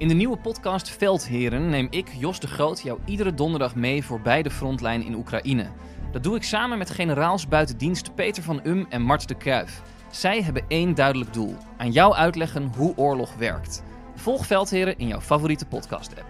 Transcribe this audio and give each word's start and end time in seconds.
In 0.00 0.08
de 0.08 0.14
nieuwe 0.14 0.36
podcast 0.36 0.90
Veldheren 0.90 1.68
neem 1.68 1.86
ik, 1.90 2.08
Jos 2.18 2.40
de 2.40 2.46
Groot, 2.46 2.80
jou 2.80 2.98
iedere 3.04 3.34
donderdag 3.34 3.74
mee 3.74 4.04
voorbij 4.04 4.42
de 4.42 4.50
frontlijn 4.50 5.02
in 5.02 5.14
Oekraïne. 5.14 5.66
Dat 6.12 6.22
doe 6.22 6.36
ik 6.36 6.42
samen 6.42 6.78
met 6.78 6.90
generaals 6.90 7.48
buiten 7.48 7.78
dienst 7.78 8.14
Peter 8.14 8.42
van 8.42 8.60
Um 8.64 8.86
en 8.88 9.02
Mart 9.02 9.28
de 9.28 9.34
Kruif. 9.34 9.82
Zij 10.10 10.42
hebben 10.42 10.62
één 10.68 10.94
duidelijk 10.94 11.32
doel: 11.32 11.56
aan 11.76 11.90
jou 11.90 12.14
uitleggen 12.14 12.72
hoe 12.76 12.96
oorlog 12.96 13.34
werkt. 13.34 13.82
Volg 14.14 14.46
Veldheren 14.46 14.98
in 14.98 15.06
jouw 15.06 15.20
favoriete 15.20 15.66
podcast-app. 15.66 16.26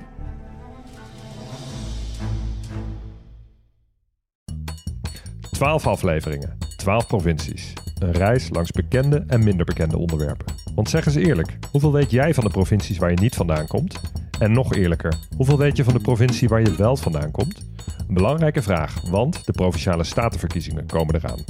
Twaalf 5.50 5.86
afleveringen, 5.86 6.58
12 6.76 7.06
provincies. 7.06 7.72
Een 7.98 8.12
reis 8.12 8.48
langs 8.50 8.70
bekende 8.70 9.24
en 9.26 9.44
minder 9.44 9.64
bekende 9.64 9.98
onderwerpen. 9.98 10.59
Want 10.74 10.90
zeg 10.90 11.06
eens 11.06 11.14
eerlijk, 11.14 11.58
hoeveel 11.70 11.92
weet 11.92 12.10
jij 12.10 12.34
van 12.34 12.44
de 12.44 12.50
provincies 12.50 12.98
waar 12.98 13.10
je 13.10 13.20
niet 13.20 13.34
vandaan 13.34 13.66
komt? 13.66 14.00
En 14.38 14.52
nog 14.52 14.74
eerlijker, 14.74 15.14
hoeveel 15.36 15.58
weet 15.58 15.76
je 15.76 15.84
van 15.84 15.94
de 15.94 16.00
provincie 16.00 16.48
waar 16.48 16.60
je 16.60 16.74
wel 16.74 16.96
vandaan 16.96 17.30
komt? 17.30 17.70
Een 18.08 18.14
belangrijke 18.14 18.62
vraag, 18.62 19.00
want 19.10 19.46
de 19.46 19.52
provinciale 19.52 20.04
statenverkiezingen 20.04 20.86
komen 20.86 21.14
eraan. 21.14 21.44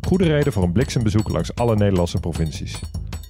Goede 0.00 0.24
reden 0.24 0.52
voor 0.52 0.62
een 0.62 0.72
bliksembezoek 0.72 1.28
langs 1.28 1.54
alle 1.54 1.76
Nederlandse 1.76 2.20
provincies. 2.20 2.80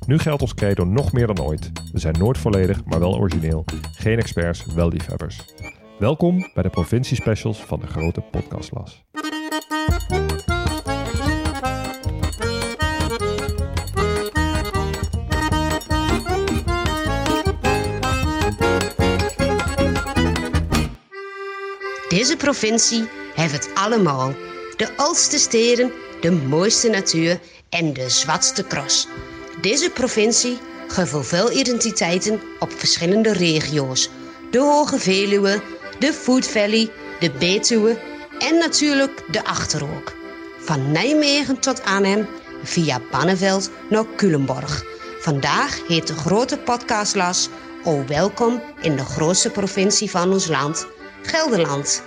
Nu 0.07 0.19
geldt 0.19 0.43
ons 0.43 0.55
credo 0.55 0.85
nog 0.85 1.13
meer 1.13 1.27
dan 1.27 1.41
ooit. 1.41 1.71
We 1.93 1.99
zijn 1.99 2.19
nooit 2.19 2.39
volledig, 2.39 2.85
maar 2.85 3.01
wel 3.01 3.19
origineel. 3.19 3.65
Geen 3.93 4.19
experts, 4.19 4.65
wel 4.75 4.89
liefhebbers. 4.89 5.45
Welkom 5.99 6.51
bij 6.55 6.63
de 6.63 6.71
provinciespecials 6.71 7.59
van 7.59 7.81
de 7.81 7.87
grote 7.87 8.21
podcastlas. 8.21 9.05
Deze 22.09 22.37
provincie 22.37 23.09
heeft 23.35 23.53
het 23.53 23.69
allemaal. 23.75 24.35
De 24.77 24.97
oudste 24.97 25.39
steden, 25.39 25.93
de 26.21 26.31
mooiste 26.31 26.89
natuur 26.89 27.41
en 27.69 27.93
de 27.93 28.09
zwartste 28.09 28.67
cross. 28.67 29.07
Deze 29.61 29.91
provincie 29.91 30.59
geeft 30.89 31.27
veel 31.27 31.53
identiteiten 31.53 32.41
op 32.59 32.73
verschillende 32.73 33.33
regio's. 33.33 34.11
De 34.51 34.59
Hoge 34.59 34.99
Veluwe, 34.99 35.63
de 35.99 36.13
Food 36.13 36.47
Valley, 36.47 36.91
de 37.21 37.31
Betuwe 37.31 38.01
en 38.39 38.59
natuurlijk 38.59 39.25
de 39.31 39.45
Achterhoek. 39.45 40.13
Van 40.59 40.93
Nijmegen 40.93 41.61
tot 41.61 41.85
Arnhem, 41.85 42.27
via 42.63 43.01
Banneveld 43.11 43.71
naar 43.91 44.05
Culemborg. 44.17 44.85
Vandaag 45.21 45.81
heet 45.89 46.07
de 46.07 46.15
grote 46.15 46.59
podcastlas 46.59 47.49
Oh 47.85 48.07
welkom 48.07 48.63
in 48.81 48.97
de 48.97 49.05
grootste 49.05 49.51
provincie 49.51 50.11
van 50.11 50.33
ons 50.33 50.47
land, 50.47 50.87
Gelderland. 51.23 52.03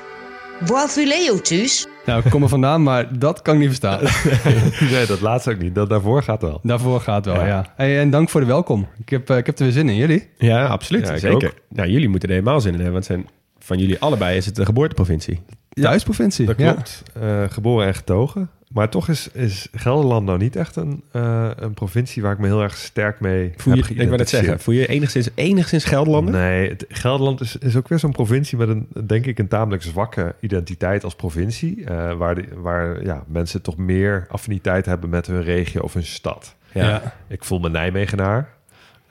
Waar 0.66 0.90
vuleo 0.90 1.38
thuis? 1.40 1.88
Nou, 2.06 2.22
ik 2.26 2.32
kom 2.32 2.44
er 2.44 2.50
vandaan, 2.50 2.84
maar 2.84 3.20
dat 3.20 3.42
kan 3.42 3.54
ik 3.54 3.60
niet 3.60 3.68
verstaan. 3.68 4.00
nee, 4.92 5.06
dat 5.06 5.22
laatste 5.22 5.52
ook 5.52 5.58
niet. 5.58 5.76
Dat 5.76 5.90
daarvoor 5.90 6.24
gaat 6.24 6.42
wel. 6.42 6.60
Daarvoor 6.64 7.02
gaat 7.02 7.26
wel, 7.26 7.46
ja. 7.46 7.74
Hey, 7.76 8.00
en 8.00 8.10
dank 8.10 8.30
voor 8.30 8.42
de 8.42 8.48
welkom. 8.48 8.88
Ik 9.00 9.10
heb, 9.10 9.30
eh, 9.30 9.38
ik 9.38 9.46
heb 9.46 9.58
er 9.58 9.64
weer 9.64 9.74
zin 9.74 9.90
in. 9.90 9.96
Jullie? 9.96 10.30
Ja, 10.38 10.66
absoluut. 10.66 11.08
Ja, 11.08 11.18
Zeker. 11.18 11.48
ook. 11.48 11.54
Nou, 11.70 11.90
jullie 11.90 12.10
moeten 12.10 12.30
er 12.30 12.36
helemaal 12.36 12.62
zin 12.62 12.72
in 12.74 12.76
hebben, 12.76 12.94
want 12.94 13.06
zijn, 13.06 13.28
van 13.60 13.78
jullie 13.78 14.00
allebei 14.00 14.38
is 14.38 14.46
het 14.46 14.56
de 14.56 14.66
geboorteprovincie. 14.66 15.40
Thuisprovincie. 15.70 16.46
Dat 16.46 16.58
ja. 16.58 16.74
klopt. 16.74 17.04
Eh, 17.22 17.44
geboren 17.50 17.88
en 17.88 17.96
getogen. 17.96 18.50
Maar 18.74 18.90
toch 18.90 19.08
is, 19.08 19.30
is 19.34 19.68
Gelderland 19.74 20.26
nou 20.26 20.38
niet 20.38 20.56
echt 20.56 20.76
een, 20.76 21.04
eh, 21.12 21.50
een 21.56 21.74
provincie 21.74 22.22
waar 22.22 22.32
ik 22.32 22.38
me 22.40 22.46
heel 22.48 22.62
erg 22.62 22.78
sterk 22.78 23.20
mee 23.20 23.54
Voel 23.58 23.74
je, 23.74 23.82
heb 23.82 23.90
ik 23.90 23.96
wou 23.98 23.98
net 23.98 24.08
geïdentificeerd. 24.08 24.44
zeggen, 24.46 24.60
voel 24.64 24.74
je 24.76 24.88
enigszins, 24.88 25.30
enigszins 25.36 25.84
Gelderlander? 25.84 26.34
Nee, 26.34 26.70
het- 26.70 26.86
Gelderland 26.90 27.42
is, 27.42 27.56
is 27.58 27.76
ook 27.76 27.88
weer 27.88 28.00
zo'n 28.00 28.12
provincie 28.12 28.58
met 28.58 28.70
een, 28.70 28.88
denk 29.06 29.26
ik, 29.26 29.40
een 29.40 29.48
tamelijk 29.48 29.84
zwakke 29.84 30.36
identiteit 30.40 31.04
als 31.04 31.16
provincie. 31.16 31.86
eh, 31.86 32.14
waar 32.14 32.36
de, 32.36 32.46
waar 32.56 33.04
ja, 33.04 33.24
mensen 33.28 33.62
toch 33.62 33.78
meer 33.78 34.26
affiniteit 34.30 34.86
hebben 34.86 35.10
met 35.10 35.28
hun 35.28 35.44
regio 35.44 35.82
of 35.82 35.94
hun 35.94 36.04
stad. 36.06 36.56
Ja. 36.72 36.88
Ja. 36.90 37.14
Ik 37.28 37.44
voel 37.44 37.60
me 37.60 37.70
Nijmegenaar. 37.70 38.50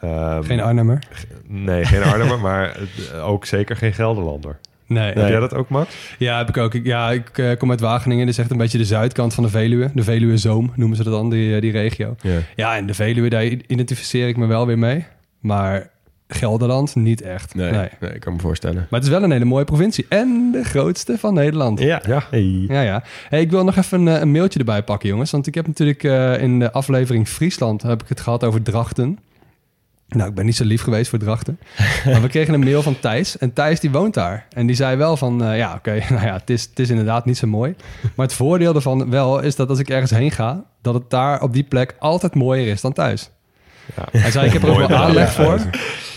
Ehm, 0.00 0.42
Geen 0.42 0.60
Arnhemmer. 0.60 0.98
Nee, 1.46 1.84
geen 1.84 2.02
Arnhemmer, 2.02 2.38
maar 2.48 2.76
ook 3.22 3.44
zeker 3.44 3.76
geen 3.76 3.92
Gelderlander. 3.92 4.58
Nee. 4.90 5.12
Heb 5.12 5.28
jij 5.28 5.40
dat 5.40 5.54
ook, 5.54 5.68
Max? 5.68 5.94
Ja, 6.18 6.38
heb 6.38 6.48
ik 6.48 6.56
ook. 6.56 6.74
Ik, 6.74 6.84
ja, 6.86 7.10
ik 7.10 7.38
eh, 7.38 7.56
kom 7.58 7.70
uit 7.70 7.80
Wageningen. 7.80 8.26
Dit 8.26 8.34
is 8.34 8.40
echt 8.40 8.50
een 8.50 8.56
beetje 8.56 8.78
de 8.78 8.84
zuidkant 8.84 9.34
van 9.34 9.44
de 9.44 9.50
Veluwe. 9.50 9.90
De 9.94 10.02
Veluwe 10.02 10.36
Zoom 10.36 10.72
noemen 10.74 10.96
ze 10.96 11.02
dat 11.04 11.12
dan, 11.12 11.30
die, 11.30 11.54
eh, 11.54 11.60
die 11.60 11.72
regio. 11.72 12.14
Ja. 12.20 12.38
Ja, 12.56 12.76
en 12.76 12.86
de 12.86 12.94
Veluwe, 12.94 13.28
daar 13.28 13.44
identificeer 13.44 14.28
ik 14.28 14.36
me 14.36 14.46
wel 14.46 14.66
weer 14.66 14.78
mee. 14.78 15.04
Maar 15.40 15.90
Gelderland 16.28 16.94
niet 16.94 17.22
echt. 17.22 17.54
Nee, 17.54 17.70
Nee. 17.70 17.88
nee, 18.00 18.10
ik 18.12 18.20
kan 18.20 18.32
me 18.32 18.38
voorstellen. 18.38 18.86
Maar 18.90 19.00
het 19.00 19.08
is 19.08 19.14
wel 19.14 19.22
een 19.22 19.30
hele 19.30 19.44
mooie 19.44 19.64
provincie. 19.64 20.06
En 20.08 20.48
de 20.52 20.64
grootste 20.64 21.18
van 21.18 21.34
Nederland. 21.34 21.80
Ja, 21.80 22.02
Ja. 22.06 22.22
Hey. 22.30 22.64
Ja, 22.68 22.80
ja. 22.80 23.02
Hey, 23.28 23.40
ik 23.40 23.50
wil 23.50 23.64
nog 23.64 23.76
even 23.76 24.00
een, 24.06 24.14
eh, 24.14 24.20
een 24.20 24.30
mailtje 24.30 24.58
erbij 24.58 24.82
pakken, 24.82 25.08
jongens. 25.08 25.30
Want 25.30 25.46
ik 25.46 25.54
heb 25.54 25.66
natuurlijk 25.66 26.04
eh, 26.04 26.42
in 26.42 26.58
de 26.58 26.72
aflevering 26.72 27.28
Friesland 27.28 27.82
heb 27.82 28.02
ik 28.02 28.08
het 28.08 28.20
gehad 28.20 28.44
over 28.44 28.62
Drachten. 28.62 29.18
Nou, 30.10 30.28
ik 30.28 30.34
ben 30.34 30.44
niet 30.44 30.56
zo 30.56 30.64
lief 30.64 30.82
geweest 30.82 31.10
voor 31.10 31.18
Drachten. 31.18 31.58
maar 32.04 32.22
we 32.22 32.28
kregen 32.28 32.54
een 32.54 32.60
mail 32.60 32.82
van 32.82 33.00
Thijs. 33.00 33.38
En 33.38 33.52
Thijs 33.52 33.80
die 33.80 33.90
woont 33.90 34.14
daar. 34.14 34.46
En 34.50 34.66
die 34.66 34.76
zei 34.76 34.96
wel 34.96 35.16
van, 35.16 35.44
eh, 35.44 35.56
ja, 35.56 35.74
oké, 35.74 36.02
nou 36.10 36.26
ja, 36.26 36.32
het 36.32 36.50
is, 36.50 36.62
het 36.62 36.78
is 36.78 36.90
inderdaad 36.90 37.24
niet 37.24 37.38
zo 37.38 37.46
mooi. 37.46 37.74
Maar 38.14 38.26
het 38.26 38.34
voordeel 38.34 38.74
ervan 38.74 39.10
wel 39.10 39.40
is 39.40 39.56
dat 39.56 39.68
als 39.68 39.78
ik 39.78 39.88
ergens 39.88 40.10
heen 40.10 40.30
ga... 40.30 40.64
dat 40.82 40.94
het 40.94 41.10
daar 41.10 41.42
op 41.42 41.52
die 41.52 41.62
plek 41.62 41.94
altijd 41.98 42.34
mooier 42.34 42.66
is 42.66 42.80
dan 42.80 42.92
thuis. 42.92 43.30
Ja. 43.96 44.20
Hij 44.20 44.30
zei, 44.30 44.46
ik 44.46 44.52
heb 44.52 44.62
er 44.62 44.70
ook 44.70 44.88
wel 44.88 44.98
aanleg 44.98 45.32
voor. 45.32 45.58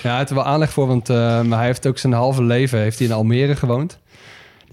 Ja, 0.03 0.09
hij 0.09 0.17
heeft 0.17 0.29
er 0.29 0.35
wel 0.35 0.45
aanleg 0.45 0.71
voor, 0.71 0.87
want 0.87 1.09
eh, 1.09 1.41
maar 1.41 1.57
hij 1.57 1.67
heeft 1.67 1.87
ook 1.87 1.97
zijn 1.97 2.13
halve 2.13 2.43
leven 2.43 2.79
heeft 2.79 2.97
hij 2.97 3.07
in 3.07 3.13
Almere 3.13 3.55
gewoond. 3.55 3.99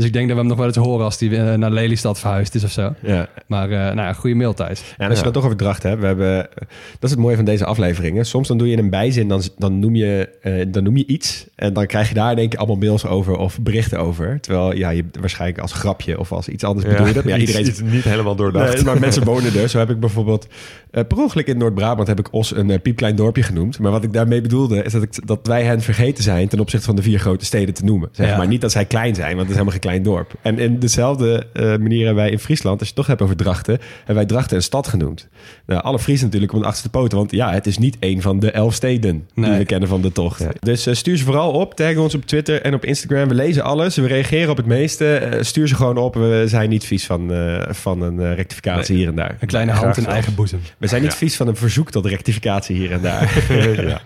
Dus 0.01 0.09
ik 0.09 0.15
denk 0.15 0.27
dat 0.27 0.37
we 0.37 0.43
hem 0.43 0.51
nog 0.51 0.59
wel 0.59 0.67
eens 0.67 0.77
horen 0.77 1.05
als 1.05 1.19
hij 1.21 1.53
eh, 1.53 1.59
naar 1.59 1.71
Lelystad 1.71 2.19
verhuisd 2.19 2.55
is 2.55 2.65
of 2.65 2.71
zo. 2.71 2.95
Ja. 3.03 3.29
Maar 3.47 3.71
eh 3.71 3.79
nou 3.79 3.97
ja, 3.97 4.13
goede 4.13 4.37
mail, 4.37 4.55
Thijs. 4.55 4.81
Ja, 4.81 4.95
en 4.97 5.09
als 5.09 5.19
je 5.19 5.25
dat 5.25 5.33
toch 5.33 5.45
over 5.45 5.57
dracht 5.57 5.83
hebt, 5.83 6.01
we 6.01 6.07
hebben, 6.07 6.49
dat 6.93 7.03
is 7.03 7.11
het 7.11 7.19
mooie 7.19 7.37
van 7.37 7.45
deze 7.45 7.65
afleveringen. 7.65 8.27
Soms 8.27 8.49
dan 8.49 8.59
doe 8.59 8.69
je 8.69 8.79
een 8.79 8.91
bijzin, 8.91 9.29
dan, 9.29 9.43
dan, 9.59 9.79
noem 9.79 9.95
je, 9.97 10.29
eh, 10.43 10.67
dan 10.69 10.83
noem 10.83 10.97
je 10.97 11.07
iets 11.07 11.47
en 11.55 11.73
dan 11.73 11.87
krijg 11.87 12.09
je 12.09 12.15
daar 12.15 12.37
denk 12.37 12.53
ik 12.53 12.59
allemaal 12.59 12.77
mails 12.77 13.07
over 13.07 13.37
of 13.37 13.61
berichten 13.61 13.99
over. 13.99 14.41
Terwijl 14.41 14.77
ja, 14.77 14.91
je 14.91 15.05
waarschijnlijk 15.21 15.61
als 15.61 15.73
grapje 15.73 16.19
of 16.19 16.33
als 16.33 16.49
iets 16.49 16.65
anders 16.65 16.87
bedoel 16.87 17.07
je 17.07 17.13
dat. 17.13 17.25
Maar 17.25 17.33
ja, 17.33 17.39
iedereen 17.39 17.67
iets 17.67 17.81
niet 17.81 18.05
helemaal 18.05 18.37
doordacht. 18.37 18.75
Nee, 18.75 18.85
maar 18.85 19.01
mensen 19.07 19.25
wonen 19.25 19.55
er. 19.55 19.69
Zo 19.69 19.79
heb 19.79 19.91
ik 19.91 20.01
bijvoorbeeld 20.01 20.47
eh, 20.91 21.05
per 21.09 21.19
ongeluk 21.19 21.47
in 21.47 21.59
Noord-Brabant 21.59 22.09
heb 22.09 22.19
ik 22.19 22.33
Os 22.33 22.57
een 22.57 22.81
piepklein 22.81 23.17
dorpje 23.17 23.43
genoemd. 23.43 23.79
Maar 23.79 23.91
wat 23.91 24.05
ik 24.05 24.13
daarmee 24.13 24.41
bedoelde 24.41 24.83
is 24.83 24.93
dat, 24.93 25.03
ik, 25.03 25.27
dat 25.27 25.47
wij 25.47 25.63
hen 25.63 25.81
vergeten 25.81 26.25
zijn 26.25 26.49
ten 26.49 26.61
opzichte 26.61 26.87
van 26.87 26.97
de 26.97 27.03
vier 27.03 27.19
grote 27.19 27.45
steden 27.45 27.75
te 27.75 27.85
noemen. 27.85 28.09
Zeg 28.13 28.29
Ja. 28.29 28.37
maar 28.37 28.47
niet 28.47 28.61
dat 28.61 28.73
zij 28.73 28.85
klein 28.85 29.15
zijn, 29.15 29.29
want 29.37 29.41
het 29.41 29.49
is 29.49 29.53
helemaal 29.57 29.73
geen 29.73 29.90
klein 29.91 30.03
dorp. 30.03 30.33
En 30.43 30.59
in 30.59 30.79
dezelfde 30.79 31.47
eh, 31.53 31.63
manier 31.65 32.05
hebben 32.07 32.23
wij 32.23 32.31
in 32.33 32.39
Friesland, 32.39 32.79
als 32.79 32.89
je 32.89 32.95
het 32.95 33.05
toch 33.05 33.07
hebt 33.07 33.23
over 33.23 33.37
Drachten, 33.37 33.79
hebben 33.99 34.15
wij 34.15 34.25
Drachten 34.27 34.57
een 34.57 34.63
stad 34.63 34.89
genoemd. 34.89 35.29
Nou, 35.67 35.83
alle 35.83 35.99
Friesen 35.99 36.25
natuurlijk 36.27 36.53
op 36.53 36.61
de 36.61 36.65
achterste 36.67 36.91
poten, 36.91 37.19
want 37.19 37.31
ja, 37.31 37.53
het 37.53 37.67
is 37.67 37.79
niet 37.79 37.97
een 38.01 38.23
van 38.23 38.39
de 38.41 38.51
elf 38.51 38.75
steden 38.75 39.27
die 39.35 39.45
Nee. 39.47 39.59
we 39.59 39.65
kennen 39.65 39.89
van 39.89 40.01
de 40.01 40.13
tocht. 40.13 40.47
Dus 40.61 40.87
eh, 40.87 40.95
stuur 40.95 41.17
ze 41.17 41.25
vooral 41.25 41.51
op, 41.53 41.75
tag 41.75 41.97
ons 41.97 42.15
op 42.15 42.27
Twitter 42.27 42.63
en 42.63 42.75
op 42.75 42.85
Instagram. 42.85 43.29
We 43.29 43.35
lezen 43.35 43.63
alles, 43.63 43.97
we 43.97 44.07
reageren 44.07 44.51
op 44.51 44.57
het 44.57 44.67
meeste. 44.67 45.15
Eh, 45.15 45.43
stuur 45.43 45.69
ze 45.69 45.75
gewoon 45.75 45.97
op, 45.97 46.15
we 46.15 46.45
zijn 46.47 46.69
niet 46.69 46.85
vies 46.85 47.07
van, 47.07 47.33
eh, 47.33 47.63
van 47.71 48.03
een 48.03 48.35
rectificatie 48.35 48.97
hier 48.97 49.09
en 49.09 49.15
daar. 49.15 49.37
Een 49.41 49.49
kleine 49.49 49.73
hand 49.73 49.97
in 49.97 50.07
eigen 50.07 50.35
boezem. 50.35 50.61
We 50.79 50.87
zijn 50.87 51.03
niet 51.03 51.11
Ja. 51.11 51.17
vies 51.17 51.37
van 51.37 51.49
een 51.49 51.57
verzoek 51.57 51.91
tot 51.91 52.07
rectificatie 52.07 52.77
hier 52.77 52.93
en 52.93 53.01
daar. 53.01 53.45
ja. 53.89 54.01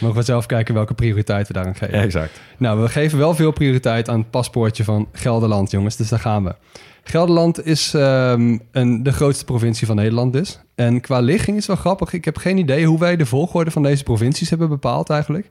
Mogen 0.00 0.16
we 0.16 0.22
zelf 0.22 0.46
kijken 0.46 0.74
welke 0.74 0.94
prioriteit 0.94 1.46
we 1.46 1.52
daaraan 1.52 1.74
geven. 1.76 1.94
exact. 1.94 2.40
Nou, 2.56 2.80
we 2.80 2.88
geven 2.88 3.18
wel 3.18 3.34
veel 3.34 3.50
prioriteit 3.52 4.08
aan 4.08 4.18
het 4.18 4.30
paspoortje 4.30 4.84
van 4.84 4.99
Gelderland, 5.12 5.70
jongens. 5.70 5.96
Dus 5.96 6.08
daar 6.08 6.18
gaan 6.18 6.44
we. 6.44 6.54
Gelderland 7.02 7.66
is 7.66 7.94
ehm, 7.94 8.58
een, 8.72 9.02
de 9.02 9.12
grootste 9.12 9.44
provincie 9.44 9.86
van 9.86 9.96
Nederland 9.96 10.32
dus. 10.32 10.60
En 10.74 11.00
qua 11.00 11.20
ligging 11.20 11.56
is 11.56 11.66
wel 11.66 11.76
grappig. 11.76 12.12
Ik 12.12 12.24
heb 12.24 12.36
geen 12.36 12.58
idee 12.58 12.86
hoe 12.86 12.98
wij 12.98 13.16
de 13.16 13.26
volgorde 13.26 13.70
van 13.70 13.82
deze 13.82 14.02
provincies 14.02 14.50
hebben 14.50 14.68
bepaald 14.68 15.10
eigenlijk. 15.10 15.48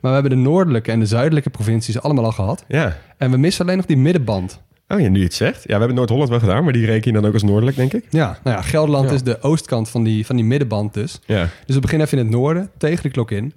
Maar 0.00 0.10
we 0.12 0.18
hebben 0.20 0.38
de 0.38 0.44
noordelijke 0.50 0.90
en 0.92 0.98
de 1.00 1.06
zuidelijke 1.06 1.50
provincies 1.50 2.00
allemaal 2.02 2.24
al 2.24 2.32
gehad. 2.32 2.64
Ja. 2.68 2.96
En 3.16 3.30
we 3.30 3.36
missen 3.36 3.64
alleen 3.64 3.76
nog 3.76 3.86
die 3.86 3.96
middenband. 3.96 4.60
Oh 4.88 5.00
ja, 5.00 5.08
nu 5.08 5.18
je 5.18 5.24
het 5.24 5.34
zegt. 5.34 5.62
Ja, 5.62 5.72
we 5.72 5.78
hebben 5.78 5.94
Noord-Holland 5.94 6.28
wel 6.28 6.38
gedaan, 6.38 6.64
maar 6.64 6.72
die 6.72 6.86
reken 6.86 7.12
je 7.12 7.20
dan 7.20 7.26
ook 7.28 7.32
als 7.34 7.42
noordelijk, 7.42 7.76
denk 7.76 7.92
ik. 7.92 8.04
Ja, 8.10 8.38
nou 8.44 8.56
ja, 8.56 8.62
Gelderland 8.62 9.08
Ja. 9.08 9.14
is 9.14 9.22
de 9.22 9.42
oostkant 9.42 9.88
van 9.88 10.02
die, 10.02 10.26
van 10.26 10.36
die 10.36 10.44
middenband 10.44 10.94
dus. 10.94 11.20
Ja. 11.26 11.48
Dus 11.66 11.74
we 11.74 11.80
beginnen 11.80 12.06
even 12.06 12.18
in 12.18 12.24
het 12.24 12.34
noorden, 12.34 12.70
tegen 12.78 13.02
de 13.02 13.10
klok 13.10 13.30
in. 13.30 13.54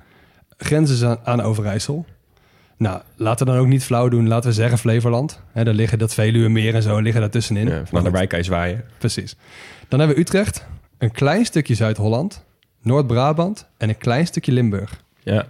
Grenzen 0.58 0.96
ze 0.96 1.08
aan, 1.08 1.18
aan 1.24 1.42
Overijssel. 1.42 2.06
Nou, 2.78 3.02
laten 3.16 3.46
we 3.46 3.52
dan 3.52 3.62
ook 3.62 3.68
niet 3.68 3.84
flauw 3.84 4.10
doen. 4.10 4.28
Laten 4.28 4.50
we 4.50 4.56
zeggen 4.56 4.78
Flevoland. 4.78 5.42
Hè, 5.52 5.64
daar 5.64 5.74
liggen 5.74 6.00
dat 6.00 6.14
Veluwe 6.14 6.50
meer 6.50 6.76
en 6.76 6.82
zo 6.82 7.00
liggen 7.00 7.22
daar 7.22 7.30
tussenin. 7.30 7.68
Ja, 7.68 7.84
goed, 7.90 8.10
wijk 8.10 8.30
kan 8.30 8.40
je 8.40 8.46
zwaaien. 8.46 8.84
Precies. 8.98 9.36
Dan 9.88 10.00
hebben 10.00 10.18
we 10.18 10.24
Utrecht, 10.24 10.66
een 10.98 11.12
klein 11.12 11.46
stukje 11.46 11.76
Zuid-Holland, 11.76 12.44
Noord-Brabant 12.82 13.68
en 13.78 13.90
een 13.90 13.98
klein 13.98 14.28
stukje 14.28 14.52
Limburg. 14.52 15.02
Ja. 15.24 15.46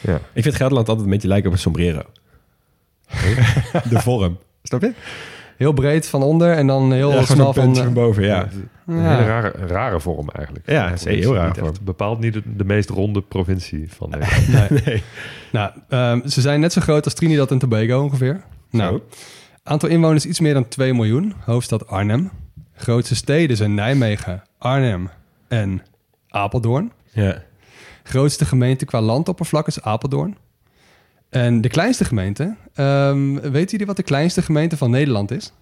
Ja. 0.00 0.20
Ik 0.32 0.42
vind 0.42 0.54
Gelderland 0.54 0.88
altijd 0.88 1.06
een 1.06 1.12
beetje 1.12 1.28
lijken 1.28 1.48
op 1.48 1.54
een 1.54 1.60
sombrero. 1.62 2.02
de 3.90 4.00
vorm. 4.00 4.38
Snap 4.62 4.80
je? 4.80 4.92
Heel 5.56 5.72
breed 5.72 6.08
van 6.08 6.22
onder 6.22 6.52
en 6.52 6.66
dan 6.66 6.92
heel 6.92 7.10
Ja, 7.10 7.18
een 7.18 7.54
van... 7.54 7.92
boven, 7.92 8.22
ja. 8.24 8.48
Een 8.86 8.96
Ja. 8.96 9.16
hele 9.16 9.24
rare, 9.26 9.52
rare 9.66 10.00
vorm 10.00 10.28
eigenlijk. 10.30 10.70
Ja, 10.70 10.88
het 10.90 10.98
is 10.98 11.04
een 11.04 11.12
heel 11.18 11.34
raar 11.34 11.54
vorm. 11.56 11.72
Bepaald 11.82 12.20
niet 12.20 12.32
de, 12.32 12.42
de 12.56 12.64
meest 12.64 12.88
ronde 12.90 13.22
provincie 13.22 13.92
van 13.92 14.10
Nederland. 14.18 14.70
nee. 14.70 14.80
Nee. 14.84 15.02
Nou, 15.52 15.70
ehm, 15.88 16.26
ze 16.28 16.40
zijn 16.40 16.60
net 16.60 16.72
zo 16.72 16.80
groot 16.80 17.04
als 17.04 17.14
Trinidad 17.14 17.50
en 17.50 17.58
Tobago 17.58 18.02
ongeveer. 18.02 18.42
Nou, 18.70 19.00
aantal 19.62 19.88
inwoners 19.88 20.26
iets 20.26 20.40
meer 20.40 20.54
dan 20.54 20.68
2 20.68 20.94
miljoen. 20.94 21.34
Hoofdstad 21.44 21.86
Arnhem. 21.88 22.30
Grootste 22.74 23.14
steden 23.14 23.56
zijn 23.56 23.74
Nijmegen, 23.74 24.42
Arnhem 24.58 25.10
en 25.48 25.82
Apeldoorn. 26.28 26.92
Ja. 27.12 27.42
Grootste 28.02 28.44
gemeente 28.44 28.84
qua 28.84 29.00
landoppervlak 29.00 29.66
is 29.66 29.82
Apeldoorn. 29.82 30.36
En 31.34 31.60
de 31.60 31.68
kleinste 31.68 32.04
gemeente, 32.04 32.54
ehm 32.74 33.34
weten 33.40 33.70
jullie 33.70 33.86
wat 33.86 33.96
de 33.96 34.02
kleinste 34.02 34.42
gemeente 34.42 34.76
van 34.76 34.90
Nederland 34.90 35.30
is? 35.30 35.52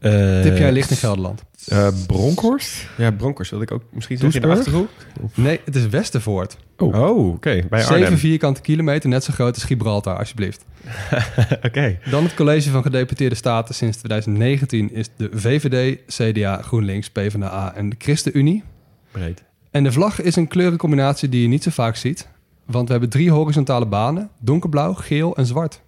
Uh, 0.00 0.42
Tip 0.42 0.58
jij 0.58 0.72
ligt 0.72 0.90
in 0.90 0.96
Gelderland? 0.96 1.42
Eh, 1.66 1.88
Bronkhorst? 2.06 2.86
Ja, 2.96 3.10
Bronkers 3.10 3.50
wilde 3.50 3.64
ik 3.64 3.72
ook 3.72 3.82
misschien 3.92 4.18
zeggen 4.18 4.42
in 4.42 4.48
de? 4.48 4.54
Achterhoek. 4.54 4.88
Nee, 5.34 5.60
het 5.64 5.76
is 5.76 5.86
Westervoort. 5.86 6.56
Oh, 6.76 7.28
oké. 7.28 7.66
Bij 7.70 7.80
7 7.80 7.94
Arnhem. 7.94 8.18
vierkante 8.18 8.60
kilometer, 8.60 9.08
net 9.08 9.24
zo 9.24 9.32
groot 9.32 9.54
als 9.54 9.64
Gibraltar, 9.64 10.18
alsjeblieft. 10.18 10.64
Oké. 11.66 11.98
Dan 12.10 12.24
het 12.24 12.34
college 12.34 12.70
van 12.70 12.82
gedeputeerde 12.82 13.34
staten 13.34 13.74
sinds 13.74 13.96
2019 13.96 14.92
is 14.92 15.08
de 15.16 15.30
VVD, 15.32 15.98
CDA, 16.06 16.62
GroenLinks, 16.62 17.10
PvdA 17.10 17.74
en 17.74 17.88
de 17.88 17.96
ChristenUnie. 17.98 18.62
Breed. 19.10 19.44
En 19.70 19.84
de 19.84 19.92
vlag 19.92 20.20
is 20.20 20.36
een 20.36 20.48
kleurencombinatie 20.48 21.28
die 21.28 21.42
je 21.42 21.48
niet 21.48 21.62
zo 21.62 21.70
vaak 21.70 21.96
ziet. 21.96 22.28
Want 22.70 22.86
we 22.86 22.90
hebben 22.92 23.10
drie 23.10 23.30
horizontale 23.30 23.86
banen, 23.86 24.30
donkerblauw, 24.40 24.92
geel 24.94 25.36
en 25.36 25.46
zwart. 25.46 25.82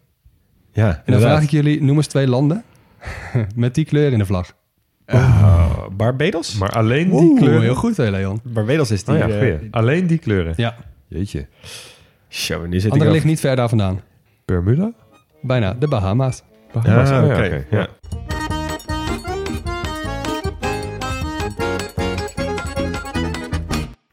Ja, 0.72 0.86
En 0.86 0.92
dan 0.92 1.02
inderdaad. 1.04 1.30
vraag 1.30 1.42
ik 1.42 1.50
jullie, 1.50 1.82
noem 1.82 1.96
eens 1.96 2.06
twee 2.06 2.26
landen 2.28 2.64
met 3.56 3.74
die 3.74 3.84
kleur 3.84 4.12
in 4.12 4.18
de 4.18 4.26
vlag. 4.26 4.52
Oh, 5.06 5.86
Barbados? 5.96 6.58
Maar 6.58 6.70
alleen 6.70 7.10
die 7.10 7.18
Oeh, 7.20 7.40
kleuren? 7.40 7.62
heel 7.62 7.74
goed, 7.74 7.96
hè, 7.96 8.10
Leon. 8.10 8.40
Barbados 8.42 8.90
is 8.90 9.04
die... 9.04 9.14
Oh 9.14 9.20
ja, 9.20 9.28
eh. 9.28 9.54
Alleen 9.70 10.06
die 10.06 10.18
kleuren? 10.18 10.52
Ja, 10.56 10.76
Jeetje. 11.08 11.46
Show, 12.28 12.66
nu 12.66 12.80
zit 12.80 12.90
andere 12.90 13.08
ik 13.10 13.14
ligt 13.14 13.26
niet 13.26 13.40
ver 13.40 13.56
daar 13.56 13.68
vandaan. 13.68 14.00
Bermuda? 14.44 14.92
Bijna, 15.42 15.74
de 15.74 15.88
Bahama's. 15.88 16.42
Bahamas. 16.72 17.10
Ah, 17.10 17.24
oké. 17.24 17.64
Ja. 17.70 17.88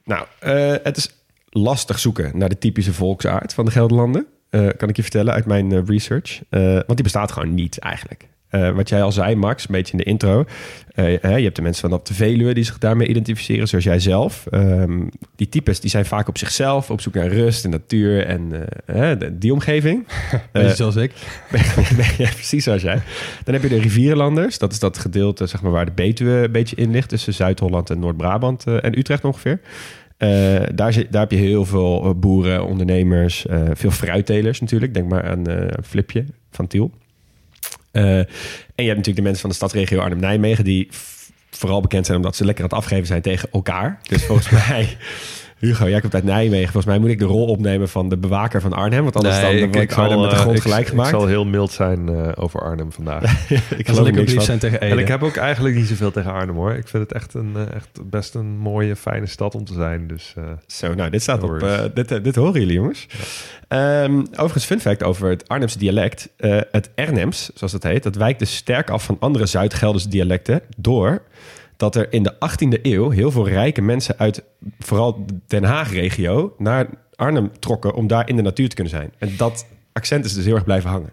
Nou, 0.05 0.25
eh, 0.39 0.75
het 0.83 0.97
is 0.97 1.16
lastig 1.57 2.00
zoeken 2.00 2.38
naar 2.38 2.50
de 2.50 2.57
typische 2.57 2.94
volksaard 2.94 3.54
van 3.54 3.65
de 3.65 3.71
Gelderlanden. 3.71 4.27
Eh, 4.50 4.68
kan 4.77 4.89
ik 4.89 4.95
je 4.95 5.01
vertellen 5.01 5.33
uit 5.33 5.45
mijn 5.45 5.71
eh, 5.71 5.80
research. 5.86 6.42
Eh, 6.50 6.62
want 6.62 6.95
die 6.95 7.04
bestaat 7.04 7.31
gewoon 7.31 7.54
niet 7.54 7.80
eigenlijk. 7.80 8.27
Wat 8.75 8.89
jij 8.89 9.01
al 9.01 9.12
zei, 9.12 9.36
Max, 9.36 9.63
een 9.68 9.75
beetje 9.75 9.92
in 9.92 9.98
de 9.98 10.04
intro. 10.04 10.45
Je 10.95 11.19
hebt 11.21 11.56
de 11.56 11.62
mensen 11.62 11.89
van 11.89 12.00
op 12.00 12.06
de 12.06 12.13
Veluwe 12.13 12.54
die 12.54 12.63
zich 12.63 12.77
daarmee 12.77 13.07
identificeren, 13.07 13.68
zoals 13.68 13.83
jij 13.83 14.00
zelf. 14.00 14.45
Ehm, 14.50 15.07
die 15.36 15.50
types 15.50 15.80
die 15.80 15.89
zijn 15.89 16.06
vaak 16.06 16.27
op 16.27 16.38
zichzelf, 16.38 16.89
op 16.89 17.01
zoek 17.01 17.13
naar 17.13 17.27
rust 17.27 17.65
en 17.65 17.69
natuur 17.69 18.25
en 18.25 18.50
de- 18.88 19.38
die 19.38 19.53
omgeving. 19.53 20.07
Beetje 20.51 20.75
zoals 20.75 20.95
ik. 20.95 21.12
ja, 22.18 22.30
precies 22.30 22.63
zoals 22.63 22.81
jij. 22.81 23.01
Dan 23.44 23.53
heb 23.53 23.63
je 23.63 23.69
de 23.69 23.80
rivierenlanders. 23.80 24.57
Dat 24.57 24.71
is 24.71 24.80
dat 24.80 24.98
gedeelte 24.98 25.45
zeg 25.45 25.62
maar, 25.62 25.71
waar 25.71 25.86
de 25.86 25.92
Betuwe 25.92 26.44
een 26.44 26.51
beetje 26.51 26.75
in 26.75 26.92
ligt. 26.92 27.10
Tussen 27.10 27.33
Zuid-Holland 27.33 27.89
en 27.89 28.00
Noord-Brabant 28.00 28.68
en 28.68 28.98
Utrecht 28.98 29.25
ongeveer. 29.25 29.60
Eh, 30.17 30.29
daar, 30.75 30.93
daar 31.09 31.21
heb 31.21 31.31
je 31.31 31.37
heel 31.37 31.65
veel 31.65 32.03
eh, 32.03 32.11
boeren, 32.15 32.65
ondernemers, 32.65 33.45
eh, 33.45 33.61
veel 33.73 33.91
fruittelers 33.91 34.59
natuurlijk. 34.59 34.93
Denk 34.93 35.09
maar 35.09 35.29
aan 35.29 35.45
Flipje 35.83 36.25
van 36.51 36.67
Tiel. 36.67 36.91
En 37.91 38.27
je 38.75 38.83
hebt 38.83 38.97
natuurlijk 38.97 39.15
de 39.15 39.21
mensen 39.21 39.41
van 39.41 39.49
de 39.49 39.55
stadsregio 39.55 39.99
Arnhem-Nijmegen... 39.99 40.63
die 40.63 40.87
vooral 41.49 41.81
bekend 41.81 42.05
zijn 42.05 42.17
omdat 42.17 42.35
ze 42.35 42.45
lekker 42.45 42.63
aan 42.63 42.69
het 42.69 42.79
afgeven 42.79 43.07
zijn 43.07 43.21
tegen 43.21 43.49
elkaar. 43.51 43.99
Dus 44.03 44.25
volgens 44.25 44.49
mij... 44.67 44.97
Hugo, 45.57 45.89
jij 45.89 46.00
komt 46.01 46.13
uit 46.13 46.24
Nijmegen. 46.24 46.63
Volgens 46.71 46.86
mij 46.86 46.98
moet 47.00 47.09
ik 47.09 47.19
de 47.19 47.25
rol 47.25 47.45
opnemen 47.48 47.89
van 47.89 48.09
de 48.09 48.18
bewaker 48.18 48.62
van 48.62 48.74
Arnhem. 48.74 49.04
Want 49.04 49.15
anders 49.15 49.42
dan 49.42 49.57
wordt 49.59 49.75
ik 49.75 49.94
Arnhem 49.94 50.19
met 50.21 50.30
de 50.30 50.36
eh, 50.36 50.42
grond 50.42 50.56
ik- 50.56 50.62
gelijk 50.62 50.88
gemaakt. 50.88 51.09
Ik 51.09 51.15
zal 51.15 51.25
heel 51.27 51.45
mild 51.45 51.71
zijn 51.71 52.09
eh, 52.09 52.31
over 52.36 52.59
Arnhem 52.62 52.92
vandaag. 52.92 53.50
ik 53.77 53.86
Dan 53.86 53.95
zal 53.95 54.06
er 54.07 54.13
niks 54.13 54.33
lief 54.33 54.42
zijn 54.44 54.59
tegen 54.59 54.81
en 54.81 54.92
Ede. 54.92 55.01
ik 55.01 55.07
heb 55.07 55.24
ook 55.24 55.36
eigenlijk 55.36 55.75
niet 55.75 55.88
zoveel 55.88 56.12
tegen 56.12 56.31
Arnhem 56.33 56.56
hoor. 56.56 56.74
Ik 56.74 56.88
vind 56.88 57.04
het 57.04 57.13
echt, 57.13 57.33
een, 57.33 57.51
eh, 57.56 57.75
echt 57.75 57.89
best 58.09 58.33
een 58.36 58.57
mooie, 58.57 58.95
fijne 58.95 59.25
stad 59.25 59.56
om 59.56 59.65
te 59.65 59.74
zijn. 59.74 60.07
Dus 60.07 60.33
Zo, 60.68 60.94
nou, 60.94 61.09
dit 61.09 61.21
staat 61.21 61.44
op. 61.44 61.89
dit, 61.94 62.24
dit 62.24 62.36
horen 62.36 62.60
jullie, 62.60 62.74
jongens. 62.75 63.07
Ehm, 63.68 64.19
overigens, 64.31 64.65
fun 64.65 64.80
fact 64.80 65.03
over 65.03 65.30
het 65.30 65.48
Arnhemse 65.48 65.77
dialect. 65.77 66.30
Het 66.71 66.89
Ernems, 66.95 67.50
zoals 67.53 67.71
dat 67.74 67.83
heet, 67.83 68.03
dat 68.03 68.15
wijkt 68.15 68.39
dus 68.39 68.56
sterk 68.56 68.89
af 68.89 69.03
van 69.03 69.18
andere 69.19 69.45
Zuid-Gelderse 69.45 70.10
dialecten. 70.10 70.62
Door 70.77 71.21
dat 71.77 71.95
er 71.95 72.13
in 72.13 72.24
de 72.24 72.33
18e 72.33 72.81
eeuw 72.81 73.09
heel 73.09 73.31
veel 73.31 73.47
rijke 73.47 73.81
mensen 73.81 74.18
uit 74.18 74.44
vooral 74.79 75.25
de 75.25 75.33
Den 75.47 75.63
Haag-regio 75.63 76.56
naar 76.57 76.88
Arnhem 77.15 77.51
trokken 77.59 77.94
om 77.94 78.07
daar 78.07 78.29
in 78.29 78.35
de 78.35 78.41
natuur 78.41 78.69
te 78.69 78.75
kunnen 78.75 78.94
zijn. 78.94 79.12
En 79.18 79.33
dat 79.38 79.65
accent 79.94 80.25
is 80.25 80.33
dus 80.33 80.45
heel 80.45 80.56
erg 80.56 80.63
blijven 80.63 80.89
hangen. 80.89 81.12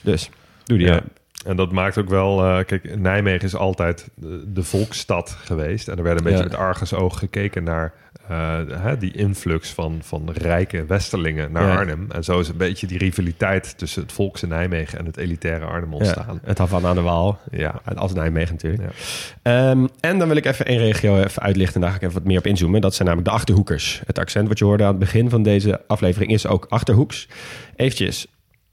Dus, 0.00 0.30
doe 0.64 0.78
die. 0.78 0.86
Ja. 0.86 1.02
Ja. 1.44 1.50
En 1.50 1.56
dat 1.56 1.72
maakt 1.72 1.98
ook 1.98 2.08
wel... 2.08 2.44
eh, 2.44 2.64
kijk, 2.64 2.98
Nijmegen 2.98 3.46
is 3.46 3.54
altijd 3.56 4.08
de, 4.14 4.44
de 4.52 4.62
volksstad 4.62 5.36
geweest. 5.44 5.88
En 5.88 5.96
er 5.96 6.02
werd 6.02 6.18
een 6.18 6.24
beetje 6.24 6.38
Ja. 6.38 6.44
met 6.44 6.54
argusoog 6.54 7.18
gekeken 7.18 7.64
naar 7.64 7.92
eh, 8.28 8.58
hè, 8.70 8.96
die 8.96 9.12
influx 9.12 9.70
van, 9.72 9.98
van 10.02 10.30
rijke 10.32 10.84
westerlingen 10.86 11.52
naar 11.52 11.66
Ja. 11.66 11.76
Arnhem. 11.76 12.06
En 12.10 12.24
zo 12.24 12.40
is 12.40 12.48
een 12.48 12.56
beetje 12.56 12.86
die 12.86 12.98
rivaliteit 12.98 13.78
tussen 13.78 14.02
het 14.02 14.12
volks 14.12 14.42
in 14.42 14.48
Nijmegen 14.48 14.98
en 14.98 15.06
het 15.06 15.16
elitaire 15.16 15.64
Arnhem 15.64 15.94
ontstaan. 15.94 16.40
het 16.44 16.58
Havan 16.58 16.86
aan 16.86 16.94
de 16.94 17.00
Waal. 17.02 17.38
Ja. 17.50 17.80
Als 17.94 18.12
Nijmegen 18.12 18.52
natuurlijk. 18.54 18.82
Ja. 18.82 19.70
Ehm, 19.70 19.86
en 20.00 20.18
dan 20.18 20.28
wil 20.28 20.36
ik 20.36 20.44
even 20.46 20.66
één 20.66 20.78
regio 20.78 21.22
even 21.22 21.42
uitlichten. 21.42 21.74
En 21.74 21.80
daar 21.80 21.90
ga 21.90 21.96
ik 21.96 22.02
even 22.02 22.14
wat 22.14 22.24
meer 22.24 22.38
op 22.38 22.46
inzoomen. 22.46 22.80
Dat 22.80 22.94
zijn 22.94 23.08
namelijk 23.08 23.30
de 23.32 23.36
Achterhoekers. 23.38 24.02
Het 24.06 24.18
accent 24.18 24.48
wat 24.48 24.58
je 24.58 24.64
hoorde 24.64 24.82
aan 24.82 24.88
het 24.90 24.98
begin 24.98 25.30
van 25.30 25.42
deze 25.42 25.80
aflevering 25.86 26.32
is 26.32 26.46
ook 26.46 26.66
Achterhoeks. 26.68 27.28
Eventjes, 27.76 28.26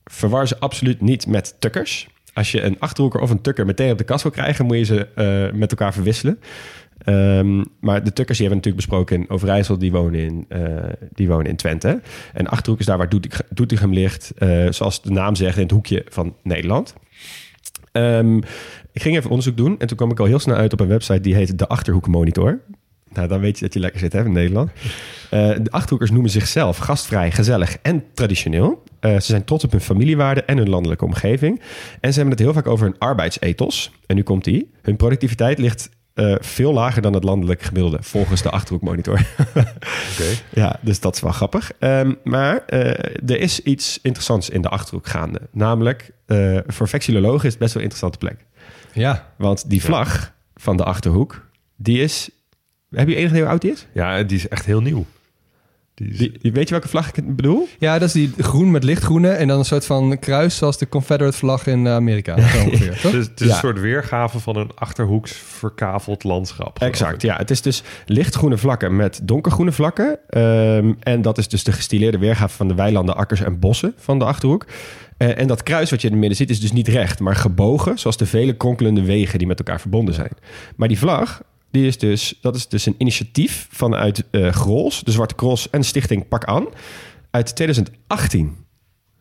verwar 0.05 0.47
ze 0.47 0.59
absoluut 0.59 1.01
niet 1.01 1.27
met 1.27 1.55
tukkers. 1.59 2.07
Als 2.37 2.51
je 2.51 2.61
een 2.61 2.79
Achterhoeker 2.79 3.21
of 3.21 3.29
een 3.29 3.41
tukker 3.41 3.65
meteen 3.65 3.91
op 3.91 3.97
de 3.97 4.03
kast 4.03 4.23
wil 4.23 4.31
krijgen... 4.31 4.65
moet 4.65 4.77
je 4.77 4.83
ze 4.83 5.07
eh, 5.15 5.57
met 5.59 5.71
elkaar 5.71 5.93
verwisselen. 5.93 6.39
Ehm, 6.97 7.63
maar 7.79 8.03
de 8.03 8.13
tukkers 8.13 8.37
die 8.37 8.47
hebben 8.47 8.63
we 8.63 8.69
natuurlijk 8.69 8.75
besproken 8.75 9.15
in 9.15 9.29
Overijssel. 9.29 9.77
Die 9.77 9.91
wonen 9.91 10.19
in, 10.19 10.45
eh, 10.49 10.61
die 11.13 11.27
wonen 11.27 11.45
in 11.45 11.55
Twente. 11.55 12.01
En 12.33 12.47
Achterhoek 12.47 12.79
is 12.79 12.85
daar 12.85 12.97
waar 12.97 13.09
Doetinchem 13.49 13.93
ligt. 13.93 14.31
eh, 14.37 14.65
zoals 14.69 15.01
de 15.01 15.11
naam 15.11 15.35
zegt, 15.35 15.55
in 15.55 15.61
het 15.61 15.71
hoekje 15.71 16.05
van 16.09 16.35
Nederland. 16.43 16.95
Ehm, 17.91 18.37
ik 18.91 19.01
ging 19.01 19.15
even 19.15 19.29
onderzoek 19.29 19.57
doen 19.57 19.79
en 19.79 19.87
toen 19.87 19.97
kwam 19.97 20.11
ik 20.11 20.19
al 20.19 20.25
heel 20.25 20.39
snel 20.39 20.55
uit 20.55 20.73
op 20.73 20.79
een 20.79 20.87
website 20.87 21.21
die 21.21 21.35
heet 21.35 21.57
De 21.57 21.67
Achterhoek 21.67 22.07
Monitor. 22.07 22.59
Nou, 23.17 23.29
dan 23.29 23.39
weet 23.39 23.57
je 23.57 23.65
dat 23.65 23.73
je 23.73 23.79
lekker 23.79 23.99
zit 23.99 24.13
hè, 24.13 24.25
in 24.25 24.31
Nederland. 24.31 24.71
Eh, 25.29 25.49
de 25.61 25.71
Achterhoekers 25.71 26.11
noemen 26.11 26.29
zichzelf 26.29 26.77
gastvrij, 26.77 27.31
gezellig 27.31 27.77
en 27.81 28.03
traditioneel. 28.13 28.83
Eh, 28.99 29.13
ze 29.13 29.21
zijn 29.21 29.43
trots 29.43 29.63
op 29.63 29.71
hun 29.71 29.81
familiewaarden 29.81 30.47
en 30.47 30.57
hun 30.57 30.69
landelijke 30.69 31.05
omgeving. 31.05 31.61
En 31.99 32.13
ze 32.13 32.19
hebben 32.19 32.37
het 32.37 32.45
heel 32.45 32.53
vaak 32.53 32.67
over 32.67 32.85
hun 32.85 32.97
arbeidsethos. 32.97 33.91
En 34.05 34.15
nu 34.15 34.23
komt 34.23 34.43
die. 34.43 34.71
Hun 34.81 34.95
productiviteit 34.95 35.57
ligt 35.57 35.89
eh, 36.13 36.35
veel 36.39 36.73
lager 36.73 37.01
dan 37.01 37.13
het 37.13 37.23
landelijk 37.23 37.61
gemiddelde, 37.61 37.97
volgens 38.01 38.41
de 38.41 38.49
Achterhoek 38.49 38.81
Monitor. 38.81 39.21
Oké. 40.11 40.29
Ja, 40.53 40.79
dus 40.81 40.99
dat 40.99 41.15
is 41.15 41.21
wel 41.21 41.31
grappig. 41.31 41.71
Ehm, 41.79 42.13
maar 42.23 42.65
er 42.65 43.39
is 43.39 43.59
iets 43.59 43.99
interessants 44.01 44.49
in 44.49 44.61
de 44.61 44.69
Achterhoek 44.69 45.07
gaande. 45.07 45.39
Namelijk, 45.51 46.11
voor 46.67 46.87
vexillologen 46.87 47.45
is 47.45 47.51
het 47.51 47.59
best 47.59 47.73
wel 47.73 47.83
een 47.83 47.89
interessante 47.89 48.17
plek. 48.17 48.45
Ja, 48.93 49.33
Want 49.37 49.69
die 49.69 49.81
vlag 49.81 50.33
van 50.55 50.77
de 50.77 50.83
Achterhoek, 50.83 51.47
die 51.75 52.01
is... 52.01 52.29
Heb 52.91 53.07
je 53.07 53.15
enig 53.15 53.29
idee 53.29 53.41
hoe 53.41 53.49
oud 53.51 53.61
die 53.61 53.71
is? 53.71 53.87
Ja, 53.93 54.23
die 54.23 54.37
is 54.37 54.47
echt 54.47 54.65
heel 54.65 54.81
nieuw. 54.81 55.05
Die 55.93 56.09
is, 56.09 56.17
Die, 56.17 56.51
weet 56.51 56.63
je 56.67 56.71
welke 56.71 56.87
vlag 56.87 57.11
ik 57.13 57.35
bedoel? 57.35 57.67
Ja, 57.79 57.99
dat 57.99 58.07
is 58.07 58.13
die 58.13 58.33
groen 58.37 58.71
met 58.71 58.83
lichtgroene 58.83 59.29
en 59.29 59.47
dan 59.47 59.59
een 59.59 59.65
soort 59.65 59.85
van 59.85 60.19
kruis 60.19 60.57
zoals 60.57 60.77
de 60.77 60.89
Confederate 60.89 61.37
vlag 61.37 61.67
in 61.67 61.87
Amerika. 61.87 62.39
Zo 62.49 62.63
ongeveer, 62.63 62.91
toch? 63.01 63.11
het 63.11 63.13
is, 63.13 63.25
het 63.27 63.41
is 63.41 63.47
Ja. 63.47 63.53
een 63.53 63.59
soort 63.59 63.79
weergave 63.79 64.39
van 64.39 64.55
een 64.55 64.71
achterhoeks 64.75 65.31
verkaveld 65.31 66.23
landschap. 66.23 66.79
Exact, 66.81 67.13
ik. 67.13 67.21
ja. 67.21 67.37
Het 67.37 67.51
is 67.51 67.61
dus 67.61 67.83
lichtgroene 68.05 68.57
vlakken 68.57 68.95
met 68.95 69.19
donkergroene 69.23 69.71
vlakken. 69.71 70.19
Ehm, 70.29 70.93
en 70.99 71.21
dat 71.21 71.37
is 71.37 71.47
dus 71.47 71.63
de 71.63 71.71
gestileerde 71.71 72.17
weergave 72.17 72.55
van 72.55 72.67
de 72.67 72.75
weilanden, 72.75 73.15
akkers 73.15 73.41
en 73.41 73.59
bossen 73.59 73.93
van 73.97 74.19
de 74.19 74.25
Achterhoek. 74.25 74.65
Eh, 75.17 75.39
en 75.39 75.47
dat 75.47 75.63
kruis 75.63 75.89
wat 75.89 76.01
je 76.01 76.07
in 76.07 76.13
het 76.13 76.21
midden 76.21 76.37
ziet 76.37 76.49
is 76.49 76.59
dus 76.59 76.71
niet 76.71 76.87
recht, 76.87 77.19
maar 77.19 77.35
gebogen, 77.35 77.99
zoals 77.99 78.17
de 78.17 78.25
vele 78.25 78.53
kronkelende 78.53 79.01
wegen 79.03 79.37
die 79.37 79.47
met 79.47 79.59
elkaar 79.59 79.79
verbonden 79.81 80.13
zijn. 80.13 80.31
Maar 80.75 80.87
die 80.87 80.99
vlag, 80.99 81.41
die 81.71 81.87
is 81.87 81.97
dus, 81.97 82.37
dat 82.41 82.55
is 82.55 82.67
dus 82.67 82.85
een 82.85 82.95
initiatief 82.97 83.67
vanuit 83.71 84.23
eh 84.31 84.51
Grols, 84.51 85.03
de 85.03 85.11
Zwarte 85.11 85.35
Cross 85.35 85.69
en 85.69 85.83
Stichting 85.83 86.27
Pak 86.27 86.45
Aan 86.45 86.65
uit 87.31 87.55
2018. 87.55 88.55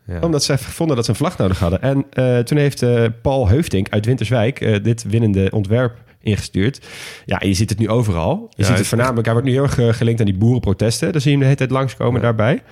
Ja. 0.06 0.18
Omdat 0.20 0.44
ze 0.44 0.58
vonden 0.58 0.96
dat 0.96 1.04
ze 1.04 1.10
een 1.10 1.16
vlag 1.16 1.38
nodig 1.38 1.58
hadden. 1.58 1.82
En 1.82 2.04
eh, 2.10 2.38
toen 2.38 2.58
heeft 2.58 2.82
eh, 2.82 3.04
Paul 3.22 3.48
Heufdink 3.48 3.88
uit 3.90 4.06
Winterswijk 4.06 4.84
dit 4.84 5.02
winnende 5.02 5.50
ontwerp 5.50 6.04
ingestuurd. 6.20 6.86
Ja, 7.24 7.40
je 7.44 7.54
ziet 7.54 7.70
het 7.70 7.78
nu 7.78 7.88
overal. 7.88 8.46
Je 8.50 8.62
Ja, 8.62 8.68
ziet 8.68 8.78
het 8.78 8.86
voornamelijk, 8.86 9.24
hij 9.24 9.32
wordt 9.32 9.48
nu 9.48 9.54
heel 9.54 9.62
erg 9.78 9.96
gelinkt 9.96 10.20
aan 10.20 10.26
die 10.26 10.36
boerenprotesten. 10.36 11.12
Daar 11.12 11.20
zie 11.20 11.30
je 11.30 11.36
hem 11.36 11.46
de 11.46 11.52
hele 11.52 11.58
tijd 11.66 11.70
langskomen 11.78 12.20
Ja. 12.20 12.26
daarbij. 12.26 12.62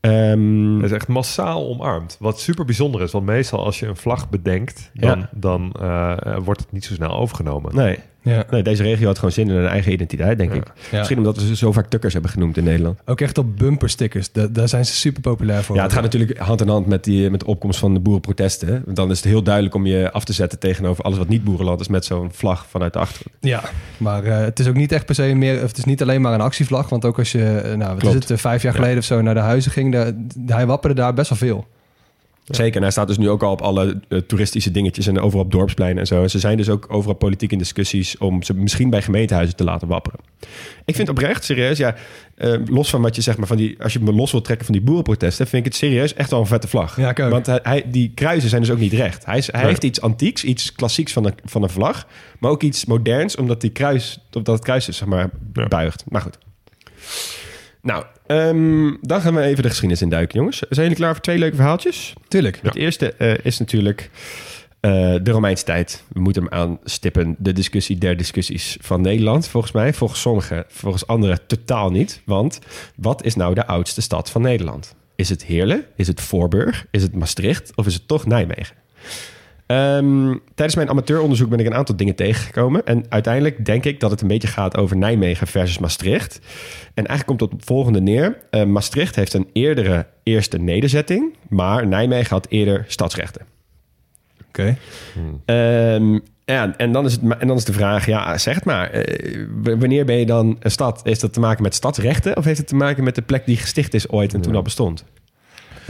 Ehm, 0.00 0.74
Het 0.76 0.84
is 0.84 0.92
echt 0.92 1.08
massaal 1.08 1.66
omarmd. 1.68 2.16
Wat 2.20 2.40
super 2.40 2.64
bijzonder 2.64 3.00
is. 3.02 3.10
Want 3.12 3.26
meestal 3.26 3.64
als 3.64 3.78
je 3.78 3.86
een 3.86 3.96
vlag 3.96 4.28
bedenkt, 4.28 4.90
dan, 4.94 5.26
dan 5.32 5.72
wordt 6.42 6.60
het 6.60 6.72
niet 6.72 6.84
zo 6.84 6.94
snel 6.94 7.10
overgenomen. 7.16 7.74
nee, 7.74 7.98
Ja. 8.22 8.44
nee, 8.50 8.62
deze 8.62 8.82
regio 8.82 9.06
had 9.06 9.16
gewoon 9.16 9.32
zin 9.32 9.48
in 9.48 9.54
een 9.54 9.66
eigen 9.66 9.92
identiteit, 9.92 10.38
denk 10.38 10.50
Ja. 10.52 10.56
ik. 10.56 10.66
Ja. 10.90 10.96
Misschien 10.98 11.18
omdat 11.18 11.36
we 11.36 11.46
ze 11.46 11.56
zo 11.56 11.72
vaak 11.72 11.86
tukkers 11.86 12.12
hebben 12.12 12.30
genoemd 12.30 12.56
in 12.56 12.64
Nederland. 12.64 12.98
Ook 13.04 13.20
echt 13.20 13.38
op 13.38 13.56
bumperstickers. 13.56 14.32
Da- 14.32 14.46
daar 14.46 14.68
zijn 14.68 14.84
ze 14.86 14.94
super 14.94 15.20
populair 15.22 15.62
voor. 15.62 15.76
Ja, 15.76 15.82
het 15.82 15.92
gaat 15.92 16.02
natuurlijk 16.02 16.38
hand 16.38 16.60
in 16.60 16.68
hand 16.68 16.86
met, 16.86 17.04
die, 17.04 17.30
met 17.30 17.40
de 17.40 17.46
opkomst 17.46 17.78
van 17.78 17.94
de 17.94 18.00
boerenprotesten. 18.00 18.82
Want 18.84 18.96
dan 18.96 19.10
is 19.10 19.16
het 19.16 19.26
heel 19.26 19.42
duidelijk 19.42 19.74
om 19.74 19.86
je 19.86 20.12
af 20.12 20.24
te 20.24 20.32
zetten 20.32 20.58
tegenover 20.58 21.04
alles 21.04 21.18
wat 21.18 21.28
niet 21.28 21.44
boerenland 21.44 21.80
is 21.80 21.88
met 21.88 22.04
zo'n 22.04 22.28
vlag 22.32 22.66
vanuit 22.68 22.92
de 22.92 22.98
achtergrond. 22.98 23.36
Ja, 23.40 23.62
maar 23.96 24.24
eh, 24.24 24.38
het 24.38 24.58
is 24.58 24.66
ook 24.68 24.74
niet 24.76 24.92
echt 24.92 25.06
per 25.06 25.14
se 25.14 25.34
meer... 25.34 25.54
of 25.54 25.68
Het 25.68 25.78
is 25.78 25.84
niet 25.84 26.02
alleen 26.02 26.20
maar 26.20 26.32
een 26.32 26.40
actievlag. 26.40 26.88
Want 26.88 27.04
ook 27.04 27.18
als 27.18 27.32
je, 27.32 27.44
eh, 27.56 27.76
nou, 27.76 27.94
wat 27.94 28.02
is 28.04 28.14
het, 28.14 28.30
eh, 28.30 28.36
vijf 28.36 28.62
jaar 28.62 28.74
geleden 28.74 28.98
of 28.98 29.04
zo 29.04 29.20
naar 29.22 29.34
de 29.34 29.40
huizen 29.40 29.72
ging... 29.72 29.92
De, 29.92 30.26
hij 30.46 30.66
wapperde 30.66 30.96
daar 31.00 31.14
best 31.14 31.28
wel 31.28 31.38
veel. 31.38 31.66
Zeker, 32.50 32.76
en 32.76 32.82
hij 32.82 32.90
staat 32.90 33.06
dus 33.06 33.18
nu 33.18 33.28
ook 33.28 33.42
al 33.42 33.52
op 33.52 33.60
alle 33.60 34.00
eh, 34.08 34.18
toeristische 34.18 34.70
dingetjes 34.70 35.06
en 35.06 35.20
overal 35.20 35.44
op 35.44 35.50
dorpspleinen 35.52 35.98
en 36.00 36.06
zo. 36.06 36.22
En 36.22 36.30
ze 36.30 36.38
zijn 36.38 36.56
dus 36.56 36.68
ook 36.68 36.86
overal 36.88 37.14
politiek 37.14 37.52
in 37.52 37.58
discussies 37.58 38.18
om 38.18 38.42
ze 38.42 38.54
misschien 38.54 38.90
bij 38.90 39.02
gemeentehuizen 39.02 39.56
te 39.56 39.64
laten 39.64 39.88
wapperen. 39.88 40.18
Ik 40.84 40.94
vind 40.96 41.08
oprecht, 41.08 41.44
serieus, 41.44 41.78
ja, 41.78 41.94
eh, 42.34 42.54
los 42.64 42.90
van 42.90 43.02
wat 43.02 43.16
je 43.16 43.22
zeg 43.22 43.36
maar 43.36 43.46
van 43.46 43.56
die, 43.56 43.82
als 43.82 43.92
je 43.92 44.00
me 44.00 44.12
los 44.12 44.30
wilt 44.32 44.44
trekken 44.44 44.66
van 44.66 44.74
die 44.74 44.84
boerenprotesten, 44.84 45.46
vind 45.46 45.66
ik 45.66 45.72
het 45.72 45.80
serieus 45.80 46.14
echt 46.14 46.30
wel 46.30 46.40
een 46.40 46.46
vette 46.46 46.68
vlag. 46.68 46.96
Ja, 46.96 47.10
ik 47.10 47.20
ook. 47.20 47.30
Want 47.30 47.46
hij, 47.46 47.84
die 47.86 48.12
kruisen 48.14 48.48
zijn 48.48 48.60
dus 48.62 48.70
ook 48.70 48.78
niet 48.78 48.92
recht. 48.92 49.24
Hij, 49.26 49.38
is, 49.38 49.46
hij 49.46 49.60
Nee. 49.60 49.68
heeft 49.68 49.84
iets 49.84 50.00
antieks, 50.00 50.44
iets 50.44 50.72
klassieks 50.72 51.12
van 51.12 51.24
een, 51.24 51.34
van 51.44 51.62
een 51.62 51.70
vlag, 51.70 52.06
maar 52.38 52.50
ook 52.50 52.62
iets 52.62 52.84
moderns, 52.84 53.36
omdat 53.36 53.60
die 53.60 53.70
kruis, 53.70 54.18
omdat 54.32 54.54
het 54.54 54.64
kruis 54.64 54.88
is, 54.88 54.96
zeg 54.96 55.08
maar, 55.08 55.30
buigt. 55.68 56.04
Maar 56.08 56.20
goed. 56.20 56.38
Nou, 57.82 58.04
ehm, 58.36 58.94
dan 59.00 59.20
gaan 59.20 59.34
we 59.34 59.40
even 59.40 59.62
de 59.62 59.68
geschiedenis 59.68 60.02
induiken, 60.02 60.38
jongens. 60.38 60.58
Zijn 60.58 60.80
jullie 60.80 60.96
klaar 60.96 61.12
voor 61.12 61.22
twee 61.22 61.38
leuke 61.38 61.56
verhaaltjes? 61.56 62.12
Tuurlijk. 62.28 62.58
Het 62.62 62.76
eerste 62.76 63.12
eh, 63.12 63.34
is 63.42 63.58
natuurlijk 63.58 64.10
eh, 64.80 65.14
de 65.22 65.30
Romeinse 65.30 65.64
tijd. 65.64 66.04
We 66.08 66.20
moeten 66.20 66.42
hem 66.42 66.52
aanstippen. 66.52 67.36
De 67.38 67.52
discussie 67.52 67.98
der 67.98 68.16
discussies 68.16 68.76
van 68.80 69.00
Nederland, 69.00 69.48
volgens 69.48 69.72
mij. 69.72 69.92
Volgens 69.92 70.20
sommigen, 70.20 70.64
volgens 70.68 71.06
anderen 71.06 71.46
totaal 71.46 71.90
niet. 71.90 72.22
Want 72.24 72.58
wat 72.96 73.24
is 73.24 73.34
nou 73.34 73.54
de 73.54 73.66
oudste 73.66 74.00
stad 74.00 74.30
van 74.30 74.42
Nederland? 74.42 74.94
Is 75.16 75.28
het 75.28 75.44
Heerlen? 75.44 75.84
Is 75.96 76.06
het 76.06 76.20
Voorburg? 76.20 76.86
Is 76.90 77.02
het 77.02 77.14
Maastricht? 77.14 77.72
Of 77.74 77.86
is 77.86 77.94
het 77.94 78.08
toch 78.08 78.26
Nijmegen? 78.26 78.76
Ehm, 79.70 80.34
tijdens 80.54 80.76
mijn 80.76 80.88
amateuronderzoek 80.88 81.48
ben 81.48 81.58
ik 81.58 81.66
een 81.66 81.74
aantal 81.74 81.96
dingen 81.96 82.14
tegengekomen. 82.14 82.86
En 82.86 83.04
uiteindelijk 83.08 83.64
denk 83.64 83.84
ik 83.84 84.00
dat 84.00 84.10
het 84.10 84.20
een 84.20 84.28
beetje 84.28 84.48
gaat 84.48 84.76
over 84.76 84.96
Nijmegen 84.96 85.46
versus 85.46 85.78
Maastricht. 85.78 86.40
En 86.94 87.06
eigenlijk 87.06 87.26
komt 87.26 87.40
het 87.40 87.50
op 87.52 87.58
het 87.58 87.66
volgende 87.66 88.00
neer. 88.00 88.38
Eh, 88.50 88.64
Maastricht 88.64 89.16
heeft 89.16 89.32
een 89.34 89.48
eerdere 89.52 90.06
eerste 90.22 90.58
nederzetting, 90.58 91.36
maar 91.48 91.86
Nijmegen 91.86 92.30
had 92.30 92.46
eerder 92.48 92.84
stadsrechten. 92.88 93.46
Oké. 94.48 94.76
Ehm, 95.44 96.18
ja, 96.44 96.76
en 96.76 96.92
dan, 96.92 97.04
is 97.04 97.12
het, 97.12 97.22
en 97.38 97.46
dan 97.46 97.56
is 97.56 97.64
de 97.64 97.72
vraag, 97.72 98.06
ja, 98.06 98.38
zeg 98.38 98.54
het 98.54 98.64
maar. 98.64 98.90
eh, 98.90 99.46
wanneer 99.78 100.04
ben 100.04 100.16
je 100.16 100.26
dan 100.26 100.56
een 100.60 100.70
stad? 100.70 101.00
Is 101.04 101.18
dat 101.18 101.32
te 101.32 101.40
maken 101.40 101.62
met 101.62 101.74
stadsrechten 101.74 102.36
of 102.36 102.44
heeft 102.44 102.58
het 102.58 102.68
te 102.68 102.74
maken 102.74 103.04
met 103.04 103.14
de 103.14 103.22
plek 103.22 103.46
die 103.46 103.56
gesticht 103.56 103.94
is 103.94 104.08
ooit 104.08 104.34
en 104.34 104.40
toen 104.40 104.54
al 104.56 104.62
bestond? 104.62 105.04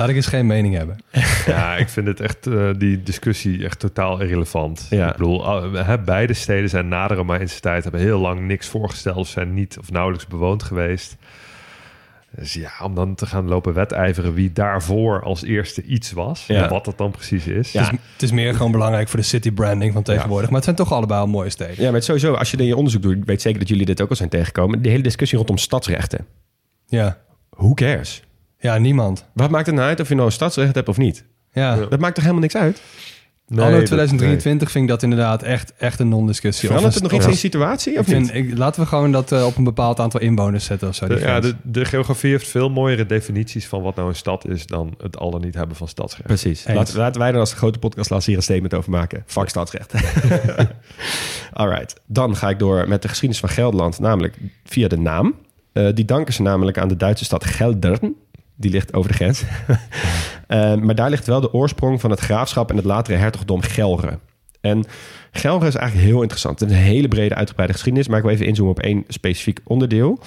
Laat 0.00 0.09
ik 0.09 0.14
eens 0.16 0.26
geen 0.26 0.47
mening 0.47 0.75
hebben. 0.75 0.99
Ja, 1.47 1.76
ik 1.76 1.88
vind 1.88 2.07
het 2.07 2.21
echt, 2.21 2.47
eh, 2.47 2.71
die 2.78 3.02
discussie 3.02 3.64
echt 3.64 3.78
totaal 3.78 4.21
irrelevant. 4.21 4.87
Ja. 4.90 5.07
Ik 5.11 5.16
bedoel, 5.16 5.62
hè, 5.73 5.99
beide 5.99 6.33
steden 6.35 6.69
zijn 6.69 6.88
na 6.88 7.09
de 7.09 7.14
Romeinse 7.14 7.61
tijd, 7.61 7.83
hebben 7.83 8.00
heel 8.00 8.19
lang 8.21 8.40
niks 8.40 8.69
voorgesteld 8.69 9.16
of 9.16 9.28
zijn 9.28 9.54
niet 9.54 9.78
of 9.78 9.90
nauwelijks 9.90 10.26
bewoond 10.26 10.62
geweest. 10.62 11.16
Dus 12.37 12.52
ja, 12.52 12.71
om 12.83 12.95
dan 12.95 13.14
te 13.14 13.26
gaan 13.26 13.49
lopen 13.49 13.73
wedijveren 13.75 14.35
wie 14.35 14.52
daarvoor 14.52 15.23
als 15.23 15.42
eerste 15.45 15.83
iets 15.83 16.12
was, 16.12 16.47
Ja. 16.47 16.62
en 16.62 16.69
wat 16.71 16.85
dat 16.85 16.99
dan 16.99 17.11
precies 17.11 17.47
is. 17.47 17.73
Ja. 17.73 17.83
Het, 17.85 17.92
is, 17.92 17.99
het 18.12 18.23
is 18.23 18.33
meer 18.33 18.54
gewoon 18.54 18.73
belangrijk 18.73 19.09
voor 19.09 19.19
de 19.19 19.25
city 19.26 19.50
branding 19.52 19.92
van 19.92 20.02
tegenwoordig. 20.02 20.47
Maar 20.47 20.54
het 20.57 20.64
zijn 20.64 20.76
toch 20.76 20.92
allebei 20.92 21.21
al 21.21 21.26
mooie 21.26 21.50
steden. 21.50 21.75
Ja, 21.76 21.85
maar 21.85 21.92
het 21.95 22.04
sowieso, 22.04 22.35
als 22.35 22.50
je 22.50 22.57
in 22.57 22.64
je 22.64 22.76
onderzoek 22.76 23.02
doet, 23.02 23.16
ik 23.16 23.25
weet 23.25 23.42
zeker 23.42 23.59
dat 23.59 23.69
jullie 23.69 23.87
dit 23.87 24.00
ook 24.00 24.11
al 24.11 24.16
zijn 24.16 24.28
tegengekomen, 24.28 24.83
die 24.83 24.90
hele 24.90 25.02
discussie 25.02 25.38
rondom 25.38 25.59
stadsrechten. 25.59 26.26
Ja, 26.87 27.19
Who 27.50 27.75
cares? 27.75 28.23
Ja 28.60 28.78
niemand. 28.78 29.24
Wat 29.32 29.50
maakt 29.50 29.66
het 29.66 29.74
nou 29.74 29.88
uit 29.88 30.00
of 30.00 30.08
je 30.08 30.14
nou 30.14 30.26
een 30.26 30.32
stadsrecht 30.32 30.74
hebt 30.74 30.88
of 30.88 30.96
niet? 30.96 31.24
Ja. 31.52 31.76
Dat 31.76 31.98
maakt 32.00 32.14
toch 32.14 32.24
helemaal 32.24 32.42
niks 32.42 32.56
uit? 32.56 32.80
Nee, 33.46 33.64
Anno 33.64 33.76
dat- 33.76 33.86
2023 33.86 34.70
vind 34.70 34.84
ik 34.84 34.90
dat 34.90 35.02
inderdaad 35.02 35.42
echt, 35.42 35.72
echt 35.78 36.00
een 36.00 36.08
non-discussie. 36.08 36.68
Verandert 36.68 36.94
Of 36.96 37.02
het 37.02 37.10
nog 37.10 37.20
iets 37.20 37.30
in 37.30 37.36
situatie 37.38 37.92
Ik 37.92 37.98
of 37.98 38.06
niet? 38.06 38.30
vind, 38.30 38.50
ik, 38.50 38.58
laten 38.58 38.82
we 38.82 38.88
gewoon 38.88 39.12
dat 39.12 39.32
eh, 39.32 39.46
op 39.46 39.56
een 39.56 39.64
bepaald 39.64 40.00
aantal 40.00 40.20
inwoners 40.20 40.64
zetten 40.64 40.88
of 40.88 40.94
zo. 40.94 41.06
De, 41.06 41.18
ja, 41.18 41.40
de, 41.40 41.54
de 41.62 41.84
geografie 41.84 42.30
heeft 42.30 42.48
veel 42.48 42.70
mooiere 42.70 43.06
definities 43.06 43.66
van 43.66 43.82
wat 43.82 43.96
nou 43.96 44.08
een 44.08 44.14
stad 44.14 44.48
is 44.48 44.66
dan 44.66 44.94
het 45.02 45.18
al 45.18 45.30
dan 45.30 45.40
niet 45.40 45.54
hebben 45.54 45.76
van 45.76 45.88
stadsrecht. 45.88 46.26
Precies. 46.26 46.64
Laten, 46.66 46.98
laten 46.98 47.20
wij 47.20 47.32
er 47.32 47.38
als 47.38 47.52
grote 47.54 47.78
podcast 47.78 48.26
hier 48.26 48.36
een 48.36 48.42
statement 48.42 48.74
over 48.74 48.90
maken. 48.90 49.22
Fuck 49.26 49.48
stadsrecht. 49.48 49.94
Alright. 51.52 52.00
Dan 52.06 52.36
ga 52.36 52.48
ik 52.48 52.58
door 52.58 52.88
met 52.88 53.02
de 53.02 53.08
geschiedenis 53.08 53.40
van 53.40 53.48
Gelderland, 53.48 53.98
namelijk 53.98 54.36
via 54.64 54.88
de 54.88 54.98
naam. 54.98 55.34
Eh, 55.72 55.88
die 55.94 56.04
danken 56.04 56.34
ze 56.34 56.42
namelijk 56.42 56.78
aan 56.78 56.88
de 56.88 56.96
Duitse 56.96 57.24
stad 57.24 57.44
Geldern. 57.44 58.14
Die 58.60 58.70
ligt 58.70 58.94
over 58.94 59.10
de 59.10 59.16
grens. 59.16 59.42
Eh, 60.46 60.74
maar 60.74 60.94
daar 60.94 61.10
ligt 61.10 61.26
wel 61.26 61.40
de 61.40 61.52
oorsprong 61.52 62.00
van 62.00 62.10
het 62.10 62.20
graafschap 62.20 62.70
en 62.70 62.76
het 62.76 62.84
latere 62.84 63.16
hertogdom 63.16 63.60
Gelre. 63.60 64.18
En 64.60 64.84
Gelre 65.30 65.66
is 65.66 65.74
eigenlijk 65.74 66.08
heel 66.08 66.20
interessant. 66.20 66.60
Het 66.60 66.70
is 66.70 66.76
een 66.76 66.82
hele 66.82 67.08
brede, 67.08 67.34
uitgebreide 67.34 67.72
geschiedenis. 67.72 68.08
Maar 68.08 68.18
ik 68.18 68.24
wil 68.24 68.32
even 68.32 68.46
inzoomen 68.46 68.74
op 68.74 68.80
één 68.80 69.04
specifiek 69.08 69.60
onderdeel. 69.64 70.18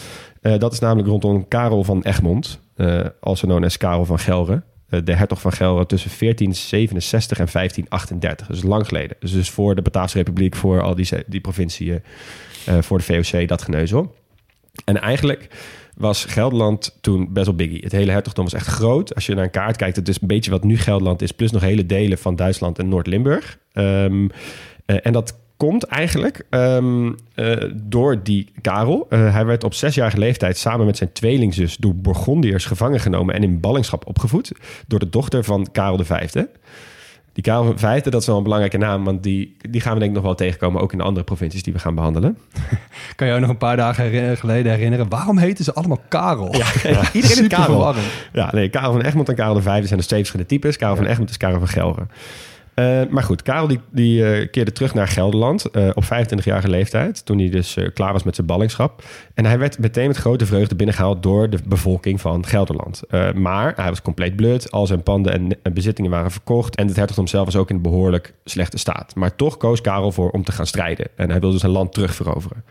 Eh, 0.42 0.60
dat 0.60 0.74
is 0.74 0.80
namelijk 0.80 1.08
rondom 1.08 1.48
Karel 1.48 1.84
van 1.84 2.04
Egmond. 2.04 2.60
eh 2.76 3.06
also 3.20 3.48
known 3.48 3.64
as 3.64 3.78
Karel 3.78 4.06
van 4.06 4.20
Gelre. 4.20 4.64
De 5.04 5.14
hertog 5.14 5.42
van 5.42 5.52
Gelre 5.52 5.86
tussen 5.86 6.12
1467 6.20 7.38
en 7.40 7.48
1538. 7.52 8.48
Dus 8.48 8.64
lang 8.64 8.88
geleden. 8.88 9.18
Dus, 9.20 9.32
dus 9.32 9.50
voor 9.50 9.76
de 9.76 9.82
Bataafse 9.82 10.18
Republiek, 10.18 10.56
voor 10.56 10.82
al 10.82 10.96
die, 10.96 11.10
die 11.28 11.42
provinciën, 11.42 12.04
voor 12.80 12.98
de 12.98 13.04
VOC, 13.04 13.48
dat 13.48 13.62
geneuzel. 13.62 14.16
En 14.86 15.02
eigenlijk 15.02 15.48
was 15.98 16.26
Gelderland 16.26 16.98
toen 17.02 17.34
best 17.34 17.46
wel 17.46 17.56
biggie. 17.56 17.82
Het 17.84 17.92
hele 17.92 18.12
hertogdom 18.12 18.44
was 18.44 18.54
echt 18.54 18.68
groot. 18.68 19.16
Als 19.16 19.26
je 19.26 19.36
naar 19.36 19.44
een 19.44 19.50
kaart 19.50 19.76
kijkt, 19.76 19.96
het 19.96 20.08
is 20.08 20.22
een 20.22 20.28
beetje 20.28 20.52
wat 20.52 20.64
nu 20.64 20.78
Gelderland 20.78 21.22
is... 21.22 21.32
plus 21.32 21.52
nog 21.52 21.62
hele 21.62 21.86
delen 21.86 22.18
van 22.18 22.36
Duitsland 22.36 22.80
en 22.80 22.88
Noord-Limburg. 22.88 23.58
Ehm, 23.72 24.28
eh, 24.86 24.98
en 25.02 25.14
dat 25.14 25.38
komt 25.58 25.84
eigenlijk 25.84 26.46
ehm, 26.50 27.12
eh, 27.36 27.70
door 27.74 28.24
die 28.24 28.52
Karel. 28.62 29.06
Eh, 29.10 29.34
hij 29.34 29.46
werd 29.46 29.64
op 29.64 29.74
zesjarige 29.74 30.18
leeftijd 30.18 30.58
samen 30.58 30.86
met 30.86 30.98
zijn 30.98 31.12
tweelingzus... 31.12 31.78
door 31.78 31.96
Burgondiërs 31.96 32.66
gevangen 32.66 33.00
genomen 33.00 33.36
en 33.36 33.44
in 33.44 33.60
ballingschap 33.60 34.08
opgevoed... 34.08 34.52
door 34.88 35.00
de 35.00 35.10
dochter 35.10 35.44
van 35.44 35.72
Karel 35.72 36.04
V. 36.04 36.30
Die 37.34 37.44
Karel 37.44 37.78
V, 37.78 38.02
dat 38.02 38.22
is 38.22 38.28
wel 38.28 38.38
een 38.38 38.44
belangrijke 38.44 38.78
naam... 38.78 39.04
want 39.04 39.24
die, 39.24 39.56
die 39.70 39.82
gaan 39.82 39.94
we 39.94 40.00
denk 40.00 40.12
ik 40.12 40.18
nog 40.18 40.26
wel 40.26 40.36
tegenkomen... 40.36 40.82
ook 40.82 40.92
in 40.92 40.98
de 40.98 41.04
andere 41.04 41.26
provincies 41.26 41.64
die 41.64 41.74
we 41.74 41.80
gaan 41.80 41.96
behandelen. 41.96 42.38
Kan 43.16 43.28
je 43.28 43.34
ook 43.34 43.40
nog 43.40 43.50
een 43.50 43.58
paar 43.58 43.78
dagen 43.78 44.04
herinner- 44.04 44.38
geleden 44.38 44.72
herinneren? 44.72 45.10
Waarom 45.10 45.38
heten 45.38 45.64
ze 45.64 45.74
allemaal 45.74 46.02
Karel? 46.08 46.56
Iedereen 47.14 47.44
is 47.44 47.48
Karel. 47.48 47.96
Ja, 48.34 48.50
nee, 48.52 48.70
Karel 48.70 48.92
van 48.92 49.02
Egmond 49.02 49.30
en 49.30 49.36
Karel 49.36 49.54
de 49.54 49.62
Vijfde 49.62 49.88
zijn 49.88 50.00
dus 50.00 50.08
twee 50.08 50.20
verschillende 50.20 50.54
types. 50.54 50.78
Karel 50.78 50.96
van 50.96 51.06
Egmond 51.06 51.30
is 51.30 51.38
Karel 51.38 51.60
van 51.60 51.68
Gelre. 51.68 52.06
Eh, 52.74 53.02
maar 53.10 53.24
goed, 53.24 53.42
Karel 53.42 53.68
die, 53.68 53.80
die 53.92 54.26
eh, 54.26 54.50
keerde 54.52 54.72
terug 54.72 54.94
naar 54.94 55.08
Gelderland 55.08 55.66
eh, 55.66 55.90
op 55.94 56.04
25-jarige 56.04 56.70
leeftijd. 56.70 57.26
Toen 57.26 57.40
hij 57.40 57.50
dus 57.50 57.78
klaar 57.94 58.14
was 58.14 58.24
met 58.24 58.36
zijn 58.36 58.48
ballingschap. 58.48 59.04
En 59.34 59.46
hij 59.46 59.60
werd 59.60 59.80
meteen 59.80 60.08
met 60.08 60.18
grote 60.18 60.46
vreugde 60.46 60.76
binnengehaald 60.76 61.24
door 61.24 61.50
de 61.50 61.58
bevolking 61.66 62.22
van 62.22 62.46
Gelderland. 62.46 63.02
Maar 63.36 63.74
hij 63.76 63.90
was 63.90 64.02
compleet 64.02 64.36
blut. 64.36 64.72
Al 64.72 64.88
zijn 64.88 65.04
panden 65.04 65.34
en, 65.34 65.58
en 65.64 65.74
bezittingen 65.74 66.12
waren 66.12 66.32
verkocht. 66.32 66.76
En 66.76 66.88
het 66.88 66.96
hertogdom 66.96 67.28
zelf 67.28 67.46
was 67.46 67.56
ook 67.56 67.70
in 67.70 67.82
behoorlijk 67.82 68.34
slechte 68.46 68.78
staat. 68.78 69.16
Maar 69.16 69.36
toch 69.36 69.58
koos 69.58 69.82
Karel 69.82 70.12
voor 70.12 70.30
om 70.30 70.44
te 70.44 70.52
gaan 70.52 70.68
strijden. 70.68 71.08
En 71.16 71.30
hij 71.30 71.40
wilde 71.40 71.58
zijn 71.58 71.72
land 71.72 71.94
terugveroveren. 71.94 72.64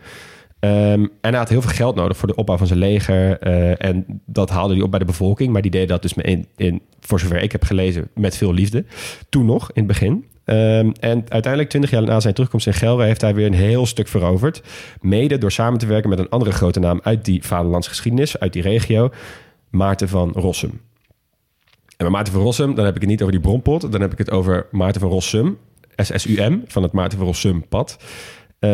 Ehm, 0.63 1.01
en 1.21 1.29
hij 1.29 1.37
had 1.37 1.49
heel 1.49 1.61
veel 1.61 1.71
geld 1.71 1.95
nodig 1.95 2.17
voor 2.17 2.27
de 2.27 2.35
opbouw 2.35 2.57
van 2.57 2.67
zijn 2.67 2.79
leger. 2.79 3.39
eh, 3.39 3.85
en 3.85 4.21
dat 4.25 4.49
haalde 4.49 4.73
hij 4.73 4.83
op 4.83 4.89
bij 4.89 4.99
de 4.99 5.05
bevolking. 5.05 5.53
Maar 5.53 5.61
die 5.61 5.71
deed 5.71 5.87
dat 5.87 6.01
dus 6.01 6.13
in, 6.13 6.47
in, 6.55 6.81
voor 6.99 7.19
zover 7.19 7.41
ik 7.41 7.51
heb 7.51 7.63
gelezen, 7.63 8.09
met 8.15 8.37
veel 8.37 8.53
liefde. 8.53 8.85
Toen 9.29 9.45
nog, 9.45 9.67
in 9.67 9.83
het 9.83 9.87
begin. 9.87 10.25
Ehm, 10.45 10.91
en 10.99 11.23
uiteindelijk, 11.27 11.69
twintig 11.69 11.91
jaar 11.91 12.03
na 12.03 12.19
zijn 12.19 12.33
terugkomst 12.33 12.67
in 12.67 12.73
Gelre... 12.73 13.03
heeft 13.03 13.21
hij 13.21 13.35
weer 13.35 13.45
een 13.45 13.53
heel 13.53 13.85
stuk 13.85 14.07
veroverd. 14.07 14.61
Mede 15.01 15.37
door 15.37 15.51
samen 15.51 15.79
te 15.79 15.85
werken 15.85 16.09
met 16.09 16.19
een 16.19 16.29
andere 16.29 16.51
grote 16.51 16.79
naam... 16.79 16.99
uit 17.03 17.25
die 17.25 17.43
vaderlandse 17.43 17.89
geschiedenis, 17.89 18.39
uit 18.39 18.53
die 18.53 18.61
regio. 18.61 19.09
Maarten 19.69 20.09
van 20.09 20.31
Rossum. 20.31 20.81
En 21.87 21.97
bij 21.97 22.09
Maarten 22.09 22.33
van 22.33 22.41
Rossum, 22.41 22.75
dan 22.75 22.85
heb 22.85 22.95
ik 22.95 23.01
het 23.01 23.09
niet 23.09 23.21
over 23.21 23.33
die 23.33 23.41
bronpot. 23.41 23.91
Dan 23.91 24.01
heb 24.01 24.11
ik 24.11 24.17
het 24.17 24.31
over 24.31 24.67
Maarten 24.71 25.01
van 25.01 25.09
Rossum, 25.09 25.57
SSUM, 25.95 26.63
van 26.67 26.83
het 26.83 26.91
Maarten 26.91 27.17
van 27.17 27.27
Rossum 27.27 27.67
pad. 27.67 27.97
Eh, 28.63 28.69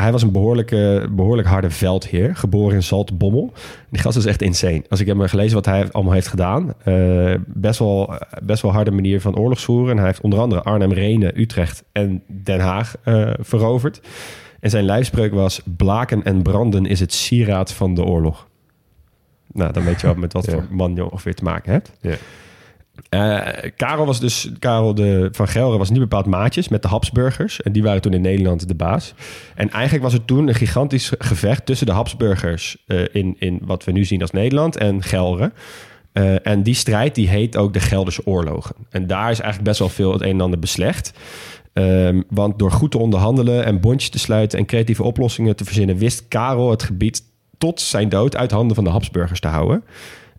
hij 0.00 0.12
was 0.12 0.22
een 0.22 0.32
behoorlijke, 0.32 1.08
behoorlijk 1.10 1.48
harde 1.48 1.70
veldheer, 1.70 2.36
geboren 2.36 2.74
in 2.74 2.82
Zaltbommel. 2.82 3.52
Die 3.90 4.00
gast 4.00 4.16
is 4.16 4.24
echt 4.26 4.42
insane. 4.42 4.82
Als 4.88 5.00
ik 5.00 5.06
heb 5.06 5.16
gelezen 5.20 5.54
wat 5.54 5.64
hij 5.66 5.90
allemaal 5.90 6.12
heeft 6.12 6.26
gedaan. 6.26 6.74
eh, 6.84 7.34
best, 7.46 7.78
wel, 7.78 8.14
best 8.42 8.62
wel 8.62 8.72
harde 8.72 8.90
manier 8.90 9.20
van 9.20 9.36
oorlogsvoeren. 9.36 9.90
En 9.90 9.96
hij 9.96 10.06
heeft 10.06 10.20
onder 10.20 10.38
andere 10.38 10.62
Arnhem, 10.62 10.92
Renen, 10.92 11.40
Utrecht 11.40 11.84
en 11.92 12.22
Den 12.26 12.60
Haag 12.60 12.94
eh, 13.04 13.30
veroverd. 13.40 14.00
En 14.60 14.70
zijn 14.70 14.84
lijfspreuk 14.84 15.32
was... 15.34 15.62
Blaken 15.76 16.22
en 16.22 16.42
branden 16.42 16.86
is 16.86 17.00
het 17.00 17.12
sieraad 17.12 17.72
van 17.72 17.94
de 17.94 18.04
oorlog. 18.04 18.48
Nou, 19.52 19.72
dan 19.72 19.84
weet 19.84 20.00
je 20.00 20.06
wel 20.06 20.16
met 20.16 20.32
wat 20.32 20.44
Ja. 20.50 20.52
voor 20.52 20.64
man 20.70 20.94
je 20.94 21.10
ongeveer 21.10 21.34
te 21.34 21.44
maken 21.44 21.72
hebt. 21.72 21.92
Ja. 22.00 22.14
Eh, 23.08 23.70
Karel 23.76 24.06
was 24.06 24.20
dus, 24.20 24.50
Karel 24.58 24.94
de, 24.94 25.28
van 25.32 25.48
Gelre 25.48 25.78
was 25.78 25.90
niet 25.90 25.98
bepaald 25.98 26.26
maatjes 26.26 26.68
met 26.68 26.82
de 26.82 26.88
Habsburgers. 26.88 27.62
En 27.62 27.72
die 27.72 27.82
waren 27.82 28.00
toen 28.00 28.12
in 28.12 28.20
Nederland 28.20 28.68
de 28.68 28.74
baas. 28.74 29.14
En 29.54 29.70
eigenlijk 29.70 30.04
was 30.04 30.12
er 30.12 30.24
toen 30.24 30.48
een 30.48 30.54
gigantisch 30.54 31.12
gevecht 31.18 31.66
tussen 31.66 31.86
de 31.86 31.92
Habsburgers 31.92 32.76
eh, 32.86 33.00
in, 33.12 33.36
in 33.38 33.60
wat 33.62 33.84
we 33.84 33.92
nu 33.92 34.04
zien 34.04 34.20
als 34.20 34.30
Nederland 34.30 34.76
en 34.76 35.02
Gelre. 35.02 35.52
Eh, 36.12 36.46
en 36.46 36.62
die 36.62 36.74
strijd 36.74 37.14
die 37.14 37.28
heet 37.28 37.56
ook 37.56 37.72
de 37.72 37.80
Gelderse 37.80 38.26
oorlogen. 38.26 38.74
En 38.90 39.06
daar 39.06 39.30
is 39.30 39.40
eigenlijk 39.40 39.64
best 39.64 39.78
wel 39.78 39.88
veel 39.88 40.12
het 40.12 40.22
een 40.22 40.30
en 40.30 40.40
ander 40.40 40.58
beslecht. 40.58 41.12
Ehm, 41.72 42.22
want 42.28 42.58
door 42.58 42.70
goed 42.70 42.90
te 42.90 42.98
onderhandelen 42.98 43.64
en 43.64 43.80
bondjes 43.80 44.10
te 44.10 44.18
sluiten 44.18 44.58
en 44.58 44.66
creatieve 44.66 45.02
oplossingen 45.02 45.56
te 45.56 45.64
verzinnen, 45.64 45.96
wist 45.96 46.28
Karel 46.28 46.70
het 46.70 46.82
gebied 46.82 47.22
tot 47.58 47.80
zijn 47.80 48.08
dood 48.08 48.36
uit 48.36 48.50
handen 48.50 48.74
van 48.74 48.84
de 48.84 48.90
Habsburgers 48.90 49.40
te 49.40 49.48
houden. 49.48 49.84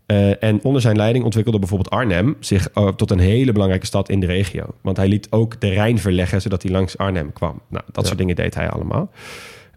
Eh, 0.06 0.42
en 0.42 0.62
onder 0.62 0.80
zijn 0.80 0.96
leiding 0.96 1.24
ontwikkelde 1.24 1.58
bijvoorbeeld 1.58 1.90
Arnhem 1.90 2.36
zich 2.40 2.68
eh, 2.70 2.88
tot 2.88 3.10
een 3.10 3.18
hele 3.18 3.52
belangrijke 3.52 3.86
stad 3.86 4.08
in 4.08 4.20
de 4.20 4.26
regio. 4.26 4.66
Want 4.80 4.96
hij 4.96 5.08
liet 5.08 5.26
ook 5.30 5.60
de 5.60 5.68
Rijn 5.68 5.98
verleggen 5.98 6.40
zodat 6.42 6.62
hij 6.62 6.72
langs 6.72 6.98
Arnhem 6.98 7.32
kwam. 7.32 7.60
Nou, 7.68 7.84
dat 7.92 8.06
soort 8.06 8.18
dingen 8.18 8.36
deed 8.36 8.54
hij 8.54 8.70
allemaal. 8.70 9.10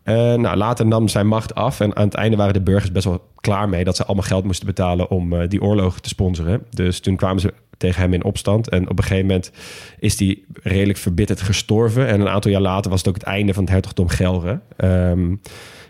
Eh, 0.03 0.15
nou, 0.33 0.57
later 0.57 0.85
nam 0.85 1.07
zijn 1.07 1.27
macht 1.27 1.55
af 1.55 1.79
en 1.79 1.95
aan 1.95 2.05
het 2.05 2.13
einde 2.13 2.37
waren 2.37 2.53
de 2.53 2.61
burgers 2.61 2.91
best 2.91 3.05
wel 3.05 3.21
klaar 3.35 3.69
mee 3.69 3.83
dat 3.83 3.95
ze 3.95 4.05
allemaal 4.05 4.25
geld 4.25 4.43
moesten 4.43 4.65
betalen 4.65 5.09
om 5.09 5.47
die 5.47 5.61
oorlogen 5.61 6.01
te 6.01 6.09
sponsoren. 6.09 6.65
Dus 6.69 6.99
toen 6.99 7.15
kwamen 7.15 7.41
ze 7.41 7.53
tegen 7.77 8.01
hem 8.01 8.13
in 8.13 8.23
opstand 8.23 8.69
en 8.69 8.89
op 8.89 8.97
een 8.97 9.03
gegeven 9.03 9.25
moment 9.25 9.51
is 9.99 10.19
hij 10.19 10.39
redelijk 10.63 10.97
verbitterd 10.97 11.41
gestorven. 11.41 12.07
En 12.07 12.21
een 12.21 12.29
aantal 12.29 12.51
jaar 12.51 12.61
later 12.61 12.89
was 12.89 12.99
het 12.99 13.07
ook 13.07 13.15
het 13.15 13.23
einde 13.23 13.53
van 13.53 13.63
het 13.63 13.71
hertogdom 13.71 14.07
Gelre. 14.07 14.59
Ehm, 14.77 15.35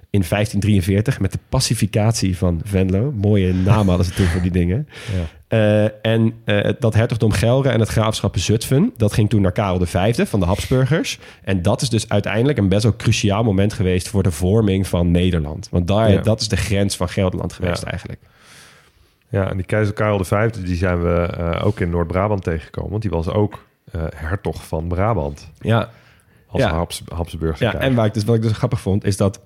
in 0.10 0.24
1543 0.30 1.20
met 1.20 1.32
de 1.32 1.40
pacificatie 1.50 2.38
van 2.38 2.62
Venlo. 2.64 3.12
Mooie 3.16 3.54
naam 3.54 3.88
hadden 3.88 4.06
ze 4.06 4.14
toen 4.14 4.26
voor 4.26 4.42
die 4.42 4.52
dingen. 4.52 4.88
Eh, 5.48 6.06
en 6.06 6.34
eh, 6.46 6.74
dat 6.80 6.94
hertogdom 6.94 7.32
Gelre 7.32 7.70
en 7.70 7.80
het 7.80 7.90
graafschap 7.90 8.38
Zutphen... 8.38 8.94
dat 8.98 9.14
ging 9.14 9.30
toen 9.30 9.42
naar 9.42 9.52
Karel 9.52 9.86
V 9.86 10.28
van 10.30 10.40
de 10.40 10.46
Habsburgers. 10.46 11.20
En 11.44 11.62
dat 11.62 11.82
is 11.82 11.90
dus 11.90 12.10
uiteindelijk 12.10 12.58
een 12.58 12.70
best 12.70 12.84
wel 12.84 12.96
cruciaal 12.96 13.44
moment 13.44 13.74
geweest... 13.74 14.08
voor 14.10 14.24
de 14.24 14.32
vorming 14.32 14.88
van 14.88 15.12
Nederland. 15.12 15.68
Want 15.72 15.88
daar, 15.88 16.12
Ja. 16.12 16.22
dat 16.22 16.42
is 16.42 16.48
de 16.48 16.58
grens 16.58 16.96
van 16.98 17.10
Gelderland 17.10 17.54
geweest 17.54 17.82
Ja. 17.84 17.90
eigenlijk. 17.90 18.20
Ja, 19.30 19.50
en 19.50 19.58
die 19.58 19.66
keizer 19.66 19.94
Karel 19.94 20.24
V, 20.24 20.50
die 20.50 20.76
zijn 20.76 21.02
we 21.04 21.34
eh, 21.38 21.66
ook 21.66 21.80
in 21.80 21.90
Noord-Brabant 21.90 22.44
tegengekomen. 22.44 22.90
Want 22.92 23.02
die 23.02 23.12
was 23.12 23.30
ook 23.30 23.66
hertog 24.16 24.66
van 24.68 24.88
Brabant. 24.88 25.52
Ja, 25.60 25.90
Als 26.48 26.62
Ja. 26.62 26.70
Habs, 26.74 27.04
Habsburgse 27.14 27.64
ja 27.64 27.74
en 27.76 27.96
waar 27.96 28.06
ik 28.06 28.14
dus, 28.14 28.24
wat 28.24 28.36
ik 28.36 28.42
dus 28.42 28.52
grappig 28.52 28.82
vond... 28.82 29.04
is 29.04 29.18
dat 29.18 29.40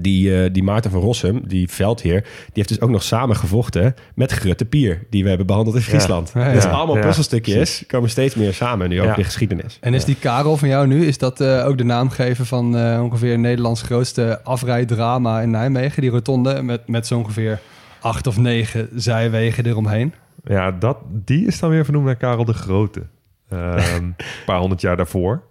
die, 0.00 0.42
eh, 0.44 0.52
die 0.52 0.62
Maarten 0.62 0.90
van 0.90 1.00
Rossum, 1.00 1.42
die 1.48 1.68
veldheer... 1.68 2.20
die 2.22 2.52
heeft 2.52 2.68
dus 2.68 2.80
ook 2.80 2.90
nog 2.90 3.02
samen 3.02 3.36
gevochten 3.36 3.94
met 4.14 4.32
Grutte 4.32 4.64
Pier... 4.64 5.06
die 5.10 5.22
we 5.22 5.28
hebben 5.28 5.46
behandeld 5.46 5.76
in 5.76 5.82
Friesland. 5.82 6.30
Ja, 6.34 6.40
ja. 6.46 6.52
Dat 6.52 6.64
is 6.64 6.70
allemaal 6.70 6.96
Ja, 6.96 7.02
puzzelstukjes. 7.02 7.84
komen 7.86 8.10
steeds 8.10 8.34
meer 8.34 8.54
samen 8.54 8.88
nu 8.88 8.98
ook 9.00 9.04
Ja. 9.04 9.10
in 9.10 9.18
de 9.18 9.24
geschiedenis. 9.24 9.78
En 9.80 9.94
is 9.94 10.04
die 10.04 10.16
Karel 10.20 10.56
van 10.56 10.68
jou 10.68 10.86
nu, 10.86 11.06
is 11.06 11.18
dat 11.18 11.40
eh, 11.40 11.66
ook 11.66 11.78
de 11.78 11.84
naamgever 11.84 12.46
van 12.46 12.76
eh, 12.76 13.02
ongeveer 13.02 13.38
Nederlands 13.38 13.82
grootste 13.82 14.40
afrijdrama 14.44 15.40
in 15.40 15.50
Nijmegen? 15.50 16.02
Die 16.02 16.10
rotonde 16.10 16.62
met, 16.62 16.88
met 16.88 17.06
zo 17.06 17.18
ongeveer 17.18 17.60
acht 18.00 18.26
of 18.26 18.36
negen 18.38 18.88
zijwegen 18.94 19.66
eromheen. 19.66 20.12
Ja, 20.44 20.70
dat, 20.70 20.96
die 21.10 21.46
is 21.46 21.58
dan 21.58 21.70
weer 21.70 21.84
vernoemd 21.84 22.04
naar 22.06 22.16
Karel 22.16 22.44
de 22.44 22.52
Grote. 22.52 23.02
Ehm, 23.48 23.94
een 23.96 24.14
paar 24.46 24.58
honderd 24.58 24.80
jaar 24.80 24.96
daarvoor. 24.96 25.42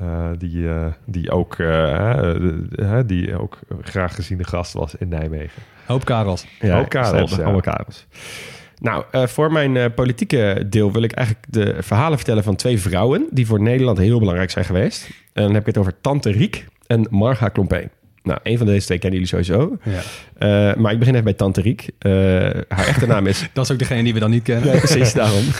Eh, 0.00 0.28
die, 0.38 0.68
eh, 0.68 0.86
die, 1.06 1.30
ook, 1.30 1.56
de- 1.56 3.02
die 3.06 3.38
ook 3.38 3.58
graag 3.80 4.14
geziene 4.14 4.44
gast 4.44 4.72
was 4.72 4.94
in 4.94 5.08
Nijmegen. 5.08 5.62
Hoop 5.86 6.04
Karels. 6.04 6.46
Ja, 6.60 6.78
Ook 6.80 6.88
Karels, 6.88 7.10
allemaal- 7.12 7.36
ja. 7.38 7.42
allemaal 7.42 7.60
Karels. 7.60 8.06
Nou, 8.80 9.04
eh, 9.10 9.26
voor 9.26 9.52
mijn 9.52 9.76
eh, 9.76 9.84
politieke 9.94 10.66
deel 10.68 10.92
wil 10.92 11.02
ik 11.02 11.12
eigenlijk 11.12 11.46
de 11.50 11.76
verhalen 11.82 12.16
vertellen 12.18 12.42
van 12.44 12.56
twee 12.56 12.80
vrouwen... 12.80 13.26
die 13.30 13.46
voor 13.46 13.60
Nederland 13.60 13.98
heel 13.98 14.18
belangrijk 14.18 14.50
zijn 14.50 14.64
geweest. 14.64 15.10
En 15.32 15.42
dan 15.42 15.52
heb 15.52 15.60
ik 15.60 15.66
het 15.66 15.78
over 15.78 16.00
Tante 16.00 16.30
Riek 16.30 16.66
en 16.86 17.06
Marga 17.10 17.48
Klompé. 17.48 17.88
Nou, 18.26 18.38
een 18.42 18.58
van 18.58 18.66
deze 18.66 18.86
twee 18.86 18.98
kennen 18.98 19.20
jullie 19.20 19.44
sowieso. 19.44 19.78
Ja. 19.82 20.00
Eh, 20.38 20.76
maar 20.76 20.92
ik 20.92 20.98
begin 20.98 21.12
even 21.12 21.24
bij 21.24 21.34
Tante 21.34 21.60
Riek. 21.60 21.90
Eh, 21.98 22.12
haar 22.68 22.86
echte 22.86 23.06
naam 23.06 23.26
is... 23.26 23.48
Dat 23.52 23.64
is 23.64 23.70
ook 23.70 23.78
degene 23.78 24.02
die 24.02 24.12
we 24.14 24.18
dan 24.18 24.30
niet 24.30 24.42
kennen. 24.42 24.68
Nee, 24.68 24.78
precies, 24.78 25.12
daarom. 25.12 25.44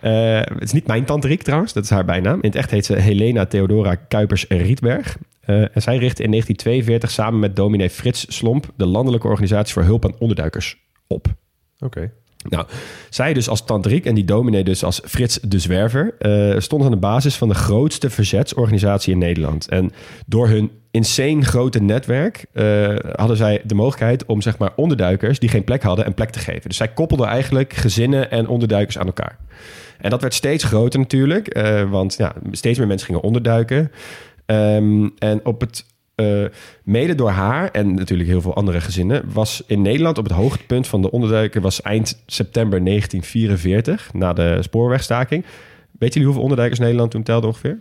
Eh, 0.00 0.36
het 0.36 0.62
is 0.62 0.72
niet 0.72 0.86
mijn 0.86 1.04
Tante 1.04 1.26
Riek 1.26 1.42
trouwens, 1.42 1.72
dat 1.72 1.84
is 1.84 1.90
haar 1.90 2.04
bijnaam. 2.04 2.34
In 2.34 2.48
het 2.48 2.54
echt 2.54 2.70
heet 2.70 2.86
ze 2.86 2.94
Helena 2.94 3.46
Theodora 3.46 3.94
Kuipers-Rietberg. 3.94 5.16
En 5.40 5.82
zij 5.82 5.96
richtte 5.96 6.22
in 6.22 6.30
1942 6.30 7.10
samen 7.10 7.40
met 7.40 7.56
dominee 7.56 7.90
Frits 7.90 8.36
Slomp... 8.36 8.70
de 8.76 8.86
Landelijke 8.86 9.28
Organisatie 9.28 9.72
voor 9.72 9.82
Hulp 9.82 10.04
aan 10.04 10.18
Onderduikers 10.18 10.76
op. 11.06 11.26
Oké. 11.78 12.10
Nou, 12.48 12.66
zij 13.10 13.32
dus 13.32 13.48
als 13.48 13.64
Tante 13.64 13.88
Riek 13.88 14.06
en 14.06 14.14
die 14.14 14.24
dominee 14.24 14.64
dus 14.64 14.84
als 14.84 15.00
Frits 15.04 15.38
de 15.42 15.58
Zwerver... 15.58 16.14
eh 16.18 16.58
stonden 16.58 16.86
aan 16.86 16.94
de 16.94 16.98
basis 16.98 17.36
van 17.36 17.48
de 17.48 17.54
grootste 17.54 18.10
verzetsorganisatie 18.10 19.12
in 19.12 19.18
Nederland. 19.18 19.68
En 19.68 19.92
door 20.26 20.48
hun 20.48 20.70
insane 20.90 21.44
grote 21.44 21.82
netwerk 21.82 22.46
eh, 22.52 22.94
hadden 23.12 23.36
zij 23.36 23.62
de 23.64 23.74
mogelijkheid... 23.74 24.26
om 24.26 24.42
zeg 24.42 24.58
maar 24.58 24.72
onderduikers 24.76 25.38
die 25.38 25.48
geen 25.48 25.64
plek 25.64 25.82
hadden 25.82 26.06
een 26.06 26.14
plek 26.14 26.30
te 26.30 26.38
geven. 26.38 26.68
Dus 26.68 26.76
zij 26.76 26.88
koppelden 26.88 27.26
eigenlijk 27.26 27.72
gezinnen 27.72 28.30
en 28.30 28.48
onderduikers 28.48 28.98
aan 28.98 29.06
elkaar. 29.06 29.38
En 29.98 30.10
dat 30.10 30.20
werd 30.20 30.34
steeds 30.34 30.64
groter 30.64 31.00
natuurlijk, 31.00 31.48
eh, 31.48 31.90
want 31.90 32.14
ja, 32.16 32.32
steeds 32.50 32.78
meer 32.78 32.86
mensen 32.86 33.06
gingen 33.06 33.22
onderduiken. 33.22 33.90
Ehm, 34.46 35.08
en 35.18 35.40
op 35.44 35.60
het, 35.60 35.84
eh, 36.14 36.44
mede 36.82 37.14
door 37.14 37.30
haar 37.30 37.70
en 37.70 37.94
natuurlijk 37.94 38.28
heel 38.28 38.40
veel 38.40 38.54
andere 38.54 38.80
gezinnen, 38.80 39.22
was 39.32 39.62
in 39.66 39.82
Nederland 39.82 40.18
op 40.18 40.24
het 40.24 40.32
hoogtepunt 40.32 40.86
van 40.86 41.02
de 41.02 41.10
onderduiken 41.10 41.62
was 41.62 41.82
eind 41.82 42.22
september 42.26 42.84
1944, 42.84 44.12
na 44.12 44.32
de 44.32 44.58
spoorwegstaking. 44.60 45.44
Weet 45.98 46.12
jullie 46.12 46.24
hoeveel 46.24 46.42
onderduikers 46.42 46.80
Nederland 46.80 47.10
toen 47.10 47.22
telde 47.22 47.46
ongeveer? 47.46 47.78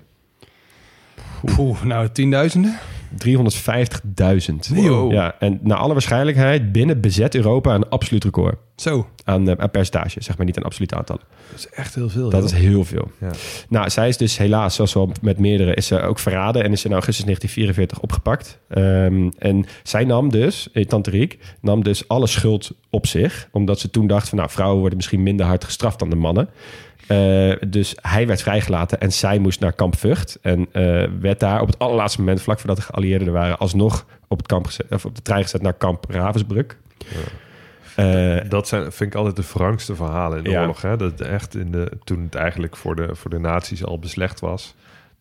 Oeh, 1.57 1.83
nou, 1.83 2.09
tienduizenden. 2.09 2.79
350.000. 3.13 4.69
Nee, 4.69 4.83
joh. 4.83 5.11
Ja, 5.11 5.35
en 5.39 5.59
naar 5.61 5.77
alle 5.77 5.93
waarschijnlijkheid 5.93 6.71
binnen 6.71 7.01
bezet 7.01 7.35
Europa 7.35 7.75
een 7.75 7.89
absoluut 7.89 8.23
record 8.23 8.55
Zo. 8.75 9.07
aan, 9.23 9.49
eh, 9.49 9.55
aan 9.57 9.71
percentage, 9.71 10.23
zeg 10.23 10.37
maar 10.37 10.45
niet 10.45 10.57
aan 10.57 10.63
absolute 10.63 10.95
aantallen. 10.95 11.21
Dat 11.49 11.59
is 11.59 11.69
echt 11.69 11.95
heel 11.95 12.09
veel. 12.09 12.29
Dat 12.29 12.43
is 12.43 12.51
heel 12.51 12.83
veel. 12.83 13.11
Ja. 13.19 13.31
Nou, 13.69 13.89
zij 13.89 14.07
is 14.07 14.17
dus 14.17 14.37
helaas, 14.37 14.75
zoals 14.75 14.93
wel 14.93 15.11
met 15.21 15.39
meerdere, 15.39 15.73
is 15.73 15.87
ze 15.87 16.01
ook 16.01 16.19
verraden 16.19 16.63
en 16.63 16.71
is 16.71 16.85
in 16.85 16.91
augustus 16.91 17.25
1944 17.25 17.99
opgepakt. 17.99 18.59
Ehm, 18.67 19.29
en 19.37 19.65
zij 19.83 20.03
nam 20.03 20.29
dus, 20.29 20.71
eh, 20.71 20.85
Tante 20.85 21.09
Riek, 21.09 21.37
nam 21.61 21.83
dus 21.83 22.07
alle 22.07 22.27
schuld 22.27 22.71
op 22.89 23.07
zich, 23.07 23.47
omdat 23.51 23.79
ze 23.79 23.89
toen 23.89 24.07
dacht 24.07 24.29
van, 24.29 24.37
nou, 24.37 24.49
vrouwen 24.49 24.79
worden 24.79 24.97
misschien 24.97 25.23
minder 25.23 25.45
hard 25.45 25.63
gestraft 25.63 25.99
dan 25.99 26.09
de 26.09 26.15
mannen. 26.15 26.49
Eh, 27.07 27.51
dus 27.67 27.95
hij 28.01 28.27
werd 28.27 28.41
vrijgelaten 28.41 28.99
en 28.99 29.11
zij 29.11 29.39
moest 29.39 29.59
naar 29.59 29.73
kamp 29.73 29.97
Vught. 29.97 30.37
En 30.41 30.67
eh, 30.71 31.03
werd 31.19 31.39
daar 31.39 31.61
op 31.61 31.67
het 31.67 31.79
allerlaatste 31.79 32.19
moment, 32.19 32.41
vlak 32.41 32.57
voordat 32.59 32.77
de 32.77 32.83
geallieerden 32.83 33.27
er 33.27 33.33
waren, 33.33 33.57
alsnog 33.57 34.05
op, 34.27 34.37
het 34.37 34.47
kamp 34.47 34.65
gezet, 34.65 34.85
of 34.91 35.05
op 35.05 35.15
de 35.15 35.21
trein 35.21 35.43
gezet 35.43 35.61
naar 35.61 35.73
kamp 35.73 36.05
Ravensbrück. 36.09 36.77
Eh, 37.95 38.37
Dat 38.49 38.67
zijn, 38.67 38.81
vind 38.91 39.09
ik 39.13 39.15
altijd 39.15 39.35
de 39.35 39.43
wrangste 39.53 39.95
verhalen 39.95 40.37
in 40.37 40.43
de 40.43 40.49
Ja. 40.49 40.61
oorlog. 40.61 40.81
Hè? 40.81 40.97
Dat 40.97 41.21
echt 41.21 41.55
in 41.55 41.71
de, 41.71 41.91
toen 42.03 42.23
het 42.23 42.35
eigenlijk 42.35 42.75
voor 42.75 42.95
de, 42.95 43.15
voor 43.15 43.29
de 43.29 43.39
nazi's 43.39 43.83
al 43.83 43.99
beslecht 43.99 44.39
was... 44.39 44.75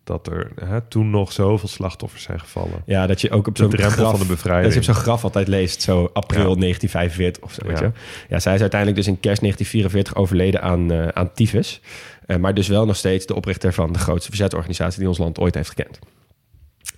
dat 0.04 0.26
er 0.26 0.50
hè, 0.64 0.80
toen 0.80 1.10
nog 1.10 1.32
zoveel 1.32 1.68
slachtoffers 1.68 2.22
zijn 2.22 2.40
gevallen. 2.40 2.82
ja, 2.86 3.06
dat 3.06 3.20
je 3.20 3.30
ook 3.30 3.46
op 3.46 3.54
De 3.56 3.62
zo'n 3.62 3.70
drempel 3.70 3.96
graf, 3.96 4.10
van 4.10 4.12
de 4.12 4.18
dat 4.18 4.28
je 4.28 4.34
bevrijding. 4.42 4.76
op 4.76 4.82
zo'n 4.82 4.94
graf 4.94 5.24
altijd 5.24 5.48
leest, 5.48 5.82
zo 5.82 6.10
april 6.12 6.38
Ja. 6.54 6.54
1945 6.60 7.42
of 7.42 7.52
zo. 7.52 7.66
Weet 7.66 7.78
Ja. 7.78 7.84
je? 7.84 7.92
ja, 8.28 8.38
zij 8.40 8.54
is 8.54 8.60
uiteindelijk 8.60 8.98
dus 9.00 9.08
in 9.08 9.20
kerst 9.20 9.40
1944 9.40 10.14
overleden 10.14 10.62
aan, 10.62 10.92
eh 10.92 11.08
aan 11.08 11.32
tyfus. 11.34 11.80
Eh, 12.26 12.36
maar 12.36 12.54
dus 12.54 12.68
wel 12.68 12.86
nog 12.86 12.96
steeds 12.96 13.26
de 13.26 13.34
oprichter 13.34 13.72
van 13.72 13.92
de 13.92 13.98
grootste 13.98 14.28
verzetorganisatie 14.28 14.98
die 14.98 15.08
ons 15.08 15.18
land 15.18 15.38
ooit 15.38 15.54
heeft 15.54 15.68
gekend. 15.68 15.98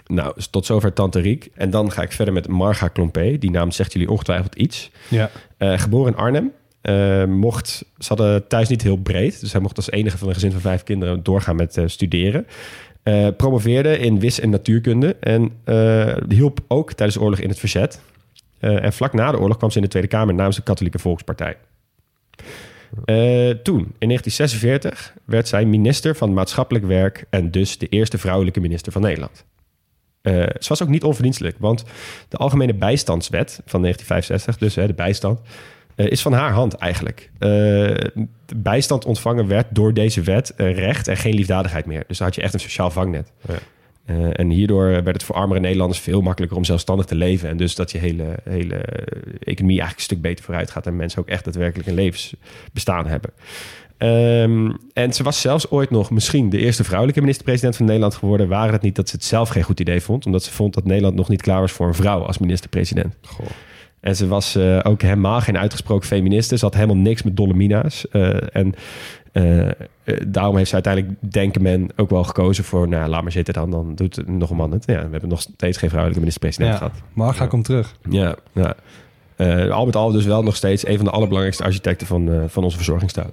Nou, 0.06 0.32
dus 0.34 0.46
tot 0.46 0.66
zover 0.66 0.92
Tante 0.92 1.20
Riek. 1.20 1.50
En 1.54 1.70
dan 1.70 1.92
ga 1.92 2.02
ik 2.02 2.12
verder 2.12 2.34
met 2.34 2.48
Marga 2.48 2.88
Klompé. 2.88 3.38
Die 3.38 3.50
naam 3.50 3.70
zegt 3.70 3.92
jullie 3.92 4.10
ongetwijfeld 4.10 4.54
iets. 4.54 4.90
Ja. 5.08 5.30
Eh, 5.56 5.78
geboren 5.78 6.12
in 6.12 6.18
Arnhem. 6.18 6.52
Eh, 6.80 7.24
mocht, 7.24 7.68
ze 7.98 8.08
hadden 8.08 8.46
thuis 8.48 8.68
niet 8.68 8.82
heel 8.82 8.96
breed. 8.96 9.40
Dus 9.40 9.52
hij 9.52 9.60
mocht 9.60 9.76
als 9.76 9.90
enige 9.90 10.18
van 10.18 10.28
een 10.28 10.34
gezin 10.34 10.52
van 10.52 10.60
vijf 10.60 10.82
kinderen 10.82 11.22
doorgaan 11.22 11.56
met 11.56 11.76
eh, 11.76 11.84
studeren. 11.86 12.46
Eh, 13.04 13.28
promoveerde 13.36 13.98
in 13.98 14.20
wis- 14.20 14.40
en 14.40 14.50
natuurkunde. 14.50 15.16
En 15.20 15.50
eh, 15.64 16.16
hielp 16.28 16.60
ook 16.68 16.92
tijdens 16.92 17.18
de 17.18 17.24
oorlog 17.24 17.40
in 17.40 17.48
het 17.48 17.58
verzet. 17.58 18.00
Eh, 18.58 18.84
en 18.84 18.92
vlak 18.92 19.12
na 19.12 19.30
de 19.30 19.38
oorlog 19.38 19.56
kwam 19.56 19.70
ze 19.70 19.76
in 19.76 19.82
de 19.82 19.88
Tweede 19.88 20.08
Kamer 20.08 20.34
namens 20.34 20.56
de 20.56 20.62
Katholieke 20.62 20.98
Volkspartij. 20.98 21.56
Toen, 23.62 23.80
in 23.98 24.08
1946, 24.08 25.14
werd 25.24 25.48
zij 25.48 25.64
minister 25.64 26.16
van 26.16 26.32
Maatschappelijk 26.32 26.84
Werk... 26.84 27.24
en 27.30 27.50
dus 27.50 27.78
de 27.78 27.88
eerste 27.88 28.18
vrouwelijke 28.18 28.60
minister 28.60 28.92
van 28.92 29.02
Nederland. 29.02 29.44
Eh, 30.20 30.34
ze 30.34 30.68
was 30.68 30.82
ook 30.82 30.88
niet 30.88 31.04
onverdienstelijk, 31.04 31.56
want 31.58 31.84
de 32.28 32.36
Algemene 32.36 32.74
Bijstandswet 32.74 33.60
van 33.64 33.80
1965, 33.80 34.58
dus 34.58 34.74
hè, 34.74 34.86
de 34.86 34.94
bijstand, 34.94 35.40
is 35.94 36.22
van 36.22 36.32
haar 36.32 36.52
hand 36.52 36.74
eigenlijk. 36.74 37.30
Bijstand 38.56 39.04
ontvangen 39.04 39.46
werd 39.46 39.66
door 39.70 39.94
deze 39.94 40.20
wet 40.20 40.54
eh, 40.54 40.74
recht 40.74 41.08
en 41.08 41.16
geen 41.16 41.34
liefdadigheid 41.34 41.86
meer. 41.86 42.04
Dus 42.06 42.18
dan 42.18 42.26
had 42.26 42.36
je 42.36 42.42
echt 42.42 42.54
een 42.54 42.60
sociaal 42.60 42.90
vangnet. 42.90 43.32
Ja. 43.48 43.54
Eh, 44.04 44.38
en 44.38 44.50
hierdoor 44.50 44.86
werd 44.86 45.06
het 45.06 45.22
voor 45.22 45.34
armere 45.34 45.60
Nederlanders 45.60 46.00
veel 46.00 46.20
makkelijker 46.20 46.58
om 46.58 46.64
zelfstandig 46.64 47.06
te 47.06 47.14
leven. 47.14 47.48
En 47.48 47.56
dus 47.56 47.74
dat 47.74 47.90
je 47.90 47.98
hele, 47.98 48.38
hele 48.44 48.76
economie 49.38 49.80
eigenlijk 49.80 49.96
een 49.96 50.00
stuk 50.00 50.20
beter 50.20 50.44
vooruit 50.44 50.70
gaat. 50.70 50.86
En 50.86 50.96
mensen 50.96 51.20
ook 51.20 51.28
echt 51.28 51.44
daadwerkelijk 51.44 51.88
een 51.88 51.94
levensbestaan 51.94 53.06
hebben. 53.06 53.30
Ehm, 53.98 54.72
en 54.92 55.12
ze 55.12 55.22
was 55.22 55.40
zelfs 55.40 55.70
ooit 55.70 55.90
nog 55.90 56.10
misschien 56.10 56.50
de 56.50 56.58
eerste 56.58 56.84
vrouwelijke 56.84 57.20
minister-president 57.20 57.76
van 57.76 57.86
Nederland 57.86 58.14
geworden. 58.14 58.48
Waren 58.48 58.72
het 58.72 58.82
niet 58.82 58.96
dat 58.96 59.08
ze 59.08 59.16
het 59.16 59.24
zelf 59.24 59.48
geen 59.48 59.62
goed 59.62 59.80
idee 59.80 60.00
vond. 60.00 60.26
Omdat 60.26 60.42
ze 60.42 60.50
vond 60.52 60.74
dat 60.74 60.84
Nederland 60.84 61.14
nog 61.14 61.28
niet 61.28 61.42
klaar 61.42 61.60
was 61.60 61.72
voor 61.72 61.86
een 61.86 61.94
vrouw 61.94 62.22
als 62.22 62.38
minister-president. 62.38 63.14
Goh. 63.22 63.46
En 64.04 64.16
ze 64.16 64.26
was 64.26 64.54
eh, 64.54 64.80
ook 64.82 65.02
helemaal 65.02 65.40
geen 65.40 65.58
uitgesproken 65.58 66.06
feministe. 66.06 66.58
Ze 66.58 66.64
had 66.64 66.74
helemaal 66.74 66.96
niks 66.96 67.22
met 67.22 67.36
Dolomina's. 67.36 68.08
Eh 68.08 68.56
en 68.56 68.74
eh, 69.32 69.68
daarom 70.26 70.56
heeft 70.56 70.68
ze 70.68 70.74
uiteindelijk, 70.74 71.14
denken 71.20 71.62
men, 71.62 71.90
ook 71.96 72.10
wel 72.10 72.24
gekozen 72.24 72.64
voor... 72.64 72.88
nou, 72.88 73.08
laat 73.08 73.22
maar 73.22 73.32
zitten 73.32 73.54
dan, 73.54 73.70
dan 73.70 73.94
doet 73.94 74.16
het 74.16 74.28
nog 74.28 74.50
een 74.50 74.56
man 74.56 74.72
het. 74.72 74.86
Ja, 74.86 75.04
we 75.04 75.10
hebben 75.10 75.28
nog 75.28 75.40
steeds 75.40 75.78
geen 75.78 75.88
vrouwelijke 75.88 76.18
minister-president 76.18 76.72
Ja. 76.72 76.76
gehad. 76.78 77.02
Marga 77.12 77.46
komt 77.46 77.64
terug. 77.64 77.94
Ja, 78.10 78.36
ja. 78.52 78.74
Al 79.70 79.86
met 79.86 79.96
al 79.96 80.12
dus 80.12 80.24
wel 80.24 80.42
nog 80.42 80.56
steeds 80.56 80.86
een 80.86 80.96
van 80.96 81.04
de 81.04 81.10
allerbelangrijkste 81.10 81.64
architecten 81.64 82.06
van, 82.06 82.44
van 82.48 82.64
onze 82.64 82.76
verzorgingsstaat. 82.76 83.32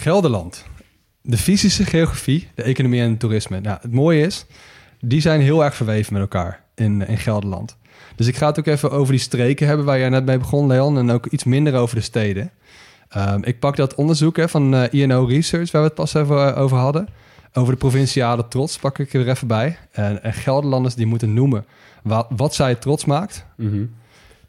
Gelderland. 0.00 0.64
De 1.22 1.36
fysische 1.36 1.84
geografie, 1.84 2.48
de 2.54 2.62
economie 2.62 3.00
en 3.00 3.10
het 3.10 3.20
toerisme. 3.20 3.60
Nou, 3.60 3.78
het 3.80 3.92
mooie 3.92 4.26
is, 4.26 4.46
die 5.00 5.20
zijn 5.20 5.40
heel 5.40 5.64
erg 5.64 5.74
verweven 5.74 6.12
met 6.12 6.22
elkaar 6.22 6.64
in, 6.74 7.06
in 7.06 7.18
Gelderland. 7.18 7.76
Dus 8.16 8.26
ik 8.26 8.36
ga 8.36 8.46
het 8.46 8.58
ook 8.58 8.66
even 8.66 8.90
over 8.90 9.12
die 9.12 9.20
streken 9.20 9.66
hebben 9.66 9.86
waar 9.86 9.98
jij 9.98 10.08
net 10.08 10.24
mee 10.24 10.38
begon, 10.38 10.66
Leon. 10.66 10.98
En 10.98 11.10
ook 11.10 11.26
iets 11.26 11.44
minder 11.44 11.74
over 11.74 11.96
de 11.96 12.02
steden. 12.02 12.50
Ehm, 13.08 13.42
ik 13.42 13.58
pak 13.58 13.76
dat 13.76 13.94
onderzoek 13.94 14.36
hè, 14.36 14.48
van 14.48 14.74
eh, 14.74 15.00
INO 15.00 15.24
Research, 15.24 15.70
waar 15.70 15.80
we 15.80 15.86
het 15.86 15.96
pas 15.96 16.14
even 16.14 16.54
eh, 16.54 16.62
over 16.62 16.76
hadden. 16.76 17.08
Over 17.52 17.72
de 17.72 17.78
provinciale 17.78 18.48
trots 18.48 18.78
pak 18.78 18.98
ik 18.98 19.14
er 19.14 19.28
even 19.28 19.46
bij. 19.46 19.78
En, 19.90 20.22
en 20.22 20.32
Gelderlanders 20.32 20.94
die 20.94 21.06
moeten 21.06 21.32
noemen 21.32 21.66
wat, 22.02 22.26
wat 22.36 22.54
zij 22.54 22.74
trots 22.74 23.04
maakt. 23.04 23.44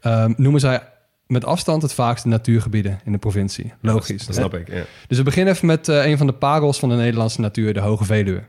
Ehm, 0.00 0.32
noemen 0.36 0.60
zij 0.60 0.82
met 1.30 1.44
afstand 1.44 1.82
het 1.82 1.92
vaakste 1.92 2.28
natuurgebieden 2.28 3.00
in 3.04 3.12
de 3.12 3.18
provincie. 3.18 3.72
Logisch. 3.80 4.26
Dat 4.26 4.34
snap 4.34 4.54
ik. 4.54 4.68
Ja. 4.68 4.82
Dus 5.06 5.18
we 5.18 5.24
beginnen 5.24 5.54
even 5.54 5.66
met 5.66 5.88
eh, 5.88 6.06
een 6.06 6.18
van 6.18 6.26
de 6.26 6.32
parels 6.32 6.78
van 6.78 6.88
de 6.88 6.94
Nederlandse 6.94 7.40
natuur, 7.40 7.74
de 7.74 7.80
Hoge 7.80 8.04
Veluwe. 8.04 8.42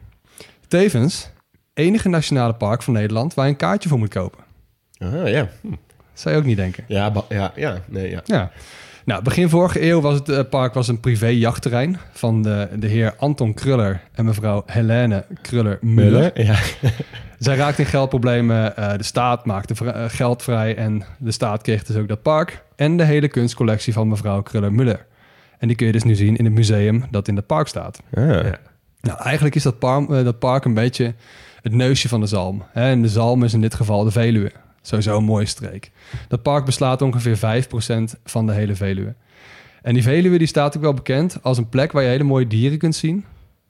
Tevens, 0.68 1.30
enige 1.74 2.10
nationale 2.10 2.54
park 2.54 2.82
van 2.82 2.94
Nederland 2.94 3.34
waar 3.34 3.46
je 3.46 3.52
een 3.52 3.58
kaartje 3.58 3.90
voor 3.90 4.00
moet 4.00 4.10
kopen. 4.10 4.44
Ah, 4.98 5.28
ja. 5.28 5.50
Zou 6.14 6.36
je 6.36 6.42
ook 6.42 6.48
niet 6.48 6.58
denken. 6.58 6.84
Ja, 6.88 7.14
ja, 7.30 7.52
ja, 7.56 7.82
nee, 7.88 8.10
ja. 8.10 8.22
Ja. 8.26 8.52
Nou, 9.06 9.24
begin 9.24 9.50
vorige 9.50 9.82
eeuw 9.82 10.02
was 10.02 10.14
het 10.14 10.30
eh, 10.30 10.40
park 10.50 10.74
was 10.74 10.88
een 10.88 11.00
privé 11.00 11.28
jachtterrein 11.28 11.98
van 12.12 12.42
de, 12.42 12.70
de 12.76 12.88
heer 12.88 13.16
Anton 13.18 13.54
Kruller 13.54 14.02
en 14.12 14.26
mevrouw 14.26 14.64
Helene 14.66 15.26
Kruller-Muller. 15.42 16.44
Ja. 16.44 16.60
Zij 17.42 17.56
raakten 17.56 17.84
in 17.84 17.90
geldproblemen. 17.90 18.76
eh, 18.78 18.98
de 18.98 19.04
staat 19.04 19.46
maakte 19.46 19.76
vri- 19.76 19.88
eh, 19.88 20.04
geld 20.08 20.44
vrij 20.44 20.76
en 20.76 21.04
de 21.18 21.32
staat 21.32 21.62
kreeg 21.62 21.84
dus 21.84 21.96
ook 21.96 22.08
dat 22.08 22.22
park 22.22 22.64
en 22.76 22.98
de 22.98 23.04
hele 23.04 23.28
kunstcollectie 23.28 23.94
van 23.94 24.08
mevrouw 24.08 24.42
Kruller-Muller. 24.42 25.06
En 25.58 25.68
die 25.68 25.76
kun 25.78 25.86
je 25.86 25.92
dus 25.92 26.04
nu 26.04 26.16
zien 26.16 26.36
in 26.38 26.46
het 26.46 26.54
museum 26.54 27.04
dat 27.12 27.28
in 27.28 27.36
het 27.36 27.46
park 27.46 27.68
staat. 27.68 28.02
Ah. 28.14 28.24
Nou, 29.02 29.20
eigenlijk 29.24 29.56
is 29.56 29.64
dat, 29.64 29.80
par- 29.80 30.10
eh, 30.10 30.24
dat 30.24 30.40
park 30.40 30.66
een 30.66 30.74
beetje 30.74 31.14
het 31.62 31.74
neusje 31.74 32.08
van 32.10 32.20
de 32.20 32.26
zalm. 32.26 32.64
Hè? 32.72 32.90
En 32.90 33.02
de 33.02 33.08
zalm 33.10 33.44
is 33.44 33.54
in 33.54 33.62
dit 33.62 33.74
geval 33.74 34.04
de 34.04 34.12
Veluwe. 34.12 34.52
Sowieso 34.82 35.18
een 35.18 35.24
mooie 35.24 35.46
streek. 35.46 35.92
Dat 36.28 36.42
park 36.42 36.66
beslaat 36.66 37.02
ongeveer 37.02 37.38
5% 37.38 38.16
van 38.26 38.46
de 38.46 38.54
hele 38.54 38.76
Veluwe. 38.76 39.16
En 39.82 39.94
die 39.94 40.04
Veluwe 40.04 40.38
die 40.38 40.48
staat 40.48 40.76
ook 40.76 40.82
wel 40.82 40.94
bekend 40.94 41.38
als 41.42 41.58
een 41.58 41.70
plek 41.70 41.92
waar 41.92 42.04
je 42.04 42.10
hele 42.10 42.24
mooie 42.24 42.48
dieren 42.48 42.78
kunt 42.78 42.96
zien. 42.96 43.26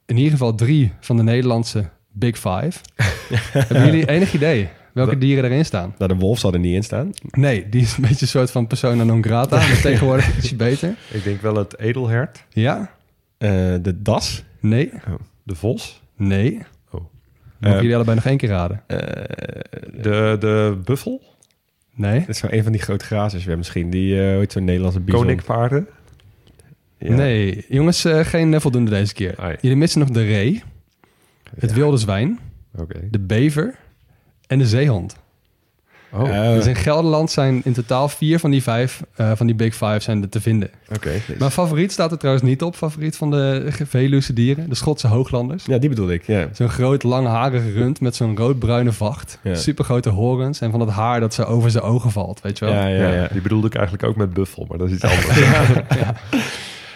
In 0.05 0.15
ieder 0.17 0.31
geval 0.31 0.55
drie 0.55 0.91
van 0.99 1.17
de 1.17 1.23
Nederlandse 1.23 1.89
Big 2.11 2.35
Five. 2.35 2.71
Hebben 3.53 3.85
jullie 3.85 4.07
enig 4.09 4.33
idee 4.33 4.69
welke 4.93 5.17
dieren 5.17 5.43
erin 5.51 5.65
staan? 5.65 5.95
Nou, 5.97 6.13
de 6.13 6.19
wolf 6.19 6.39
zal 6.39 6.53
er 6.53 6.59
niet 6.59 6.75
in 6.75 6.83
staan. 6.83 7.11
Nee, 7.31 7.69
die 7.69 7.81
is 7.81 7.95
een 7.97 8.01
beetje 8.01 8.21
een 8.21 8.27
soort 8.27 8.51
van 8.51 8.67
persona 8.67 9.03
non 9.03 9.23
grata. 9.23 9.55
Maar 9.57 9.81
tegenwoordig 9.91 10.37
is 10.37 10.47
hij 10.49 10.57
beter. 10.57 10.95
Ik 11.11 11.23
denk 11.23 11.41
wel 11.41 11.55
het 11.55 11.79
edelhert, 11.79 12.45
Ja? 12.49 12.91
Eh, 13.37 13.49
de 13.81 14.01
das. 14.01 14.43
Nee? 14.59 14.91
de 15.43 15.55
vos, 15.55 16.01
Nee? 16.15 16.59
Oh. 16.91 17.01
Mogen 17.59 17.77
jullie 17.77 17.95
allebei 17.95 18.15
nog 18.15 18.25
één 18.25 18.37
keer 18.37 18.49
raden? 18.49 18.83
Eh, 18.87 18.97
de, 20.01 20.35
de 20.39 20.77
buffel, 20.85 21.21
Nee? 21.95 22.19
dat 22.19 22.29
is 22.29 22.41
wel 22.41 22.53
een 22.53 22.63
van 22.63 22.71
die 22.71 22.81
grote 22.81 23.05
grazers 23.05 23.43
weer 23.45 23.57
misschien. 23.57 23.89
Die, 23.89 24.19
eh 24.21 24.29
hoe 24.29 24.39
heet 24.39 24.51
zo'n 24.51 24.63
Nederlandse 24.63 24.99
bison? 24.99 25.21
koninkpaarden. 25.21 25.87
Ja. 26.97 27.15
Nee, 27.15 27.65
jongens, 27.69 28.05
eh, 28.05 28.19
geen 28.19 28.61
voldoende 28.61 28.91
deze 28.91 29.13
keer. 29.13 29.35
Ai. 29.37 29.55
Jullie 29.61 29.77
missen 29.77 29.99
nog 29.99 30.09
de 30.09 30.23
ree, 30.25 30.63
het 31.59 31.69
Ja. 31.69 31.75
wilde 31.75 31.97
zwijn, 31.97 32.39
Oké. 32.77 32.99
de 33.11 33.19
bever 33.19 33.75
en 34.47 34.57
de 34.57 34.65
zeehond. 34.67 35.15
Oh. 36.13 36.29
Eh, 36.29 36.53
Dus 36.53 36.65
in 36.65 36.75
Gelderland 36.75 37.31
zijn 37.31 37.61
in 37.63 37.73
totaal 37.73 38.09
vier 38.09 38.39
van 38.39 38.51
die 38.51 38.63
vijf, 38.63 39.01
eh, 39.15 39.31
van 39.35 39.45
die 39.45 39.55
Big 39.55 39.73
Five, 39.73 39.99
zijn 39.99 40.21
er 40.21 40.29
te 40.29 40.41
vinden. 40.41 40.69
Mijn 41.37 41.51
favoriet 41.51 41.91
staat 41.91 42.11
er 42.11 42.17
trouwens 42.17 42.45
niet 42.45 42.61
op. 42.61 42.75
Favoriet 42.75 43.15
van 43.15 43.31
de 43.31 43.67
Veluwse 43.87 44.33
dieren, 44.33 44.69
de 44.69 44.75
Schotse 44.75 45.07
hooglanders. 45.07 45.65
ja, 45.65 45.77
die 45.77 45.89
bedoelde 45.89 46.13
ik, 46.13 46.27
ja. 46.27 46.47
Zo'n 46.53 46.69
groot, 46.69 47.03
langharige 47.03 47.71
rund 47.71 48.01
met 48.01 48.15
zo'n 48.15 48.37
roodbruine 48.37 48.91
vacht. 48.91 49.39
Ja. 49.43 49.55
Supergrote 49.55 50.09
horens 50.09 50.61
en 50.61 50.71
van 50.71 50.79
het 50.79 50.89
haar 50.89 51.19
dat 51.19 51.33
zo 51.33 51.43
over 51.43 51.71
zijn 51.71 51.83
ogen 51.83 52.11
valt, 52.11 52.41
weet 52.41 52.59
je 52.59 52.65
wel. 52.65 52.73
Ja, 52.73 52.87
ja, 52.87 53.07
Ja, 53.07 53.13
ja. 53.13 53.27
Die 53.31 53.41
bedoelde 53.41 53.67
ik 53.67 53.73
eigenlijk 53.75 54.05
ook 54.07 54.15
met 54.15 54.33
buffel, 54.33 54.65
maar 54.69 54.77
dat 54.77 54.87
is 54.89 54.93
iets 54.93 55.03
anders. 55.13 55.39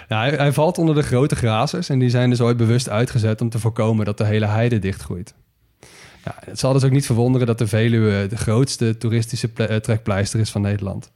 Ja, 0.07 0.19
hij, 0.19 0.29
hij 0.29 0.51
valt 0.51 0.77
onder 0.77 0.95
de 0.95 1.03
grote 1.03 1.35
grazers 1.35 1.89
en 1.89 1.99
die 1.99 2.09
zijn 2.09 2.29
dus 2.29 2.41
ooit 2.41 2.57
bewust 2.57 2.89
uitgezet 2.89 3.41
om 3.41 3.49
te 3.49 3.59
voorkomen 3.59 4.05
dat 4.05 4.17
de 4.17 4.25
hele 4.25 4.45
heide 4.45 4.79
dichtgroeit. 4.79 5.33
Ja, 6.23 6.35
het 6.45 6.59
zal 6.59 6.73
dus 6.73 6.83
ook 6.83 6.91
niet 6.91 7.05
verwonderen 7.05 7.47
dat 7.47 7.57
de 7.57 7.67
Veluwe 7.67 8.27
de 8.27 8.37
grootste 8.37 8.97
toeristische 8.97 9.49
eh, 9.55 9.75
trekpleister 9.75 10.39
is 10.39 10.51
van 10.51 10.61
Nederland. 10.61 11.11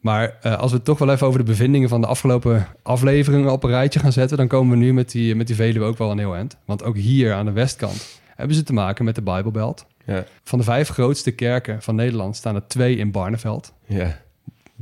Maar 0.00 0.36
eh, 0.42 0.58
als 0.58 0.70
we 0.70 0.76
het 0.76 0.84
toch 0.84 0.98
wel 0.98 1.10
even 1.10 1.26
over 1.26 1.38
de 1.38 1.44
bevindingen 1.44 1.88
van 1.88 2.00
de 2.00 2.06
afgelopen 2.06 2.66
afleveringen 2.82 3.52
op 3.52 3.64
een 3.64 3.70
rijtje 3.70 4.00
gaan 4.00 4.12
zetten, 4.12 4.36
dan 4.36 4.48
komen 4.48 4.78
we 4.78 4.84
nu 4.84 4.92
met 4.92 5.10
die, 5.10 5.34
met 5.34 5.46
die 5.46 5.56
Veluwe 5.56 5.86
ook 5.86 5.98
wel 5.98 6.10
een 6.10 6.18
heel 6.18 6.34
eind. 6.34 6.56
Want 6.64 6.82
ook 6.84 6.96
hier 6.96 7.32
aan 7.32 7.46
de 7.46 7.52
westkant 7.52 8.20
hebben 8.36 8.56
ze 8.56 8.62
te 8.62 8.72
maken 8.72 9.04
met 9.04 9.14
de 9.14 9.22
Bijbelbelt. 9.22 9.86
Ja. 10.04 10.24
Van 10.44 10.58
de 10.58 10.64
vijf 10.64 10.88
grootste 10.88 11.30
kerken 11.30 11.82
van 11.82 11.94
Nederland 11.94 12.36
staan 12.36 12.54
er 12.54 12.66
twee 12.66 12.96
in 12.96 13.10
Barneveld. 13.10 13.72
ja. 13.86 14.26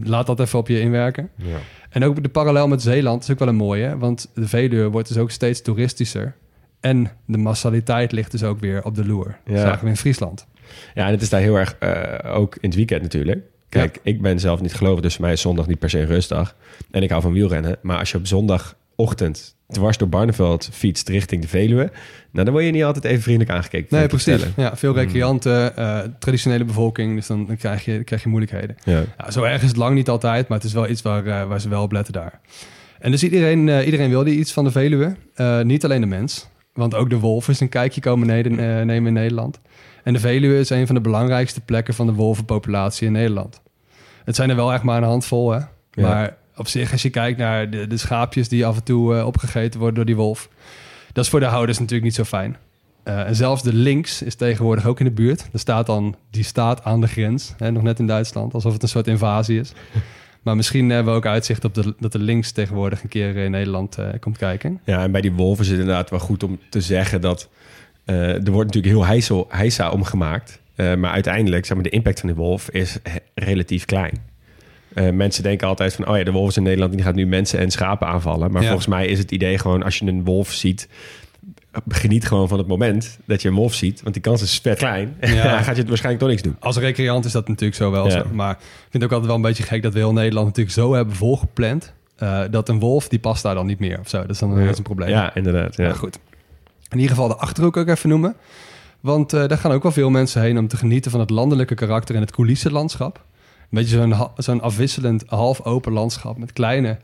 Laat 0.03 0.27
dat 0.27 0.41
even 0.41 0.59
op 0.59 0.69
je 0.69 0.81
inwerken. 0.81 1.31
ja. 1.37 1.59
En 1.97 2.05
ook 2.05 2.23
de 2.23 2.29
parallel 2.29 2.69
met 2.69 2.83
Zeeland 2.83 3.23
is 3.23 3.31
ook 3.31 3.39
wel 3.39 3.49
een 3.49 3.55
mooie, 3.57 3.99
want 3.99 4.31
de 4.35 4.49
Veluwe 4.49 4.89
wordt 4.91 5.09
dus 5.09 5.17
ook 5.17 5.31
steeds 5.31 5.63
toeristischer. 5.63 6.35
En 6.81 7.11
de 7.27 7.39
massaliteit 7.39 8.13
ligt 8.13 8.31
dus 8.31 8.43
ook 8.43 8.61
weer 8.61 8.85
op 8.85 8.95
de 8.95 9.07
loer. 9.07 9.39
Dat 9.45 9.55
Ja. 9.57 9.61
zagen 9.61 9.85
we 9.85 9.91
in 9.91 9.97
Friesland. 9.97 10.47
Ja, 10.95 11.07
en 11.07 11.11
het 11.13 11.23
is 11.23 11.29
daar 11.29 11.41
heel 11.41 11.57
erg, 11.57 11.77
eh, 11.79 12.37
ook 12.37 12.55
in 12.55 12.69
het 12.69 12.75
weekend 12.75 13.03
natuurlijk. 13.03 13.45
Kijk, 13.69 14.01
ik 14.03 14.23
ben 14.23 14.41
zelf 14.41 14.61
niet 14.61 14.75
gelovig, 14.75 15.01
dus 15.01 15.15
voor 15.15 15.25
mij 15.25 15.33
is 15.33 15.41
zondag 15.41 15.67
niet 15.67 15.79
per 15.79 15.91
se 15.91 16.05
rustdag. 16.05 16.57
En 16.91 17.03
ik 17.03 17.11
hou 17.11 17.23
van 17.23 17.33
wielrennen. 17.33 17.77
Maar 17.83 17.99
als 17.99 18.11
je 18.11 18.17
op 18.19 18.27
zondagochtend 18.27 19.56
dwars 19.69 19.97
door 19.99 20.09
Barneveld 20.09 20.69
fietst 20.73 21.09
richting 21.09 21.43
de 21.43 21.49
Veluwe... 21.49 21.91
nou, 22.31 22.45
dan 22.45 22.51
word 22.55 22.65
je 22.65 22.71
niet 22.71 22.85
altijd 22.85 23.05
even 23.05 23.23
vriendelijk 23.23 23.51
aangekeken. 23.57 23.97
Nee, 23.99 24.07
precies. 24.07 24.43
Ja, 24.57 24.77
veel 24.77 24.95
recreanten, 24.95 25.77
eh, 25.77 25.99
traditionele 26.19 26.65
bevolking, 26.65 27.15
dus 27.15 27.27
dan, 27.27 27.47
dan 27.47 27.57
krijg, 27.57 27.85
je, 27.85 27.95
dan 27.95 28.05
krijg 28.05 28.23
je 28.23 28.29
moeilijkheden. 28.29 28.77
Ja. 28.85 29.03
Ja, 29.19 29.31
zo 29.31 29.43
erg 29.43 29.63
is 29.63 29.69
het 29.69 29.77
lang 29.77 29.95
niet 29.95 30.09
altijd, 30.09 30.49
maar 30.49 30.59
het 30.59 30.67
is 30.67 30.73
wel 30.73 30.89
iets 30.89 31.03
waar, 31.03 31.27
eh, 31.27 31.47
waar 31.47 31.61
ze 31.61 31.69
wel 31.69 31.83
op 31.83 31.93
letten 31.93 32.13
daar. 32.13 32.41
En 32.99 33.11
dus 33.11 33.23
iedereen, 33.23 33.69
eh, 33.69 33.85
iedereen 33.85 34.09
wilde 34.11 34.31
iets 34.31 34.53
van 34.53 34.65
de 34.65 34.71
Veluwe. 34.71 35.17
Niet 35.63 35.85
alleen 35.85 36.01
de 36.01 36.07
mens, 36.07 36.49
want 36.75 36.95
ook 36.95 37.11
de 37.11 37.19
wolven 37.19 37.53
is 37.53 37.61
een 37.61 37.69
kijkje 37.69 38.01
komen 38.01 38.27
neden- 38.27 38.87
nemen 38.87 39.07
in 39.07 39.13
Nederland. 39.13 39.61
En 40.05 40.13
de 40.13 40.19
Veluwe 40.21 40.59
is 40.59 40.71
een 40.71 40.87
van 40.87 40.95
de 40.95 41.01
belangrijkste 41.01 41.61
plekken 41.61 41.95
van 41.95 42.07
de 42.07 42.13
wolvenpopulatie 42.13 43.07
in 43.07 43.13
Nederland. 43.13 43.61
Het 44.25 44.37
zijn 44.37 44.51
er 44.51 44.57
wel 44.57 44.73
echt 44.73 44.83
maar 44.83 44.97
een 44.97 45.09
handvol, 45.09 45.51
hè. 45.53 45.59
Ja. 45.91 46.37
Op 46.57 46.69
zich, 46.69 46.93
als 46.93 47.03
je 47.03 47.11
kijkt 47.11 47.39
naar 47.39 47.71
de, 47.71 47.87
de 47.87 47.97
schaapjes 47.97 48.49
die 48.49 48.67
af 48.67 48.77
en 48.77 48.83
toe 48.83 49.17
eh, 49.17 49.27
opgegeten 49.27 49.79
worden 49.79 49.97
door 49.97 50.05
die 50.05 50.17
wolf... 50.17 50.49
dat 51.13 51.25
is 51.25 51.31
voor 51.31 51.41
de 51.41 51.47
houders 51.47 51.79
natuurlijk 51.79 52.05
niet 52.05 52.15
zo 52.15 52.25
fijn. 52.25 52.57
Eh, 53.03 53.27
en 53.27 53.37
zelfs 53.37 53.63
de 53.63 53.73
links 53.73 54.23
is 54.23 54.35
tegenwoordig 54.35 54.87
ook 54.87 54.99
in 54.99 55.05
de 55.05 55.13
buurt. 55.13 55.49
Er 55.53 55.59
staat 55.59 55.87
dan, 55.87 56.17
die 56.31 56.45
staat 56.45 56.85
aan 56.85 57.01
de 57.01 57.07
grens, 57.07 57.55
hè, 57.57 57.71
nog 57.71 57.83
net 57.83 57.99
in 57.99 58.07
Duitsland, 58.07 58.55
alsof 58.55 58.73
het 58.73 58.83
een 58.83 58.89
soort 58.89 59.07
invasie 59.07 59.61
is. 59.61 59.73
Maar 60.43 60.57
misschien 60.57 60.91
hebben 60.91 61.13
we 61.13 61.19
ook 61.19 61.27
uitzicht 61.27 61.65
op 61.65 61.75
de, 61.75 61.95
dat 61.99 62.13
de 62.13 62.19
links 62.19 62.53
tegenwoordig 62.53 63.03
een 63.03 63.09
keer 63.09 63.37
in 63.37 63.51
Nederland 63.51 63.99
eh, 63.99 64.09
komt 64.21 64.37
kijken. 64.37 64.81
ja, 64.85 65.03
en 65.03 65.13
bij 65.13 65.21
die 65.21 65.33
wolven 65.33 65.65
is 65.65 65.71
het 65.71 65.79
inderdaad 65.81 66.11
wel 66.11 66.19
goed 66.19 66.43
om 66.43 66.59
te 66.71 66.81
zeggen 66.81 67.21
dat... 67.21 67.49
er 68.05 68.51
wordt 68.51 68.75
natuurlijk 68.75 68.95
heel 68.95 69.07
heisa, 69.07 69.45
heisa 69.49 69.91
omgemaakt. 69.91 70.61
Maar 70.77 71.11
uiteindelijk, 71.11 71.67
zeg 71.67 71.75
maar, 71.75 71.85
de 71.85 71.91
impact 71.91 72.21
van 72.21 72.29
die 72.29 72.39
wolf 72.39 72.71
is 72.71 72.99
relatief 73.35 73.85
klein. 73.85 74.21
Eh, 74.97 75.11
mensen 75.11 75.43
denken 75.43 75.69
altijd 75.69 75.95
van, 75.95 76.09
oh 76.09 76.17
ja, 76.17 76.25
de 76.25 76.33
wolf 76.33 76.49
is 76.49 76.57
in 76.57 76.63
Nederland... 76.63 76.93
die 76.93 77.03
gaat 77.03 77.15
nu 77.15 77.27
mensen 77.27 77.59
en 77.59 77.71
schapen 77.71 78.07
aanvallen. 78.07 78.51
Maar 78.53 78.61
Ja. 78.63 78.67
volgens 78.69 78.87
mij 78.89 79.07
is 79.07 79.19
het 79.19 79.31
idee 79.31 79.59
gewoon, 79.59 79.83
als 79.83 79.99
je 79.99 80.07
een 80.07 80.25
wolf 80.25 80.53
ziet... 80.53 80.89
geniet 81.89 82.27
gewoon 82.27 82.49
van 82.49 82.59
het 82.59 82.67
moment 82.67 83.19
dat 83.25 83.43
je 83.43 83.49
een 83.49 83.55
wolf 83.55 83.75
ziet. 83.75 84.03
Want 84.03 84.15
die 84.15 84.23
kans 84.23 84.43
is 84.43 84.59
vet 84.63 84.79
klein. 84.79 85.17
En 85.21 85.35
Ja. 85.35 85.43
dan 85.43 85.65
gaat 85.65 85.75
je 85.75 85.81
het 85.81 85.89
waarschijnlijk 85.89 86.19
toch 86.25 86.29
niks 86.33 86.43
doen. 86.43 86.57
Als 86.61 86.77
recreant 86.77 87.25
is 87.25 87.33
dat 87.33 87.49
natuurlijk 87.49 87.77
zo 87.77 87.91
wel 87.91 88.05
Ja. 88.05 88.11
zo. 88.11 88.25
Maar 88.33 88.51
ik 88.53 88.59
vind 88.91 88.93
het 88.93 89.05
ook 89.05 89.11
altijd 89.11 89.27
wel 89.27 89.37
een 89.37 89.43
beetje 89.43 89.63
gek 89.63 89.83
dat 89.83 89.93
we 89.93 89.99
heel 89.99 90.13
Nederland 90.13 90.47
natuurlijk 90.47 90.75
zo 90.77 90.95
hebben 90.95 91.15
volgepland... 91.15 91.93
eh, 92.17 92.41
dat 92.51 92.69
een 92.69 92.79
wolf, 92.79 93.09
die 93.09 93.19
past 93.19 93.43
daar 93.43 93.55
dan 93.55 93.67
niet 93.67 93.79
meer 93.79 93.99
of 94.01 94.09
zo. 94.09 94.21
Dat 94.21 94.31
is 94.31 94.39
dan 94.39 94.57
een 94.59 94.83
probleem. 94.83 95.09
Ja, 95.09 95.35
inderdaad. 95.35 95.77
Ja. 95.77 95.85
Ja, 95.87 95.93
goed. 95.93 96.19
In 96.89 96.97
ieder 96.99 97.11
geval 97.15 97.29
de 97.29 97.37
Achterhoek 97.37 97.77
ook 97.77 97.89
even 97.89 98.09
noemen. 98.09 98.35
Want 99.01 99.33
eh, 99.33 99.47
daar 99.49 99.59
gaan 99.59 99.73
ook 99.73 99.83
wel 99.83 99.93
veel 99.93 100.11
mensen 100.11 100.43
heen 100.43 100.59
om 100.59 100.69
te 100.69 100.77
genieten 100.77 101.11
van 101.11 101.21
het 101.21 101.31
landelijke 101.31 101.75
karakter 101.75 102.15
en 102.15 102.21
het 102.21 102.31
coulissenlandschap. 102.31 103.25
Een 103.71 103.79
beetje 103.83 103.97
zo'n 103.97 104.29
zo'n 104.37 104.61
afwisselend 104.61 105.25
half 105.27 105.61
open 105.65 105.93
landschap 105.93 106.39
met 106.39 106.53
kleine, 106.53 106.97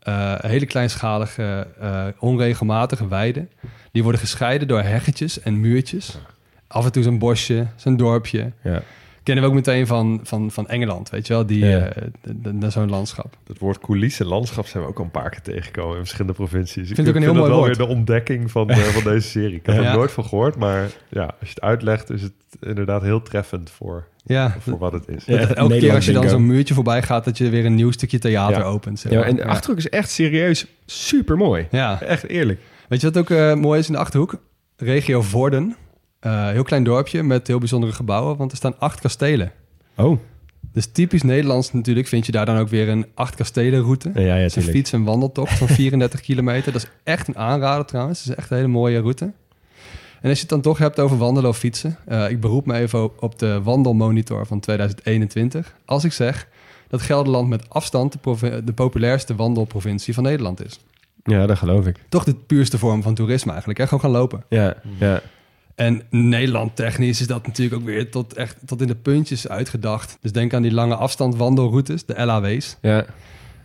eh, 0.00 0.34
hele 0.38 0.66
kleinschalige, 0.66 1.66
eh, 1.80 2.04
onregelmatige 2.18 3.08
weiden. 3.08 3.50
Die 3.92 4.02
worden 4.02 4.20
gescheiden 4.20 4.68
door 4.68 4.82
heggetjes 4.82 5.40
en 5.40 5.60
muurtjes. 5.60 6.18
Af 6.66 6.84
en 6.84 6.92
toe 6.92 7.02
zo'n 7.02 7.18
bosje, 7.18 7.66
zo'n 7.76 7.96
dorpje. 7.96 8.52
Ja. 8.62 8.82
Kennen 9.22 9.44
we 9.44 9.50
ook 9.50 9.56
meteen 9.56 9.86
van, 9.86 10.20
van, 10.22 10.50
van 10.50 10.68
Engeland, 10.68 11.10
weet 11.10 11.26
je 11.26 11.32
wel, 11.32 11.46
die, 11.46 11.64
Ja. 11.64 11.78
eh, 11.88 12.68
zo'n 12.68 12.88
landschap. 12.90 13.36
Het 13.46 13.58
woord 13.58 13.78
coulissen 13.78 14.26
landschap 14.26 14.66
zijn 14.66 14.82
we 14.82 14.88
ook 14.88 14.98
al 14.98 15.04
een 15.04 15.10
paar 15.10 15.30
keer 15.30 15.42
tegengekomen 15.42 15.92
in 15.92 15.98
verschillende 16.00 16.32
provincies. 16.32 16.90
Ik 16.90 16.96
het 16.96 17.08
ook 17.08 17.14
een 17.14 17.22
heel 17.22 17.34
mooi 17.34 17.48
wel 17.48 17.58
woord. 17.58 17.76
weer 17.76 17.86
de 17.86 17.92
ontdekking 17.92 18.50
van, 18.50 18.70
van 18.70 19.12
deze 19.12 19.28
serie. 19.28 19.54
Ik 19.54 19.66
er 19.66 19.82
Ja. 19.82 19.94
nooit 19.94 20.12
van 20.12 20.24
gehoord, 20.24 20.56
maar 20.56 20.88
ja, 21.08 21.22
als 21.22 21.34
je 21.48 21.54
het 21.54 21.60
uitlegt 21.60 22.10
is 22.10 22.22
het 22.22 22.32
inderdaad 22.60 23.02
heel 23.02 23.22
treffend 23.22 23.70
voor, 23.70 24.06
Ja, 24.28 24.56
voor 24.60 24.78
wat 24.78 24.92
het 24.92 25.08
is. 25.08 25.24
Ja. 25.24 25.36
dat 25.46 25.50
elke 25.56 25.78
keer 25.78 25.94
als 25.94 26.04
je 26.06 26.12
dan 26.12 26.28
zo'n 26.28 26.46
muurtje 26.46 26.74
voorbij 26.74 27.02
gaat, 27.02 27.24
dat 27.24 27.38
je 27.38 27.48
weer 27.48 27.64
een 27.66 27.74
nieuw 27.74 27.90
stukje 27.90 28.18
theater 28.18 28.58
Ja. 28.58 28.64
opent. 28.64 28.98
zeg 29.00 29.12
Ja, 29.12 29.22
en 29.22 29.36
de 29.36 29.44
Achterhoek 29.44 29.78
is 29.78 29.88
echt 29.88 30.10
serieus 30.10 30.66
super 30.86 31.36
mooi. 31.36 31.66
Ja. 31.70 32.00
Echt 32.02 32.28
eerlijk. 32.28 32.60
Weet 32.88 33.00
je 33.00 33.06
wat 33.10 33.18
ook 33.18 33.30
eh, 33.30 33.54
mooi 33.54 33.78
is 33.80 33.86
in 33.86 33.92
de 33.92 33.98
Achterhoek? 33.98 34.40
Regio 34.76 35.22
Vorden. 35.22 35.76
Eh, 36.20 36.48
heel 36.48 36.62
klein 36.62 36.84
dorpje 36.84 37.22
met 37.22 37.46
heel 37.46 37.58
bijzondere 37.58 37.92
gebouwen, 37.92 38.36
want 38.36 38.50
er 38.50 38.56
staan 38.56 38.78
acht 38.78 39.00
kastelen. 39.00 39.52
Oh, 39.96 40.18
Dus 40.72 40.86
typisch 40.86 41.22
Nederlands 41.22 41.72
natuurlijk 41.72 42.06
vind 42.06 42.26
je 42.26 42.32
daar 42.32 42.46
dan 42.46 42.58
ook 42.58 42.68
weer 42.68 42.88
een 42.88 43.06
acht 43.14 43.34
kastelen 43.34 43.80
route. 43.80 44.10
ja, 44.14 44.20
ja, 44.20 44.34
is 44.44 44.56
een 44.56 44.62
fiets- 44.62 44.92
en 44.92 45.02
wandeltocht 45.04 45.58
van 45.58 45.68
34 45.78 46.20
kilometer. 46.20 46.72
Dat 46.72 46.82
is 46.82 46.88
echt 47.04 47.28
een 47.28 47.36
aanrader 47.36 47.84
trouwens. 47.86 48.18
Het 48.20 48.28
is 48.28 48.34
echt 48.34 48.50
een 48.50 48.56
hele 48.56 48.68
mooie 48.68 49.00
route. 49.00 49.32
En 50.20 50.28
als 50.28 50.32
je 50.38 50.40
het 50.40 50.48
dan 50.48 50.60
toch 50.60 50.78
hebt 50.78 51.00
over 51.00 51.18
wandelen 51.18 51.50
of 51.50 51.58
fietsen. 51.58 51.96
eh, 52.06 52.30
ik 52.30 52.40
beroep 52.40 52.66
me 52.66 52.74
even 52.74 53.20
op- 53.22 53.38
de 53.38 53.62
wandelmonitor 53.62 54.46
van 54.46 54.60
2021. 54.60 55.74
Als 55.84 56.04
ik 56.04 56.12
zeg 56.12 56.48
dat 56.88 57.02
Gelderland 57.02 57.48
met 57.48 57.70
afstand 57.70 58.12
de, 58.22 58.62
de 58.64 58.72
populairste 58.72 59.34
wandelprovincie 59.34 60.14
van 60.14 60.22
Nederland 60.22 60.64
is. 60.64 60.80
Ja, 61.24 61.46
dat 61.46 61.58
geloof 61.58 61.86
ik. 61.86 61.96
Toch 62.08 62.24
de 62.24 62.34
puurste 62.34 62.78
vorm 62.78 63.02
van 63.02 63.14
toerisme 63.14 63.48
eigenlijk. 63.50 63.78
Hè? 63.80 63.84
Gewoon 63.84 64.00
gaan 64.00 64.10
lopen. 64.10 64.44
Ja, 64.48 64.76
ja. 64.98 65.20
En 65.74 66.02
Nederland 66.10 66.76
technisch 66.76 67.20
is 67.20 67.26
dat 67.26 67.46
natuurlijk 67.46 67.80
ook 67.80 67.86
weer 67.86 68.10
tot, 68.10 68.32
echt, 68.34 68.56
tot 68.66 68.80
in 68.80 68.86
de 68.86 68.94
puntjes 68.94 69.48
uitgedacht. 69.48 70.18
Dus 70.20 70.32
denk 70.32 70.54
aan 70.54 70.62
die 70.62 70.72
lange 70.72 70.94
afstand 70.94 71.36
wandelroutes, 71.36 72.04
de 72.04 72.24
LAW's. 72.24 72.76
ja. 72.82 73.04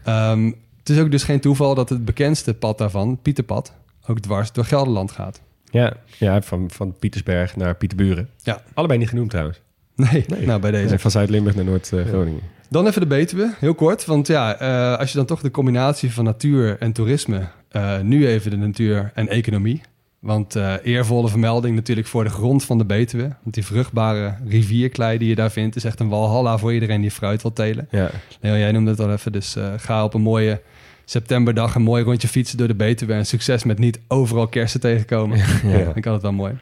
Ehm, 0.03 0.51
het 0.79 0.89
is 0.89 0.99
ook 0.99 1.11
dus 1.11 1.23
geen 1.23 1.39
toeval 1.39 1.75
dat 1.75 1.89
het 1.89 2.05
bekendste 2.05 2.53
pad 2.53 2.77
daarvan, 2.77 3.19
Pieterpad, 3.21 3.73
ook 4.07 4.19
dwars 4.19 4.51
door 4.51 4.65
Gelderland 4.65 5.11
gaat. 5.11 5.41
Ja, 5.73 5.93
ja 6.17 6.41
van, 6.41 6.69
van 6.71 6.95
Pietersberg 6.99 7.55
naar 7.55 7.75
Pieterburen. 7.75 8.29
Ja. 8.43 8.61
Allebei 8.73 8.99
niet 8.99 9.09
genoemd 9.09 9.29
trouwens. 9.29 9.61
Nee, 9.95 10.25
nou 10.45 10.59
bij 10.59 10.71
deze. 10.71 10.89
Nee, 10.89 10.99
van 10.99 11.11
Zuid-Limburg 11.11 11.55
naar 11.55 11.65
Noord-Groningen. 11.65 12.41
Dan 12.69 12.87
even 12.87 13.01
de 13.01 13.07
Betuwe, 13.07 13.53
heel 13.59 13.73
kort. 13.73 14.05
Want 14.05 14.27
ja, 14.27 14.59
eh, 14.59 14.99
als 14.99 15.11
je 15.11 15.17
dan 15.17 15.25
toch 15.25 15.41
de 15.41 15.51
combinatie 15.51 16.11
van 16.13 16.23
natuur 16.23 16.77
en 16.79 16.91
toerisme... 16.91 17.47
eh, 17.69 17.99
nu 17.99 18.27
even 18.27 18.51
de 18.51 18.57
natuur 18.57 19.11
en 19.13 19.27
economie. 19.27 19.81
Want 20.19 20.55
eh, 20.55 20.73
eervolle 20.83 21.29
vermelding 21.29 21.75
natuurlijk 21.75 22.07
voor 22.07 22.23
de 22.23 22.29
grond 22.29 22.63
van 22.65 22.77
de 22.77 22.85
Betuwe. 22.85 23.35
Want 23.43 23.55
die 23.55 23.65
vruchtbare 23.65 24.35
rivierklei 24.47 25.17
die 25.17 25.29
je 25.29 25.35
daar 25.35 25.51
vindt... 25.51 25.75
is 25.75 25.83
echt 25.83 25.99
een 25.99 26.09
walhalla 26.09 26.57
voor 26.57 26.73
iedereen 26.73 27.01
die 27.01 27.11
fruit 27.11 27.41
wil 27.41 27.53
telen. 27.53 27.87
ja. 27.91 28.09
Leo, 28.41 28.55
jij 28.55 28.71
noemde 28.71 28.91
het 28.91 28.99
al 28.99 29.11
even. 29.11 29.31
Dus 29.31 29.55
ga 29.77 30.03
op 30.03 30.13
een 30.13 30.21
mooie 30.21 30.61
septemberdag 31.05 31.75
een 31.75 31.81
mooi 31.81 32.03
rondje 32.03 32.27
fietsen 32.27 32.57
door 32.57 32.67
de 32.67 32.75
Betuwe. 32.75 33.13
En 33.13 33.25
succes 33.25 33.63
met 33.63 33.79
niet 33.79 33.99
overal 34.07 34.47
kersen 34.47 34.79
tegenkomen. 34.79 35.37
Ja. 35.63 35.91
Ik 35.95 36.05
had 36.05 36.13
het 36.13 36.21
wel 36.21 36.31
mooi. 36.31 36.53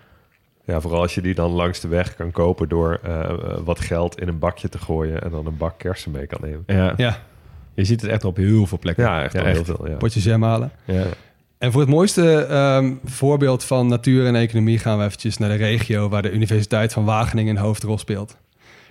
Ja, 0.65 0.81
vooral 0.81 1.01
als 1.01 1.15
je 1.15 1.21
die 1.21 1.33
dan 1.33 1.51
langs 1.51 1.79
de 1.79 1.87
weg 1.87 2.15
kan 2.15 2.31
kopen 2.31 2.69
door 2.69 2.99
eh, 3.03 3.29
wat 3.63 3.79
geld 3.79 4.19
in 4.21 4.27
een 4.27 4.39
bakje 4.39 4.69
te 4.69 4.77
gooien 4.77 5.23
en 5.23 5.29
dan 5.31 5.45
een 5.45 5.57
bak 5.57 5.77
kersen 5.77 6.11
mee 6.11 6.27
kan 6.27 6.39
nemen. 6.41 6.63
ja. 6.65 6.93
Ja, 6.97 7.17
Je 7.73 7.83
ziet 7.85 8.01
het 8.01 8.09
echt 8.09 8.23
op 8.25 8.35
heel 8.37 8.65
veel 8.65 8.79
plekken. 8.79 9.03
Ja, 9.03 9.23
echt 9.23 9.33
heel 9.41 9.65
veel. 9.65 9.87
Ja. 9.89 9.95
potje 9.95 10.19
jam 10.19 10.43
halen. 10.43 10.71
Ja. 10.85 11.03
En 11.57 11.71
voor 11.71 11.81
het 11.81 11.89
mooiste 11.89 12.35
ehm, 12.45 12.93
voorbeeld 13.05 13.63
van 13.63 13.87
natuur 13.87 14.25
en 14.25 14.35
economie 14.35 14.77
gaan 14.79 14.97
we 14.97 15.03
eventjes 15.03 15.37
naar 15.37 15.49
de 15.49 15.55
regio 15.55 16.09
waar 16.09 16.21
de 16.21 16.31
Universiteit 16.31 16.93
van 16.93 17.05
Wageningen 17.05 17.55
een 17.55 17.61
hoofdrol 17.61 17.97
speelt. 17.97 18.37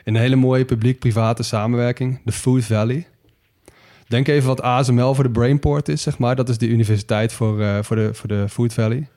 In 0.05 0.15
een 0.15 0.21
hele 0.21 0.37
mooie 0.37 0.65
publiek-private 0.65 1.43
samenwerking, 1.43 2.21
de 2.25 2.33
Food 2.33 2.65
Valley. 2.65 3.07
Denk 4.11 4.29
even 4.29 4.49
wat 4.49 4.63
ASML 4.63 5.15
voor 5.15 5.25
de 5.25 5.31
Brainport 5.31 5.89
is, 5.89 6.03
zeg 6.03 6.19
maar. 6.19 6.37
Dat 6.37 6.49
is 6.49 6.59
de 6.59 6.69
universiteit 6.69 7.33
voor, 7.33 7.61
eh, 7.61 7.79
voor, 7.83 7.97
de, 7.97 8.15
voor 8.15 8.29
de 8.29 8.45
Food 8.49 8.73
Valley. 8.73 9.09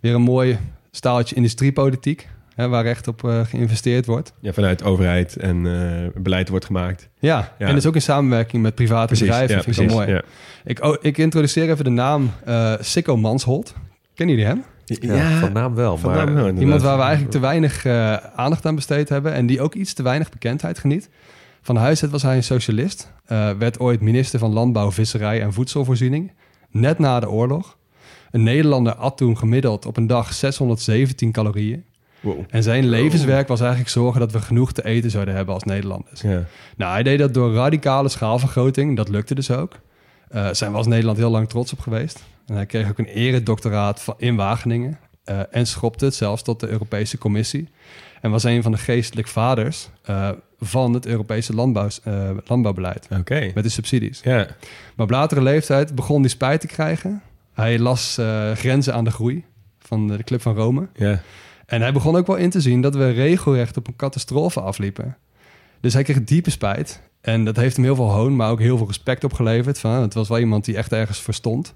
Weer 0.00 0.14
een 0.14 0.22
mooi 0.22 0.58
staaltje 0.90 1.34
industriepolitiek. 1.36 2.28
hè, 2.54 2.68
waar 2.68 2.84
echt 2.84 3.08
op 3.08 3.24
eh, 3.24 3.40
geïnvesteerd 3.44 4.06
wordt. 4.06 4.32
Ja, 4.40 4.52
vanuit 4.52 4.82
overheid 4.82 5.36
en 5.36 5.66
eh, 5.66 6.22
beleid 6.22 6.48
wordt 6.48 6.64
gemaakt. 6.64 7.08
Ja, 7.18 7.52
Ja. 7.58 7.66
en 7.66 7.74
dus 7.74 7.86
ook 7.86 7.94
in 7.94 8.02
samenwerking 8.02 8.62
met 8.62 8.74
private 8.74 9.14
bedrijven. 9.18 9.56
ja, 9.56 9.62
vind 9.62 9.78
ik 9.78 9.88
wel 9.88 9.96
mooi. 9.96 10.10
Ja. 10.10 10.22
Ik, 10.64 10.84
oh, 10.84 10.96
ik 11.00 11.18
introduceer 11.18 11.70
even 11.70 11.84
de 11.84 11.90
naam 11.90 12.30
eh 12.44 12.72
Sikko 12.80 13.16
Mansholt. 13.16 13.74
Kennen 14.14 14.36
jullie 14.36 14.50
hem? 14.50 14.64
Ja, 14.84 15.38
van 15.38 15.52
naam 15.52 15.74
wel. 15.74 15.96
van 15.98 16.10
maar 16.10 16.26
naam 16.26 16.34
wel. 16.34 16.48
Iemand 16.54 16.82
waar 16.82 16.96
we 16.96 17.02
eigenlijk 17.02 17.32
te 17.32 17.38
weinig 17.40 17.86
aandacht 18.36 18.66
aan 18.66 18.74
besteed 18.74 19.08
hebben 19.08 19.32
en 19.32 19.46
die 19.46 19.60
ook 19.60 19.74
iets 19.74 19.92
te 19.92 20.02
weinig 20.02 20.30
bekendheid 20.30 20.78
geniet. 20.78 21.08
Van 21.66 21.76
huis 21.76 22.02
uit 22.02 22.10
was 22.10 22.22
hij 22.22 22.36
een 22.36 22.42
socialist, 22.44 23.12
eh, 23.24 23.50
werd 23.50 23.80
ooit 23.80 24.00
minister 24.00 24.38
van 24.38 24.52
Landbouw, 24.52 24.92
Visserij 24.92 25.40
en 25.42 25.52
Voedselvoorziening, 25.52 26.32
net 26.70 26.98
na 26.98 27.20
de 27.20 27.30
oorlog. 27.30 27.76
Een 28.30 28.42
Nederlander 28.42 28.94
at 28.94 29.16
toen 29.16 29.38
gemiddeld 29.38 29.86
op 29.86 29.96
een 29.96 30.06
dag 30.06 30.32
617 30.32 31.32
calorieën. 31.32 31.84
Wow. 32.20 32.44
En 32.48 32.62
zijn 32.62 32.88
levenswerk 32.88 33.48
was 33.48 33.60
eigenlijk 33.60 33.90
zorgen 33.90 34.20
dat 34.20 34.32
we 34.32 34.40
genoeg 34.40 34.72
te 34.72 34.84
eten 34.84 35.10
zouden 35.10 35.34
hebben 35.34 35.54
als 35.54 35.62
Nederlanders. 35.62 36.20
Ja. 36.20 36.44
Nou, 36.76 36.92
hij 36.92 37.02
deed 37.02 37.18
dat 37.18 37.34
door 37.34 37.54
radicale 37.54 38.08
schaalvergroting. 38.08 38.96
Dat 38.96 39.08
lukte 39.08 39.34
dus 39.34 39.50
ook. 39.50 39.72
Eh 40.28 40.48
zijn 40.52 40.70
we 40.70 40.76
als 40.76 40.86
Nederland 40.86 41.18
heel 41.18 41.30
lang 41.30 41.48
trots 41.48 41.72
op 41.72 41.80
geweest. 41.80 42.24
En 42.46 42.54
hij 42.54 42.66
kreeg 42.66 42.88
ook 42.88 42.98
een 42.98 43.06
eredoctoraat 43.06 44.04
in 44.16 44.36
Wageningen. 44.36 44.98
eh, 45.24 45.40
en 45.50 45.66
schopte 45.66 46.04
het 46.04 46.14
zelfs 46.14 46.42
tot 46.42 46.60
de 46.60 46.68
Europese 46.68 47.18
Commissie. 47.18 47.68
En 48.20 48.30
was 48.30 48.44
een 48.44 48.62
van 48.62 48.72
de 48.72 48.78
geestelijk 48.78 49.28
vaders 49.28 49.88
van 50.60 50.92
het 50.92 51.06
Europese 51.06 51.54
landbouw, 51.54 51.88
eh, 52.02 52.30
landbouwbeleid. 52.44 53.06
Met 53.54 53.64
de 53.64 53.70
subsidies. 53.70 54.20
Ja. 54.24 54.36
Maar 54.94 55.06
op 55.06 55.10
latere 55.10 55.42
leeftijd 55.42 55.94
begon 55.94 56.20
hij 56.20 56.30
spijt 56.30 56.60
te 56.60 56.66
krijgen. 56.66 57.22
Hij 57.52 57.78
las 57.78 58.18
eh, 58.18 58.52
Grenzen 58.52 58.94
aan 58.94 59.04
de 59.04 59.10
Groei 59.10 59.44
van 59.78 60.08
de 60.08 60.24
Club 60.24 60.42
van 60.42 60.54
Rome. 60.54 60.88
Ja. 60.94 61.22
En 61.66 61.80
hij 61.80 61.92
begon 61.92 62.16
ook 62.16 62.26
wel 62.26 62.36
in 62.36 62.50
te 62.50 62.60
zien 62.60 62.80
dat 62.80 62.94
we 62.94 63.10
regelrecht 63.10 63.76
op 63.76 63.86
een 63.86 63.96
catastrofe 63.96 64.60
afliepen. 64.60 65.16
Dus 65.80 65.92
hij 65.92 66.02
kreeg 66.02 66.24
diepe 66.24 66.50
spijt. 66.50 67.00
En 67.20 67.44
dat 67.44 67.56
heeft 67.56 67.76
hem 67.76 67.84
heel 67.84 67.94
veel 67.94 68.10
hoon, 68.10 68.36
maar 68.36 68.50
ook 68.50 68.60
heel 68.60 68.76
veel 68.76 68.86
respect 68.86 69.24
opgeleverd. 69.24 69.78
Van, 69.78 69.90
het 69.90 70.14
was 70.14 70.28
wel 70.28 70.38
iemand 70.38 70.64
die 70.64 70.76
echt 70.76 70.92
ergens 70.92 71.20
verstond. 71.20 71.74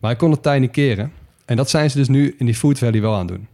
Maar 0.00 0.10
hij 0.10 0.18
kon 0.18 0.30
het 0.30 0.42
tij 0.42 0.58
niet 0.58 0.70
keren. 0.70 1.12
En 1.44 1.56
dat 1.56 1.70
zijn 1.70 1.90
ze 1.90 1.96
dus 1.96 2.08
nu 2.08 2.34
in 2.38 2.46
die 2.46 2.54
Food 2.54 2.78
Valley 2.78 3.00
wel 3.00 3.14
aan 3.14 3.26
doen. 3.26 3.48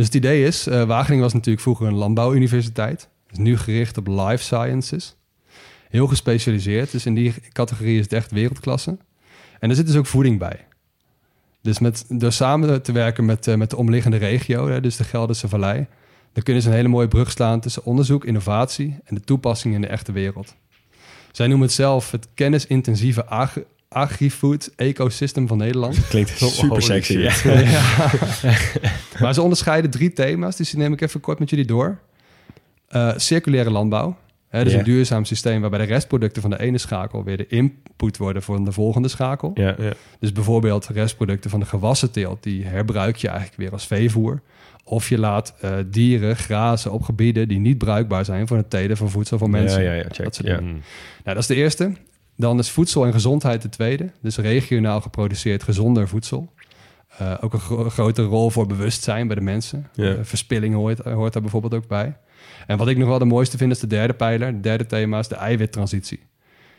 Dus 0.00 0.08
het 0.08 0.18
idee 0.18 0.44
is, 0.44 0.66
eh, 0.66 0.82
Wageningen 0.82 1.22
was 1.22 1.32
natuurlijk 1.32 1.62
vroeger 1.62 1.86
een 1.86 1.94
landbouwuniversiteit. 1.94 3.08
Is 3.30 3.38
nu 3.38 3.58
gericht 3.58 3.98
op 3.98 4.06
life 4.06 4.42
sciences. 4.42 5.16
Heel 5.88 6.06
gespecialiseerd. 6.06 6.90
Dus 6.90 7.06
in 7.06 7.14
die 7.14 7.34
categorie 7.52 7.98
is 7.98 8.04
het 8.04 8.12
echt 8.12 8.30
wereldklasse. 8.30 8.96
En 9.58 9.70
er 9.70 9.76
zit 9.76 9.86
dus 9.86 9.96
ook 9.96 10.06
voeding 10.06 10.38
bij. 10.38 10.66
Dus 11.62 11.78
met, 11.78 12.04
door 12.08 12.32
samen 12.32 12.82
te 12.82 12.92
werken 12.92 13.24
met, 13.24 13.46
eh, 13.46 13.54
met 13.54 13.70
de 13.70 13.76
omliggende 13.76 14.16
regio, 14.16 14.68
hè, 14.68 14.80
dus 14.80 14.96
de 14.96 15.04
Gelderse 15.04 15.48
Vallei, 15.48 15.86
dan 16.32 16.42
kunnen 16.42 16.62
ze 16.62 16.68
een 16.68 16.74
hele 16.74 16.88
mooie 16.88 17.08
brug 17.08 17.30
slaan 17.30 17.60
tussen 17.60 17.84
onderzoek, 17.84 18.24
innovatie 18.24 18.98
en 19.04 19.14
de 19.14 19.20
toepassing 19.20 19.74
in 19.74 19.80
de 19.80 19.86
echte 19.86 20.12
wereld. 20.12 20.54
Zij 21.32 21.46
noemen 21.46 21.66
het 21.66 21.76
zelf 21.76 22.10
het 22.10 22.28
kennisintensieve 22.34 23.26
agri- 23.26 23.64
agri-food 23.88 24.70
ecosystem 24.76 25.46
van 25.46 25.58
Nederland. 25.58 26.08
Klinkt 26.08 26.38
super 26.38 26.82
sexy. 26.82 27.16
Ja. 27.44 28.10
maar 29.22 29.34
ze 29.34 29.42
onderscheiden 29.42 29.90
drie 29.90 30.12
thema's, 30.12 30.56
dus 30.56 30.70
die 30.70 30.78
neem 30.78 30.92
ik 30.92 31.00
even 31.00 31.20
kort 31.20 31.38
met 31.38 31.50
jullie 31.50 31.64
door. 31.64 31.98
Eh, 32.88 33.12
circulaire 33.16 33.70
landbouw. 33.70 34.16
Hè, 34.48 34.64
dus 34.64 34.72
een 34.72 34.84
duurzaam 34.84 35.24
systeem 35.24 35.60
waarbij 35.60 35.78
de 35.78 35.84
restproducten 35.84 36.42
van 36.42 36.50
de 36.50 36.60
ene 36.60 36.78
schakel 36.78 37.24
weer 37.24 37.36
de 37.36 37.46
input 37.46 38.16
worden 38.16 38.42
voor 38.42 38.64
de 38.64 38.72
volgende 38.72 39.08
schakel. 39.08 39.52
Dus 40.18 40.32
bijvoorbeeld 40.32 40.86
restproducten 40.86 41.50
van 41.50 41.60
de 41.60 41.66
gewassenteelt, 41.66 42.42
die 42.42 42.64
herbruik 42.64 43.16
je 43.16 43.28
eigenlijk 43.28 43.58
weer 43.58 43.72
als 43.72 43.86
veevoer. 43.86 44.40
Of 44.84 45.08
je 45.08 45.18
laat 45.18 45.54
eh, 45.60 45.72
dieren 45.86 46.36
grazen 46.36 46.92
op 46.92 47.02
gebieden 47.02 47.48
die 47.48 47.58
niet 47.58 47.78
bruikbaar 47.78 48.24
zijn 48.24 48.46
voor 48.46 48.56
het 48.56 48.70
telen 48.70 48.96
van 48.96 49.10
voedsel 49.10 49.38
voor 49.38 49.50
mensen. 49.50 49.82
Ja, 49.82 49.92
ja, 49.92 49.96
ja, 49.96 50.08
check. 50.10 50.24
Dat 50.24 50.34
soort 50.34 50.48
Ja. 50.48 50.56
dingen. 50.56 50.72
Nou, 50.72 50.82
dat 51.24 51.36
is 51.38 51.46
de 51.46 51.54
eerste. 51.54 51.92
Dan 52.36 52.58
is 52.58 52.70
voedsel 52.70 53.06
en 53.06 53.12
gezondheid 53.12 53.62
de 53.62 53.68
tweede. 53.68 54.10
Dus 54.22 54.36
regionaal 54.36 55.00
geproduceerd 55.00 55.62
gezonder 55.62 56.08
voedsel. 56.08 56.52
Eh, 57.18 57.34
ook 57.40 57.52
een 57.52 57.60
gro- 57.60 57.88
grote 57.90 58.22
rol 58.22 58.50
voor 58.50 58.66
bewustzijn 58.66 59.26
bij 59.26 59.36
de 59.36 59.42
mensen. 59.42 59.86
Ja. 59.94 60.10
Eh, 60.10 60.18
verspilling 60.22 60.74
hoort, 60.74 60.98
hoort 60.98 61.32
daar 61.32 61.42
bijvoorbeeld 61.42 61.74
ook 61.74 61.86
bij. 61.86 62.16
En 62.66 62.76
wat 62.78 62.88
ik 62.88 62.96
nog 62.96 63.08
wel 63.08 63.18
de 63.18 63.24
mooiste 63.24 63.56
vind 63.56 63.70
is 63.72 63.78
de 63.78 63.86
derde 63.86 64.12
pijler. 64.14 64.46
Het 64.46 64.62
derde 64.62 64.86
thema 64.86 65.18
is 65.18 65.28
de 65.28 65.34
eiwittransitie. 65.34 66.20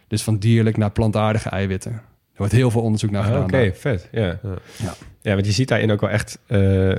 Dus 0.08 0.24
van 0.24 0.38
dierlijk 0.38 0.78
naar 0.78 0.92
plantaardige 0.92 1.50
eiwitten. 1.50 1.92
Er 1.92 2.38
wordt 2.48 2.54
heel 2.54 2.72
veel 2.72 2.82
onderzoek 2.82 3.12
naar 3.12 3.22
Ah, 3.22 3.28
gedaan. 3.28 3.44
Oké, 3.44 3.72
vet. 3.76 4.10
Ja. 4.12 4.40
Ja. 4.44 4.94
Ja. 5.22 5.34
want 5.34 5.46
je 5.46 5.52
ziet 5.52 5.68
daarin 5.68 5.92
ook 5.92 6.02
wel 6.02 6.10
echt, 6.10 6.40
eh, 6.48 6.92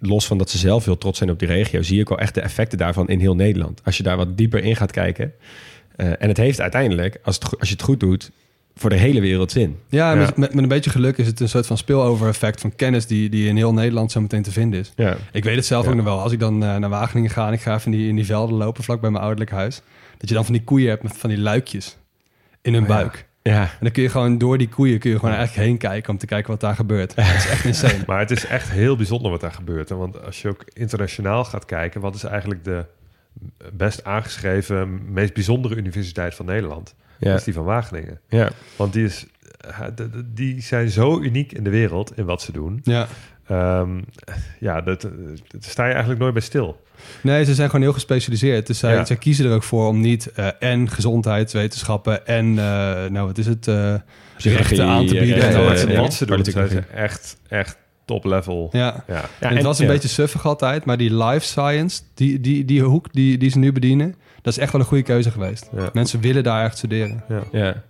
los 0.00 0.26
van 0.26 0.38
dat 0.38 0.50
ze 0.50 0.58
zelf 0.58 0.84
heel 0.84 0.98
trots 0.98 1.18
zijn 1.18 1.30
op 1.30 1.38
die 1.38 1.48
regio, 1.48 1.82
zie 1.82 1.94
je 1.96 2.00
ook 2.02 2.08
wel 2.08 2.18
echt 2.18 2.34
de 2.34 2.40
effecten 2.40 2.78
daarvan 2.78 3.08
in 3.08 3.20
heel 3.20 3.34
Nederland. 3.34 3.80
Als 3.84 3.96
je 3.96 4.02
daar 4.02 4.16
wat 4.16 4.36
dieper 4.36 4.64
in 4.64 4.76
gaat 4.76 4.90
kijken. 4.90 5.32
eh, 5.96 6.08
en 6.18 6.28
het 6.28 6.36
heeft 6.36 6.60
uiteindelijk, 6.60 7.18
als, 7.22 7.34
het, 7.34 7.58
als 7.58 7.68
je 7.68 7.74
het 7.74 7.84
goed 7.84 8.00
doet, 8.00 8.30
voor 8.74 8.90
de 8.90 8.96
hele 8.96 9.20
wereld 9.20 9.52
zin. 9.52 9.78
Ja, 9.88 10.10
Ja. 10.12 10.18
Met, 10.18 10.36
met, 10.36 10.54
met 10.54 10.62
een 10.62 10.68
beetje 10.68 10.90
geluk 10.90 11.18
is 11.18 11.26
het 11.26 11.40
een 11.40 11.48
soort 11.48 11.66
van 11.66 11.76
spillover 11.78 12.28
effect 12.28 12.60
van 12.60 12.74
kennis 12.76 13.06
die, 13.06 13.28
die 13.28 13.48
in 13.48 13.56
heel 13.56 13.72
Nederland 13.72 14.12
zo 14.12 14.20
meteen 14.20 14.42
te 14.42 14.52
vinden 14.52 14.80
is. 14.80 14.92
Ja. 14.96 15.16
Ik 15.32 15.44
weet 15.44 15.56
het 15.56 15.66
zelf 15.66 15.84
Ja. 15.84 15.90
ook 15.90 15.96
nog 15.96 16.04
wel. 16.04 16.20
Als 16.20 16.32
ik 16.32 16.38
dan 16.40 16.64
eh, 16.64 16.76
naar 16.76 16.90
Wageningen 16.90 17.30
ga 17.30 17.46
en 17.46 17.52
ik 17.52 17.60
ga 17.60 17.74
even 17.74 17.92
in 17.92 17.98
die, 17.98 18.08
in 18.08 18.16
die 18.16 18.24
velden 18.26 18.56
lopen 18.56 18.84
vlak 18.84 19.00
bij 19.00 19.10
mijn 19.10 19.22
ouderlijk 19.22 19.50
huis. 19.50 19.82
Dat 20.18 20.28
je 20.28 20.34
dan 20.34 20.44
van 20.44 20.54
die 20.54 20.64
koeien 20.64 20.88
hebt 20.88 21.02
met 21.02 21.16
van 21.16 21.30
die 21.30 21.38
luikjes 21.38 21.96
in 22.62 22.72
hun 22.72 22.82
Oh 22.82 22.88
buik. 22.88 23.26
Ja. 23.42 23.60
En 23.62 23.68
dan 23.80 23.90
kun 23.90 24.02
je 24.02 24.08
gewoon 24.08 24.38
door 24.38 24.58
die 24.58 24.68
koeien 24.68 24.98
kun 24.98 25.10
je 25.10 25.18
gewoon 25.18 25.34
eigenlijk 25.34 25.68
heen 25.68 25.78
kijken 25.78 26.10
om 26.12 26.18
te 26.18 26.26
kijken 26.26 26.50
wat 26.50 26.60
daar 26.60 26.74
gebeurt. 26.74 27.16
Dat 27.16 27.24
is 27.24 27.48
echt 27.48 27.64
insane. 27.64 27.98
Maar 28.06 28.18
het 28.18 28.30
is 28.30 28.46
echt 28.46 28.70
heel 28.70 28.96
bijzonder 28.96 29.30
wat 29.30 29.40
daar 29.40 29.52
gebeurt. 29.52 29.88
Hè? 29.88 29.94
Want 29.96 30.24
als 30.24 30.42
je 30.42 30.48
ook 30.48 30.64
internationaal 30.72 31.44
gaat 31.44 31.64
kijken, 31.64 32.00
wat 32.00 32.14
is 32.14 32.24
eigenlijk 32.24 32.64
de 32.64 32.84
best 33.72 34.04
aangeschreven, 34.04 35.12
meest 35.12 35.34
bijzondere 35.34 35.74
universiteit 35.76 36.34
van 36.34 36.46
Nederland? 36.46 36.94
Ja. 37.18 37.28
Dat 37.30 37.38
is 37.38 37.44
die 37.44 37.54
van 37.54 37.64
Wageningen. 37.64 38.20
Ja. 38.28 38.50
Want 38.76 38.92
die, 38.92 39.04
is, 39.04 39.26
eh, 39.60 39.86
die 40.34 40.62
zijn 40.62 40.88
zo 40.90 41.20
uniek 41.20 41.52
in 41.52 41.64
de 41.64 41.70
wereld 41.70 42.16
in 42.16 42.24
wat 42.24 42.42
ze 42.42 42.52
doen. 42.52 42.80
Ja. 42.82 43.06
Ehm, 43.46 44.00
ja, 44.60 44.80
dat, 44.80 45.00
dat 45.48 45.64
sta 45.64 45.84
je 45.84 45.90
eigenlijk 45.90 46.20
nooit 46.20 46.32
bij 46.32 46.42
stil. 46.42 46.82
Nee, 47.20 47.44
ze 47.44 47.54
zijn 47.54 47.66
gewoon 47.70 47.84
heel 47.84 47.92
gespecialiseerd. 47.92 48.66
Dus 48.66 48.78
zij, 48.78 48.94
Ja. 48.94 49.04
zij 49.04 49.16
kiezen 49.16 49.46
er 49.46 49.52
ook 49.54 49.62
voor 49.62 49.86
om 49.88 50.00
niet 50.00 50.26
eh, 50.32 50.48
en 50.58 50.90
gezondheidswetenschappen 50.90 52.26
en, 52.26 52.46
eh, 52.58 52.64
nou 53.10 53.26
wat 53.26 53.38
is 53.38 53.46
het, 53.46 53.68
eh 53.68 53.94
rechten 54.36 54.84
aan 54.86 55.06
te 55.06 55.14
bieden. 55.14 55.42
en 55.42 55.50
Ja, 55.50 55.56
dat 55.58 55.68
wat 55.68 55.78
ze, 55.78 55.96
wat 55.96 56.14
ze 56.14 56.26
doen, 56.26 56.44
zijn 56.44 56.68
ze 56.68 56.78
echt, 56.94 57.36
echt 57.48 57.76
top 58.04 58.24
level. 58.24 58.68
Ja. 58.72 59.04
Ja. 59.06 59.14
Ja, 59.14 59.20
en 59.40 59.48
het 59.48 59.58
en- 59.58 59.64
was 59.64 59.78
een 59.78 59.86
ja. 59.86 59.92
beetje 59.92 60.08
suffig 60.08 60.46
altijd, 60.46 60.84
maar 60.84 60.96
die 60.96 61.14
life 61.24 61.46
science, 61.46 62.00
die, 62.14 62.40
die, 62.40 62.64
die 62.64 62.82
hoek 62.82 63.12
die, 63.12 63.38
die 63.38 63.50
ze 63.50 63.58
nu 63.58 63.72
bedienen, 63.72 64.14
dat 64.44 64.52
is 64.52 64.58
echt 64.58 64.72
wel 64.72 64.80
een 64.80 64.86
goede 64.86 65.02
keuze 65.02 65.30
geweest. 65.30 65.70
Ja. 65.76 65.90
Mensen 65.92 66.20
willen 66.20 66.42
daar 66.42 66.64
echt 66.64 66.76
studeren. 66.76 67.24
Ja. 67.52 67.82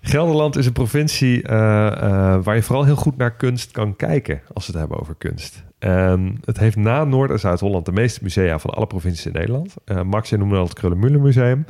Gelderland 0.00 0.56
is 0.56 0.66
een 0.66 0.72
provincie 0.72 1.42
eh, 1.42 1.86
eh, 1.86 2.44
waar 2.44 2.54
je 2.54 2.62
vooral 2.62 2.84
heel 2.84 2.96
goed 2.96 3.16
naar 3.16 3.36
kunst 3.36 3.70
kan 3.70 3.96
kijken 3.96 4.40
als 4.52 4.66
we 4.66 4.72
het 4.72 4.80
hebben 4.80 5.00
over 5.00 5.14
kunst. 5.18 5.64
En 5.78 6.38
het 6.44 6.58
heeft 6.58 6.76
na 6.76 7.04
Noord- 7.04 7.30
en 7.30 7.40
Zuid-Holland 7.40 7.86
de 7.86 7.92
meeste 7.92 8.20
musea 8.22 8.58
van 8.58 8.70
alle 8.70 8.86
provincies 8.86 9.26
in 9.26 9.32
Nederland. 9.32 9.74
Eh, 9.84 10.02
Max, 10.02 10.28
je 10.28 10.36
noemde 10.36 10.56
al 10.56 10.64
het 10.64 10.74
Krullenmullen 10.74 11.22
Museum, 11.22 11.64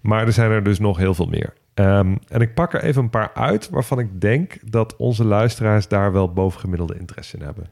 maar 0.00 0.26
er 0.26 0.32
zijn 0.32 0.50
er 0.50 0.62
dus 0.62 0.78
nog 0.78 0.96
heel 0.96 1.14
veel 1.14 1.26
meer. 1.26 1.52
Ehm, 1.74 2.16
en 2.28 2.40
ik 2.40 2.54
pak 2.54 2.74
er 2.74 2.82
even 2.82 3.02
een 3.02 3.10
paar 3.10 3.30
uit 3.34 3.70
waarvan 3.70 3.98
ik 3.98 4.20
denk 4.20 4.58
dat 4.70 4.96
onze 4.96 5.24
luisteraars 5.24 5.88
daar 5.88 6.12
wel 6.12 6.32
bovengemiddelde 6.32 6.98
interesse 6.98 7.36
in 7.36 7.44
hebben. 7.44 7.66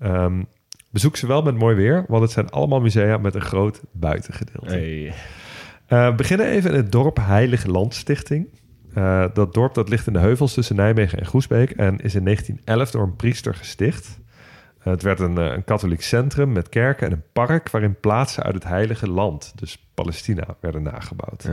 Ehm, 0.00 0.42
bezoek 0.90 1.16
ze 1.16 1.26
wel 1.26 1.42
met 1.42 1.54
mooi 1.54 1.76
weer, 1.76 2.04
want 2.08 2.22
het 2.22 2.30
zijn 2.30 2.50
allemaal 2.50 2.80
musea 2.80 3.18
met 3.18 3.34
een 3.34 3.40
groot 3.40 3.82
buitengedeelte. 3.92 4.74
Hey. 4.74 5.14
Eh, 5.86 6.08
we 6.08 6.14
beginnen 6.14 6.46
even 6.46 6.70
in 6.70 6.76
het 6.76 6.92
dorp 6.92 7.16
Heilige 7.16 7.70
Landstichting. 7.70 8.48
Eh, 8.94 9.24
dat 9.34 9.54
dorp 9.54 9.74
dat 9.74 9.88
ligt 9.88 10.06
in 10.06 10.12
de 10.12 10.18
heuvels 10.18 10.54
tussen 10.54 10.76
Nijmegen 10.76 11.18
en 11.18 11.26
Groesbeek 11.26 11.70
en 11.70 11.98
is 11.98 12.14
in 12.14 12.22
1911 12.22 12.90
door 12.90 13.02
een 13.02 13.16
priester 13.16 13.54
gesticht. 13.54 14.18
Eh, 14.78 14.86
het 14.86 15.02
werd 15.02 15.20
een, 15.20 15.36
een 15.36 15.64
katholiek 15.64 16.02
centrum 16.02 16.52
met 16.52 16.68
kerken 16.68 17.06
en 17.06 17.12
een 17.12 17.24
park 17.32 17.70
waarin 17.70 18.00
plaatsen 18.00 18.42
uit 18.42 18.54
het 18.54 18.64
Heilige 18.64 19.10
Land, 19.10 19.52
dus 19.56 19.90
Palestina, 19.94 20.56
werden 20.60 20.82
nagebouwd. 20.82 21.44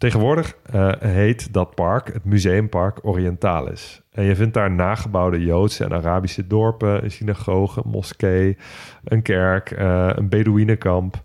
Tegenwoordig 0.00 0.56
eh, 0.62 0.92
heet 0.98 1.52
dat 1.52 1.74
park 1.74 2.12
het 2.12 2.24
Museumpark 2.24 2.98
Orientalis. 3.02 4.02
En 4.10 4.24
je 4.24 4.36
vindt 4.36 4.54
daar 4.54 4.70
nagebouwde 4.70 5.44
Joodse 5.44 5.84
en 5.84 5.92
Arabische 5.92 6.46
dorpen, 6.46 7.04
een 7.04 7.10
synagoge, 7.10 7.80
een 7.84 7.90
moskee, 7.90 8.56
een 9.04 9.22
kerk, 9.22 9.70
eh, 9.70 10.10
een 10.14 10.28
Bedouinenkamp. 10.28 11.22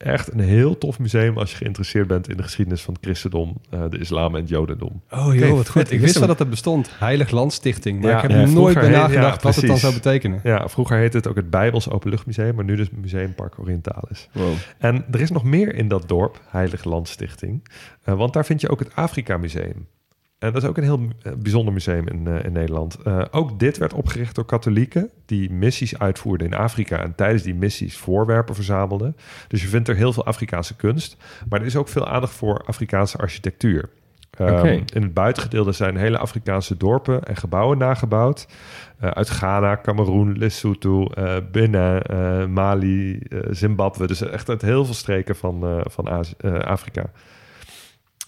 Echt 0.00 0.32
een 0.32 0.40
heel 0.40 0.78
tof 0.78 0.98
museum 0.98 1.38
als 1.38 1.50
je 1.50 1.56
geïnteresseerd 1.56 2.06
bent 2.06 2.28
in 2.28 2.36
de 2.36 2.42
geschiedenis 2.42 2.82
van 2.82 2.94
het 2.94 3.02
christendom, 3.04 3.60
eh, 3.70 3.84
de 3.90 3.98
islam 3.98 4.34
en 4.34 4.40
het 4.40 4.48
jodendom. 4.48 5.02
Oh 5.10 5.34
joh, 5.34 5.56
wat 5.56 5.68
goed. 5.68 5.82
Ik 5.82 5.90
Ik 5.90 6.00
wist 6.00 6.18
wel 6.18 6.26
dat 6.28 6.38
het 6.38 6.50
bestond. 6.50 6.90
Heilig 6.98 7.30
Landstichting. 7.30 8.00
Maar 8.00 8.10
Ja, 8.10 8.16
ik 8.16 8.22
heb 8.22 8.30
ja, 8.30 8.52
nooit 8.52 8.74
bij 8.74 8.88
nagedacht 8.90 9.40
ja, 9.42 9.46
wat 9.46 9.56
het 9.56 9.66
dan 9.66 9.78
zou 9.78 9.94
betekenen. 9.94 10.40
Ja, 10.42 10.68
vroeger 10.68 10.96
heette 10.96 11.16
het 11.16 11.26
ook 11.26 11.36
het 11.36 11.50
Bijbels 11.50 11.90
Openluchtmuseum, 11.90 12.54
maar 12.54 12.64
nu 12.64 12.76
dus 12.76 12.90
Museumpark 12.90 13.58
Orientalis. 13.58 14.28
Wow. 14.32 14.52
En 14.78 15.04
er 15.10 15.20
is 15.20 15.30
nog 15.30 15.44
meer 15.44 15.74
in 15.74 15.88
dat 15.88 16.08
dorp, 16.08 16.40
Heilige 16.48 16.88
Landstichting. 16.88 17.68
eh 18.04 18.14
want 18.14 18.32
daar 18.32 18.44
vind 18.44 18.60
je 18.60 18.68
ook 18.68 18.78
het 18.78 18.94
Afrika 18.94 19.36
Museum. 19.36 19.86
En 20.40 20.52
dat 20.52 20.62
is 20.62 20.68
ook 20.68 20.76
een 20.76 20.82
heel 20.82 21.00
eh, 21.22 21.32
bijzonder 21.32 21.72
museum 21.72 22.08
in, 22.08 22.26
eh, 22.26 22.44
in 22.44 22.52
Nederland. 22.52 22.98
Eh, 23.04 23.22
ook 23.30 23.58
dit 23.58 23.78
werd 23.78 23.92
opgericht 23.92 24.34
door 24.34 24.44
katholieken 24.44 25.10
die 25.26 25.50
missies 25.50 25.98
uitvoerden 25.98 26.46
in 26.46 26.54
Afrika 26.54 27.02
en 27.02 27.14
tijdens 27.14 27.42
die 27.42 27.54
missies 27.54 27.96
voorwerpen 27.96 28.54
verzamelden. 28.54 29.16
Dus 29.48 29.62
je 29.62 29.68
vindt 29.68 29.88
er 29.88 29.96
heel 29.96 30.12
veel 30.12 30.24
Afrikaanse 30.26 30.76
kunst, 30.76 31.16
maar 31.48 31.60
er 31.60 31.66
is 31.66 31.76
ook 31.76 31.88
veel 31.88 32.08
aandacht 32.08 32.32
voor 32.32 32.62
Afrikaanse 32.66 33.18
architectuur. 33.18 33.88
Ehm. 34.30 34.66
In 34.66 35.02
het 35.02 35.14
buitengedeelte 35.14 35.72
zijn 35.72 35.96
hele 35.96 36.18
Afrikaanse 36.18 36.76
dorpen 36.76 37.22
en 37.24 37.36
gebouwen 37.36 37.78
nagebouwd. 37.78 38.46
Eh, 38.98 39.10
uit 39.10 39.28
Ghana, 39.28 39.80
Cameroen, 39.82 40.38
Lesotho, 40.38 41.06
eh, 41.06 41.36
Benin, 41.52 42.02
eh, 42.02 42.46
Mali, 42.46 43.18
eh, 43.18 43.38
Zimbabwe. 43.50 44.06
Dus 44.06 44.20
echt 44.20 44.48
uit 44.48 44.62
heel 44.62 44.84
veel 44.84 44.94
streken 44.94 45.36
van, 45.36 45.64
eh, 45.64 45.80
van 45.84 46.08
eh, 46.08 46.60
Afrika. 46.60 47.02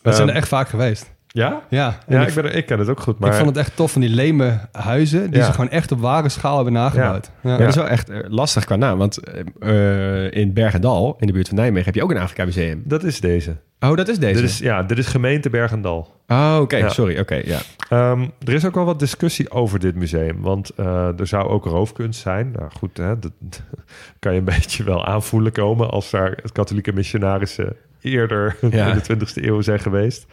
We 0.02 0.12
zijn 0.12 0.22
er 0.22 0.28
Ehm, 0.28 0.36
echt 0.36 0.48
vaak 0.48 0.68
geweest. 0.68 1.10
Ja? 1.32 1.62
Ja, 1.68 1.98
ik, 2.08 2.28
ik, 2.28 2.34
ben 2.34 2.56
ik 2.56 2.66
ken 2.66 2.78
het 2.78 2.88
ook 2.88 3.00
goed. 3.00 3.18
Maar 3.18 3.30
ik 3.30 3.34
vond 3.36 3.48
het 3.48 3.56
echt 3.58 3.76
tof 3.76 3.92
van 3.92 4.00
die 4.00 4.10
leme 4.10 4.58
huizen... 4.72 5.30
die 5.30 5.40
Ja. 5.40 5.46
ze 5.46 5.52
gewoon 5.52 5.70
echt 5.70 5.92
op 5.92 6.00
ware 6.00 6.28
schaal 6.28 6.54
hebben 6.54 6.72
nagebouwd. 6.72 7.30
Ja. 7.42 7.56
Dat 7.56 7.68
is 7.68 7.74
wel 7.74 7.88
echt 7.88 8.10
eh, 8.10 8.18
lastig 8.28 8.64
qua 8.64 8.76
naam. 8.76 8.98
Want 8.98 9.18
eh, 9.58 10.32
in 10.32 10.52
Bergendal, 10.52 11.16
in 11.20 11.26
de 11.26 11.32
buurt 11.32 11.48
van 11.48 11.56
Nijmegen, 11.56 11.84
heb 11.84 11.94
je 11.94 12.02
ook 12.02 12.10
een 12.10 12.18
Afrika 12.18 12.44
museum. 12.44 12.82
dat 12.84 13.02
is 13.04 13.20
deze. 13.20 13.56
Oh, 13.80 13.96
dat 13.96 14.08
is 14.08 14.18
deze? 14.18 14.40
Dit 14.40 14.50
is, 14.50 14.58
ja, 14.58 14.82
dit 14.82 14.98
is 14.98 15.06
gemeente 15.06 15.50
Bergendal. 15.50 16.20
Oh, 16.28 16.58
oké. 16.60 16.88
Sorry. 16.88 17.18
Oké, 17.18 17.34
ja. 17.44 17.58
Ehm, 17.88 18.26
er 18.44 18.52
is 18.52 18.64
ook 18.64 18.74
wel 18.74 18.84
wat 18.84 18.98
discussie 18.98 19.50
over 19.50 19.78
dit 19.78 19.94
museum. 19.94 20.40
Want 20.40 20.70
eh, 20.70 21.18
er 21.20 21.26
zou 21.26 21.48
ook 21.48 21.64
roofkunst 21.64 22.20
zijn. 22.20 22.50
Nou 22.58 22.70
goed, 22.78 22.96
hè, 22.96 23.18
dat 23.18 23.32
kan 24.18 24.32
je 24.32 24.38
een 24.38 24.44
beetje 24.58 24.84
wel 24.84 25.04
aanvoelen 25.06 25.52
komen... 25.52 25.90
als 25.90 26.10
daar 26.10 26.38
het 26.42 26.52
katholieke 26.52 26.92
missionarissen 26.92 27.76
eerder 28.02 28.56
Ja. 28.70 28.92
in 28.92 29.00
de 29.18 29.26
20e 29.26 29.44
eeuw 29.44 29.60
zijn 29.60 29.80
geweest. 29.80 30.26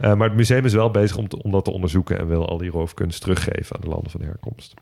Eh, 0.00 0.14
maar 0.14 0.28
het 0.28 0.36
museum 0.36 0.64
is 0.64 0.72
wel 0.74 0.90
bezig 0.90 1.16
om, 1.16 1.28
te- 1.28 1.42
om 1.42 1.50
dat 1.50 1.64
te 1.64 1.70
onderzoeken... 1.70 2.18
en 2.18 2.26
wil 2.28 2.48
al 2.48 2.58
die 2.58 2.70
roofkunst 2.70 3.20
teruggeven 3.20 3.76
aan 3.76 3.82
de 3.82 3.88
landen 3.88 4.10
van 4.10 4.22
herkomst. 4.22 4.74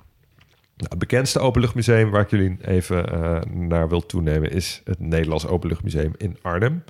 Nou, 0.76 0.90
het 0.92 0.98
bekendste 0.98 1.38
openluchtmuseum 1.38 2.10
waar 2.10 2.20
ik 2.22 2.30
jullie 2.30 2.56
even 2.64 3.12
eh, 3.12 3.40
naar 3.52 3.88
wil 3.88 4.06
toenemen... 4.06 4.50
is 4.50 4.80
het 4.84 5.00
Nederlands 5.00 5.46
Openluchtmuseum 5.46 6.12
in 6.16 6.36
Arnhem. 6.42 6.82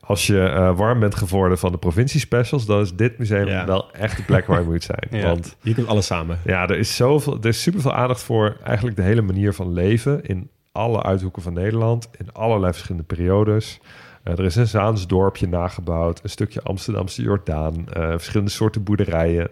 Als 0.00 0.26
je 0.26 0.42
eh, 0.42 0.76
warm 0.76 1.00
bent 1.00 1.14
geworden 1.14 1.58
van 1.58 1.72
de 1.72 1.78
provinciespecials... 1.78 2.66
dan 2.66 2.80
is 2.80 2.94
dit 2.94 3.18
museum 3.18 3.46
Ja. 3.46 3.66
wel 3.66 3.90
echt 3.92 4.16
de 4.16 4.22
plek 4.22 4.46
waar 4.46 4.60
je 4.60 4.66
moet 4.66 4.82
zijn. 4.84 5.06
ja. 5.20 5.26
Want 5.26 5.56
Hier 5.62 5.74
komt 5.74 5.86
alles 5.86 6.06
samen. 6.06 6.38
ja, 6.44 6.68
er 6.68 6.78
is, 6.78 6.96
zoveel, 6.96 7.38
er 7.40 7.46
is 7.46 7.62
superveel 7.62 7.94
aandacht 7.94 8.22
voor 8.22 8.56
eigenlijk 8.64 8.96
de 8.96 9.02
hele 9.02 9.22
manier 9.22 9.52
van 9.52 9.72
leven... 9.72 10.24
in 10.24 10.50
alle 10.72 11.02
uithoeken 11.02 11.42
van 11.42 11.52
Nederland, 11.52 12.08
in 12.18 12.32
allerlei 12.32 12.72
verschillende 12.72 13.06
periodes... 13.06 13.80
Eh, 14.26 14.38
er 14.38 14.44
is 14.44 14.56
een 14.56 14.66
Zaans 14.66 15.06
dorpje 15.06 15.48
nagebouwd, 15.48 16.20
een 16.22 16.30
stukje 16.30 16.62
Amsterdamse 16.62 17.22
Jordaan, 17.22 17.86
eh, 17.92 18.08
verschillende 18.10 18.50
soorten 18.50 18.82
boerderijen. 18.82 19.48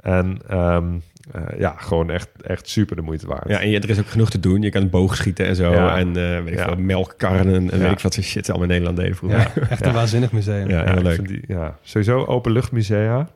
En 0.00 0.38
ehm, 0.48 0.84
eh, 1.32 1.58
ja, 1.58 1.74
gewoon 1.78 2.10
echt, 2.10 2.28
echt 2.42 2.68
super 2.68 2.96
de 2.96 3.02
moeite 3.02 3.26
waard. 3.26 3.48
Ja, 3.48 3.60
en 3.60 3.70
je- 3.70 3.80
er 3.80 3.90
is 3.90 3.98
ook 3.98 4.06
genoeg 4.08 4.30
te 4.30 4.40
doen. 4.40 4.62
Je 4.62 4.70
kan 4.70 4.90
boogschieten 4.90 5.46
en 5.46 5.56
zo. 5.56 5.70
Ja. 5.72 5.96
En 5.96 6.08
eh, 6.08 6.42
weet 6.42 6.52
ik 6.52 6.58
Ja. 6.58 6.64
veel, 6.64 6.76
melkkarren 6.76 7.54
en, 7.54 7.64
Ja. 7.64 7.76
weet 7.78 7.90
ik 7.92 8.00
wat 8.00 8.14
voor 8.14 8.24
shit 8.24 8.44
ze 8.46 8.52
allemaal 8.52 8.68
in 8.70 8.74
Nederland 8.74 8.96
deden 8.96 9.16
vroeger. 9.16 9.38
Ja, 9.38 9.68
echt 9.70 9.86
een 9.86 9.92
waanzinnig 9.92 10.32
museum. 10.32 10.68
Ja, 10.68 10.84
Ja. 10.84 10.92
heel 10.92 11.02
leuk. 11.02 11.28
Die, 11.28 11.44
ja, 11.48 11.76
sowieso 11.82 12.24
openluchtmusea, 12.24 13.28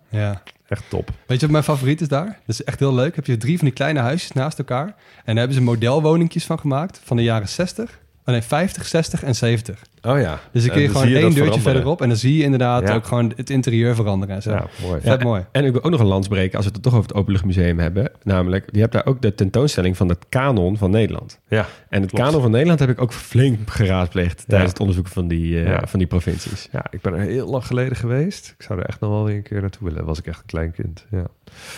echt 0.69 0.85
top. 0.89 1.11
Weet 1.27 1.37
je 1.41 1.43
wat 1.47 1.51
mijn 1.51 1.65
favoriet 1.65 2.01
is 2.01 2.09
daar? 2.09 2.25
Dat 2.27 2.35
is 2.47 2.65
echt 2.65 2.79
heel 2.79 2.95
leuk. 2.95 3.17
Heb 3.17 3.27
je 3.27 3.37
drie 3.37 3.57
van 3.57 3.65
die 3.67 3.75
kleine 3.77 4.01
huisjes 4.01 4.33
naast 4.33 4.59
elkaar. 4.59 4.87
En 4.87 4.95
daar 5.25 5.37
hebben 5.37 5.55
ze 5.55 5.63
modelwoningjes 5.63 6.45
van 6.47 6.59
gemaakt 6.59 7.01
van 7.05 7.17
de 7.17 7.23
jaren 7.23 7.49
60. 7.49 8.01
Oh 8.27 8.33
nee, 8.35 8.43
50, 8.43 8.87
60 8.87 9.23
en 9.25 9.35
70. 9.35 9.83
Oh 10.03 10.21
ja. 10.21 10.41
Dus 10.53 10.63
dan 10.65 10.73
kun 10.73 10.81
je 10.83 10.87
dan 10.89 10.97
gewoon 10.97 11.09
je 11.11 11.15
één 11.15 11.23
deurtje 11.25 11.35
veranderen. 11.43 11.63
verderop. 11.73 12.03
En 12.03 12.09
dan 12.09 12.17
zie 12.17 12.37
je 12.37 12.43
inderdaad 12.43 12.89
Ja. 12.89 12.95
ook 12.95 13.07
gewoon 13.07 13.33
het 13.37 13.51
interieur 13.51 13.95
veranderen 13.95 14.35
en 14.35 14.43
zo. 14.43 14.51
Ja, 14.51 14.67
mooi. 14.83 15.01
Vet 15.01 15.21
Ja, 15.21 15.27
mooi. 15.27 15.45
En 15.53 15.65
ik 15.65 15.73
wil 15.73 15.83
ook 15.85 15.91
nog 15.91 16.01
een 16.01 16.07
lans 16.07 16.29
breken 16.29 16.57
als 16.57 16.67
we 16.67 16.73
het 16.73 16.83
toch 16.83 16.93
over 16.95 17.09
het 17.09 17.17
Openluchtmuseum 17.17 17.79
hebben. 17.79 18.11
Namelijk, 18.23 18.69
je 18.73 18.81
hebt 18.81 18.93
daar 18.93 19.07
ook 19.07 19.23
de 19.23 19.35
tentoonstelling 19.35 19.97
van 19.97 20.09
het 20.09 20.25
kanon 20.29 20.77
van 20.77 20.91
Nederland. 20.91 21.39
Ja, 21.49 21.67
En 21.89 22.01
het 22.03 22.11
Klopt. 22.11 22.25
kanon 22.27 22.43
van 22.43 22.51
Nederland 22.51 22.79
heb 22.81 22.89
ik 22.91 23.01
ook 23.01 23.13
flink 23.13 23.71
geraadpleegd 23.71 24.45
tijdens 24.49 24.71
het 24.71 24.81
onderzoek 24.81 25.09
van 25.09 25.29
die, 25.29 25.61
eh, 25.61 25.67
Ja. 25.67 25.83
van 25.87 25.99
die 25.99 26.09
provincies. 26.09 26.69
Ja, 26.73 26.85
ik 26.91 27.01
ben 27.01 27.13
er 27.15 27.21
heel 27.21 27.49
lang 27.51 27.67
geleden 27.67 27.97
geweest. 27.97 28.55
Ik 28.59 28.65
zou 28.65 28.79
er 28.81 28.87
echt 28.87 29.01
nog 29.01 29.11
wel 29.11 29.25
weer 29.25 29.37
een 29.37 29.43
keer 29.43 29.61
naartoe 29.61 29.89
willen. 29.89 30.05
Was 30.05 30.19
ik 30.19 30.27
echt 30.27 30.39
een 30.41 30.47
klein 30.47 30.73
kind. 30.73 31.07
Ja. 31.11 31.27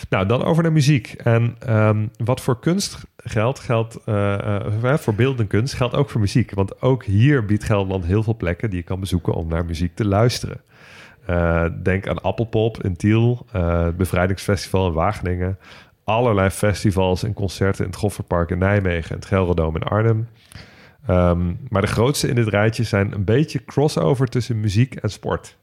Nou, 0.09 0.27
dan 0.27 0.43
over 0.43 0.63
naar 0.63 0.73
muziek. 0.73 1.13
En 1.13 1.57
ehm, 1.59 2.07
wat 2.17 2.41
voor 2.41 2.61
kunst 2.61 3.05
geldt, 3.17 3.59
geldt 3.59 3.99
eh, 4.05 4.93
eh, 4.93 4.99
voor 4.99 5.15
beeldende 5.15 5.47
kunst, 5.47 5.75
geldt 5.75 5.95
ook 5.95 6.11
voor 6.11 6.21
muziek. 6.21 6.55
Want 6.55 6.83
ook 6.83 7.05
hier 7.05 7.45
biedt 7.45 7.65
Gelderland 7.65 8.05
heel 8.05 8.23
veel 8.23 8.37
plekken 8.37 8.71
die 8.71 8.79
je 8.79 8.85
kan 8.85 9.01
bezoeken 9.01 9.35
om 9.35 9.49
naar 9.49 9.65
muziek 9.65 9.95
te 9.95 10.07
luisteren. 10.07 10.61
Denk 11.83 12.09
aan 12.09 12.23
Appelpop 12.23 12.83
in 12.83 12.97
Tiel, 12.97 13.47
het 13.51 13.97
Bevrijdingsfestival 13.97 14.87
in 14.87 14.93
Wageningen. 14.93 15.59
Allerlei 16.05 16.51
festivals 16.51 17.23
en 17.23 17.33
concerten 17.33 17.85
in 17.85 17.91
het 17.91 18.01
Gofferpark 18.01 18.51
in 18.51 18.59
Nijmegen 18.59 19.11
en 19.11 19.17
het 19.17 19.27
Gelderdoom 19.27 19.77
in 19.77 19.83
Arnhem. 19.83 20.29
Ehm, 21.07 21.53
maar 21.69 21.83
de 21.83 21.87
grootste 21.87 22.29
in 22.29 22.35
dit 22.35 22.49
rijtje 22.49 22.83
zijn 22.83 23.13
een 23.13 23.25
beetje 23.25 23.65
crossover 23.65 24.29
tussen 24.29 24.61
muziek 24.61 24.95
en 24.95 25.11
sport. 25.11 25.57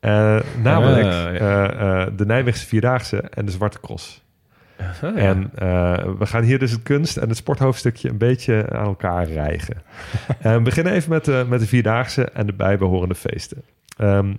Eh, 0.00 0.40
namelijk 0.62 1.06
Ah, 1.06 1.34
eh, 1.34 2.02
eh, 2.02 2.08
de 2.16 2.26
Nijmeegse 2.26 2.66
Vierdaagse 2.66 3.20
en 3.20 3.44
de 3.44 3.50
Zwarte 3.50 3.80
Cross. 3.80 4.24
En 5.14 5.50
we 6.18 6.26
gaan 6.26 6.42
hier 6.42 6.58
dus 6.58 6.70
het 6.70 6.82
kunst- 6.82 7.16
en 7.16 7.28
het 7.28 7.36
sporthoofdstukje 7.36 8.08
een 8.08 8.18
beetje 8.18 8.70
aan 8.70 8.86
elkaar 8.86 9.26
rijgen. 9.26 9.82
En 10.38 10.56
we 10.56 10.60
beginnen 10.60 10.92
even 10.92 11.10
met 11.10 11.24
de, 11.24 11.46
met 11.48 11.60
de 11.60 11.66
Vierdaagse 11.66 12.24
en 12.24 12.46
de 12.46 12.52
bijbehorende 12.52 13.14
feesten. 13.14 13.62
Ehm, 13.96 14.34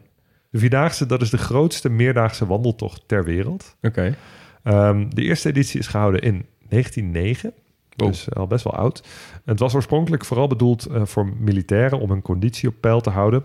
de 0.49 0.59
Vierdaagse, 0.59 1.05
dat 1.05 1.21
is 1.21 1.29
de 1.29 1.37
grootste 1.37 1.89
meerdaagse 1.89 2.47
wandeltocht 2.47 3.03
ter 3.05 3.23
wereld. 3.23 3.75
Oké. 3.81 4.15
Ehm, 4.63 5.09
de 5.09 5.21
eerste 5.21 5.49
editie 5.49 5.79
is 5.79 5.87
gehouden 5.87 6.21
in 6.21 6.45
1909. 6.69 7.53
Oh. 7.97 8.07
Dus 8.07 8.33
al 8.33 8.47
best 8.47 8.63
wel 8.63 8.75
oud. 8.75 9.03
Het 9.45 9.59
was 9.59 9.75
oorspronkelijk 9.75 10.25
vooral 10.25 10.47
bedoeld 10.47 10.87
voor 10.91 11.33
militairen 11.39 11.99
om 11.99 12.09
hun 12.09 12.21
conditie 12.21 12.69
op 12.69 12.75
peil 12.79 13.01
te 13.01 13.09
houden. 13.09 13.43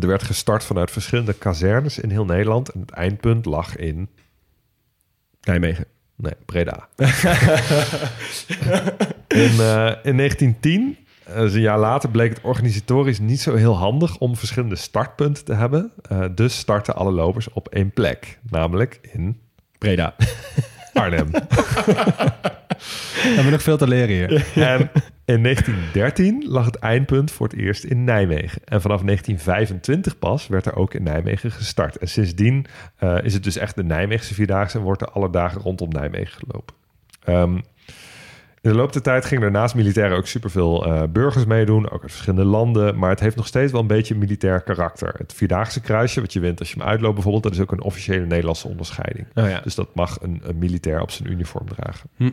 Er 0.00 0.06
werd 0.06 0.22
gestart 0.22 0.64
vanuit 0.64 0.90
verschillende 0.90 1.32
kazernes 1.32 1.98
in 1.98 2.10
heel 2.10 2.24
Nederland. 2.24 2.68
En 2.68 2.80
het 2.80 2.90
eindpunt 2.90 3.44
lag 3.44 3.76
in 3.76 4.08
Nijmegen. 5.40 5.84
Nee, 6.16 6.32
Breda. 6.44 6.88
in, 9.28 9.60
eh, 9.60 9.92
in 10.02 10.16
1910, 10.16 10.96
eh, 11.24 11.34
dus 11.34 11.54
een 11.54 11.60
jaar 11.60 11.78
later, 11.78 12.10
bleek 12.10 12.30
het 12.30 12.40
organisatorisch 12.42 13.18
niet 13.18 13.40
zo 13.40 13.54
heel 13.54 13.76
handig 13.76 14.18
om 14.18 14.36
verschillende 14.36 14.76
startpunten 14.76 15.44
te 15.44 15.54
hebben. 15.54 15.92
Eh, 16.08 16.24
dus 16.34 16.58
startten 16.58 16.96
alle 16.96 17.12
lopers 17.12 17.52
op 17.52 17.68
één 17.68 17.90
plek, 17.90 18.38
namelijk 18.50 18.98
in 19.12 19.40
Breda. 19.78 20.14
Arnhem. 20.92 21.30
We 23.22 23.32
hebben 23.32 23.52
nog 23.52 23.62
veel 23.62 23.76
te 23.76 23.88
leren 23.88 24.08
hier. 24.08 24.46
en 24.54 24.90
in 25.26 25.42
1913 25.42 26.44
lag 26.48 26.64
het 26.64 26.76
eindpunt 26.76 27.30
voor 27.30 27.46
het 27.48 27.56
eerst 27.56 27.84
in 27.84 28.04
Nijmegen. 28.04 28.62
En 28.64 28.80
vanaf 28.80 29.02
1925 29.02 30.18
pas 30.18 30.46
werd 30.46 30.66
er 30.66 30.76
ook 30.76 30.94
in 30.94 31.02
Nijmegen 31.02 31.50
gestart. 31.50 31.96
En 31.96 32.08
sindsdien 32.08 32.66
eh, 32.96 33.16
is 33.22 33.34
het 33.34 33.44
dus 33.44 33.56
echt 33.56 33.76
de 33.76 33.84
Nijmeegse 33.84 34.34
Vierdaagse 34.34 34.78
en 34.78 34.84
wordt 34.84 35.02
er 35.02 35.10
alle 35.10 35.30
dagen 35.30 35.60
rondom 35.60 35.88
Nijmegen 35.88 36.38
gelopen. 36.38 36.74
Ehm, 37.24 37.58
in 38.60 38.72
de 38.72 38.78
loop 38.78 38.92
der 38.92 39.02
tijd 39.02 39.24
gingen 39.24 39.44
er 39.44 39.50
naast 39.50 39.74
militairen 39.74 40.16
ook 40.16 40.26
superveel 40.26 40.86
eh 40.86 41.02
burgers 41.12 41.44
meedoen, 41.44 41.90
ook 41.90 42.02
uit 42.02 42.10
verschillende 42.10 42.50
landen. 42.50 42.98
Maar 42.98 43.10
het 43.10 43.20
heeft 43.20 43.36
nog 43.36 43.46
steeds 43.46 43.72
wel 43.72 43.80
een 43.80 43.86
beetje 43.86 44.14
militair 44.14 44.60
karakter. 44.62 45.14
Het 45.18 45.32
Vierdaagse 45.32 45.80
kruisje, 45.80 46.20
wat 46.20 46.32
je 46.32 46.40
wint 46.40 46.58
als 46.58 46.70
je 46.72 46.78
hem 46.78 46.88
uitloopt 46.88 47.14
bijvoorbeeld, 47.14 47.42
dat 47.42 47.52
is 47.52 47.60
ook 47.60 47.72
een 47.72 47.82
officiële 47.82 48.26
Nederlandse 48.26 48.68
onderscheiding. 48.68 49.26
Oh 49.34 49.48
ja. 49.48 49.60
Dus 49.60 49.74
dat 49.74 49.94
mag 49.94 50.22
een, 50.22 50.40
een 50.44 50.58
militair 50.58 51.00
op 51.00 51.10
zijn 51.10 51.30
uniform 51.30 51.68
dragen. 51.68 52.08
Hm. 52.16 52.30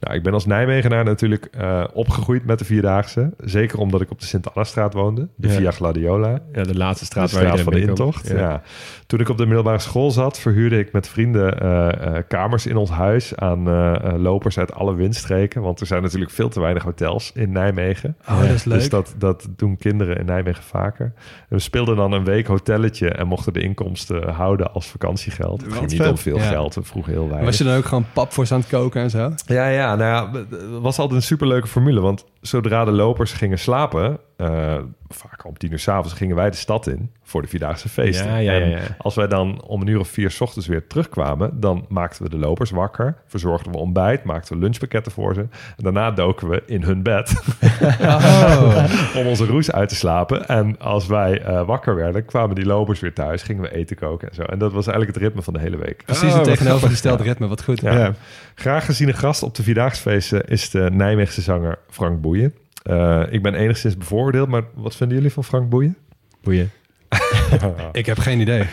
Nou, 0.00 0.14
ik 0.16 0.22
ben 0.22 0.32
als 0.32 0.46
Nijmegenaar 0.46 1.04
natuurlijk 1.04 1.44
eh, 1.44 1.84
opgegroeid 1.92 2.44
met 2.44 2.58
de 2.58 2.64
Vierdaagse. 2.64 3.30
Zeker 3.38 3.78
omdat 3.78 4.00
ik 4.00 4.10
op 4.10 4.20
de 4.20 4.26
Sint-Anna-straat 4.26 4.92
woonde. 4.94 5.28
De 5.36 5.48
Ja. 5.48 5.54
Via 5.54 5.70
Gladiola. 5.70 6.38
ja, 6.52 6.62
de 6.62 6.76
laatste 6.76 7.04
De 7.04 7.10
straat, 7.10 7.32
waar 7.32 7.58
van 7.58 7.72
de 7.72 7.80
intocht. 7.80 8.28
Ja. 8.28 8.62
Toen 9.06 9.20
ik 9.20 9.28
op 9.28 9.36
de 9.38 9.46
middelbare 9.46 9.78
school 9.78 10.10
zat, 10.10 10.38
verhuurde 10.38 10.78
ik 10.78 10.92
met 10.92 11.08
vrienden 11.08 11.60
eh, 11.60 12.16
eh, 12.16 12.24
kamers 12.28 12.66
in 12.66 12.76
ons 12.76 12.90
huis 12.90 13.36
aan 13.36 13.68
eh, 13.68 13.94
eh, 13.94 14.20
lopers 14.20 14.58
uit 14.58 14.74
alle 14.74 14.94
windstreken. 14.94 15.62
Want 15.62 15.80
er 15.80 15.86
zijn 15.86 16.02
natuurlijk 16.02 16.30
veel 16.30 16.48
te 16.48 16.60
weinig 16.60 16.82
hotels 16.82 17.32
in 17.34 17.52
Nijmegen. 17.52 18.16
Oh, 18.28 18.40
dat 18.40 18.50
is 18.50 18.64
leuk. 18.64 18.78
Dus 18.78 18.88
dat, 18.88 19.14
dat 19.18 19.48
doen 19.56 19.76
kinderen 19.76 20.16
in 20.16 20.24
Nijmegen 20.26 20.62
vaker. 20.64 21.12
En 21.48 21.56
we 21.56 21.58
speelden 21.58 21.96
dan 21.96 22.12
een 22.12 22.24
week 22.24 22.46
hotelletje 22.46 23.08
en 23.10 23.26
mochten 23.26 23.52
de 23.52 23.60
inkomsten 23.60 24.28
houden 24.28 24.72
als 24.72 24.86
vakantiegeld. 24.86 25.62
Het 25.62 25.72
ging 25.72 25.90
niet 25.90 26.00
om 26.06 26.18
veel 26.18 26.36
Ja. 26.36 26.42
geld, 26.48 26.74
we 26.74 26.82
vroegen 26.82 27.12
heel 27.12 27.26
weinig. 27.26 27.44
Was 27.46 27.58
je 27.58 27.64
dan 27.64 27.76
ook 27.76 27.84
gewoon 27.84 28.06
pap 28.12 28.32
voor 28.32 28.46
ze 28.46 28.54
aan 28.54 28.60
het 28.60 28.68
koken 28.68 29.02
en 29.02 29.10
zo? 29.10 29.32
Ja, 29.46 29.68
ja, 29.68 29.87
nou 29.96 30.34
ja, 30.34 30.40
het 30.50 30.80
was 30.80 30.98
altijd 30.98 31.20
een 31.20 31.26
superleuke 31.26 31.66
formule. 31.66 32.00
Want 32.00 32.24
zodra 32.40 32.84
de 32.84 32.90
lopers 32.90 33.32
gingen 33.32 33.58
slapen, 33.58 34.20
eh, 34.38 34.78
vaak 35.08 35.44
om 35.44 35.56
tien 35.58 35.72
uur 35.72 35.78
s'avonds, 35.78 36.12
gingen 36.12 36.36
wij 36.36 36.50
de 36.50 36.56
stad 36.56 36.86
in 36.86 37.10
voor 37.22 37.42
de 37.42 37.48
Vierdaagse 37.48 37.88
feesten. 37.88 38.26
Ja, 38.26 38.36
ja, 38.36 38.52
ja, 38.52 38.60
En 38.60 38.70
ja. 38.70 38.78
als 38.98 39.14
wij 39.14 39.26
dan 39.26 39.62
om 39.62 39.80
een 39.80 39.86
uur 39.86 39.98
of 40.00 40.08
vier 40.08 40.30
's 40.30 40.40
ochtends 40.40 40.66
weer 40.68 40.86
terugkwamen, 40.86 41.60
dan 41.60 41.84
maakten 41.88 42.22
we 42.22 42.28
de 42.30 42.38
lopers 42.38 42.70
wakker, 42.70 43.16
verzorgden 43.26 43.72
we 43.72 43.78
ontbijt, 43.78 44.24
maakten 44.24 44.54
we 44.54 44.60
lunchpakketten 44.62 45.12
voor 45.12 45.34
ze. 45.34 45.40
En 45.40 45.82
daarna 45.84 46.10
doken 46.10 46.48
we 46.48 46.62
in 46.66 46.82
hun 46.82 47.02
bed 47.02 47.32
Oh. 48.00 48.84
om 49.16 49.26
onze 49.26 49.46
roes 49.46 49.72
uit 49.72 49.88
te 49.88 49.94
slapen. 49.94 50.48
En 50.48 50.78
als 50.78 51.06
wij 51.06 51.42
eh, 51.42 51.66
wakker 51.66 51.94
werden, 51.94 52.24
kwamen 52.24 52.54
die 52.54 52.66
lopers 52.66 53.00
weer 53.00 53.14
thuis, 53.14 53.42
gingen 53.42 53.62
we 53.62 53.74
eten 53.74 53.96
koken 53.96 54.28
en 54.28 54.34
zo. 54.34 54.42
En 54.42 54.58
dat 54.58 54.72
was 54.72 54.86
eigenlijk 54.86 55.16
het 55.16 55.24
ritme 55.26 55.42
van 55.42 55.52
de 55.52 55.60
hele 55.60 55.76
week. 55.76 56.02
Precies 56.04 56.22
Oh, 56.22 56.36
het 56.38 56.46
wat 56.46 56.56
tegenovergestelde 56.58 57.22
ritme. 57.22 57.46
Wat 57.48 57.62
goed. 57.64 57.80
Ja. 57.80 57.92
Ja. 57.98 58.14
Graag 58.54 58.84
geziene 58.84 59.12
gast 59.12 59.42
op 59.42 59.54
de 59.54 59.62
Vierdaagse 59.62 60.44
is 60.46 60.70
de 60.70 60.90
Nijmeegse 60.92 61.40
zanger 61.40 61.78
Frank 61.90 62.20
Boeien. 62.20 62.54
Eh, 62.88 63.22
ik 63.30 63.42
ben 63.42 63.54
enigszins 63.54 63.96
bevooroordeeld, 63.96 64.48
maar 64.48 64.62
wat 64.74 64.96
vinden 64.96 65.16
jullie 65.16 65.32
van 65.32 65.44
Frank 65.44 65.68
Boeien? 65.68 65.96
Boeien. 66.42 66.70
Ik 67.92 68.06
heb 68.06 68.18
geen 68.18 68.40
idee. 68.40 68.64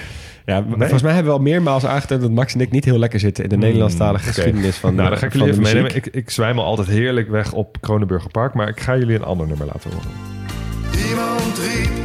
Ja, 0.45 0.63
volgens 0.77 1.01
mij 1.01 1.13
hebben 1.13 1.31
we 1.31 1.37
al 1.37 1.43
meermaals 1.43 1.85
aangetoond 1.85 2.21
dat 2.21 2.31
Max 2.31 2.53
en 2.53 2.59
ik 2.59 2.71
niet 2.71 2.85
heel 2.85 2.97
lekker 2.99 3.19
zitten 3.19 3.43
in 3.43 3.49
de 3.49 3.57
Nederlandstalige 3.57 4.29
oké. 4.29 4.33
geschiedenis 4.33 4.77
van 4.77 4.95
nou, 4.95 5.09
dan 5.09 5.17
ga 5.17 5.25
ik 5.25 5.31
van 5.31 5.39
jullie 5.39 5.53
even 5.53 5.73
meenemen. 5.73 5.95
Ik, 5.95 6.05
ik 6.05 6.29
zwijmel 6.29 6.63
altijd 6.63 6.87
heerlijk 6.87 7.29
weg 7.29 7.53
op 7.53 7.77
Kronenburger 7.81 8.31
Park, 8.31 8.53
maar 8.53 8.67
ik 8.67 8.79
ga 8.79 8.97
jullie 8.97 9.15
een 9.15 9.23
ander 9.23 9.47
nummer 9.47 9.65
laten 9.65 9.91
horen. 9.91 10.09
Iemand 11.09 11.57
riep, 11.57 12.04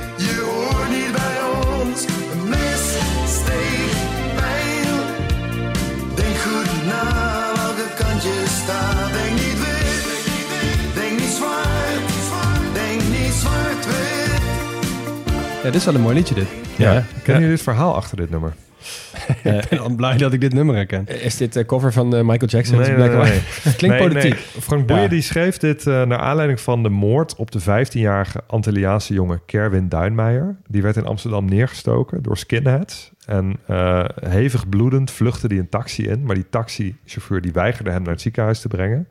Ja, 15.62 15.66
dit 15.66 15.74
is 15.74 15.84
wel 15.84 15.94
een 15.94 16.00
mooi 16.00 16.14
liedje 16.14 16.34
dit. 16.34 16.46
Ja. 16.76 16.92
Kennen 17.22 17.34
jullie 17.42 17.50
het 17.56 17.62
verhaal 17.62 17.94
achter 17.94 18.16
dit 18.16 18.30
nummer? 18.30 18.52
Ik 19.42 19.68
ben 19.68 19.78
al 19.78 19.94
blij 19.94 20.16
dat 20.16 20.32
ik 20.32 20.40
dit 20.40 20.52
nummer 20.52 20.74
herken. 20.74 21.22
Is 21.22 21.36
dit 21.36 21.52
de 21.52 21.66
cover 21.66 21.92
van 21.92 22.14
eh, 22.16 22.22
Michael 22.22 22.50
Jackson? 22.50 22.78
Nee, 22.78 22.90
nee. 22.96 23.08
Klinkt 23.76 23.80
Nee, 23.98 23.98
politiek. 23.98 24.32
nee. 24.34 24.62
Frank 24.62 24.86
Boeien 24.86 25.02
Ja. 25.02 25.08
die 25.08 25.22
schreef 25.22 25.56
dit 25.56 25.86
eh, 25.86 26.02
naar 26.02 26.18
aanleiding 26.18 26.60
van 26.60 26.82
de 26.82 26.88
moord 26.88 27.36
op 27.36 27.50
de 27.50 27.60
15-jarige 27.60 28.42
Antilliaanse 28.46 29.14
jongen 29.14 29.40
Kerwin 29.46 29.88
Duinmeijer. 29.88 30.56
Die 30.68 30.82
werd 30.82 30.96
in 30.96 31.06
Amsterdam 31.06 31.44
neergestoken 31.44 32.22
door 32.22 32.38
skinheads. 32.38 33.10
En 33.26 33.56
eh, 33.66 34.04
hevig 34.24 34.68
bloedend 34.68 35.10
vluchtte 35.10 35.46
hij 35.46 35.58
een 35.58 35.68
taxi 35.68 36.08
in. 36.08 36.22
Maar 36.24 36.34
die 36.34 36.46
taxichauffeur 36.50 37.40
die 37.40 37.52
weigerde 37.52 37.90
hem 37.90 38.02
naar 38.02 38.12
het 38.12 38.20
ziekenhuis 38.20 38.60
te 38.60 38.68
brengen. 38.68 39.08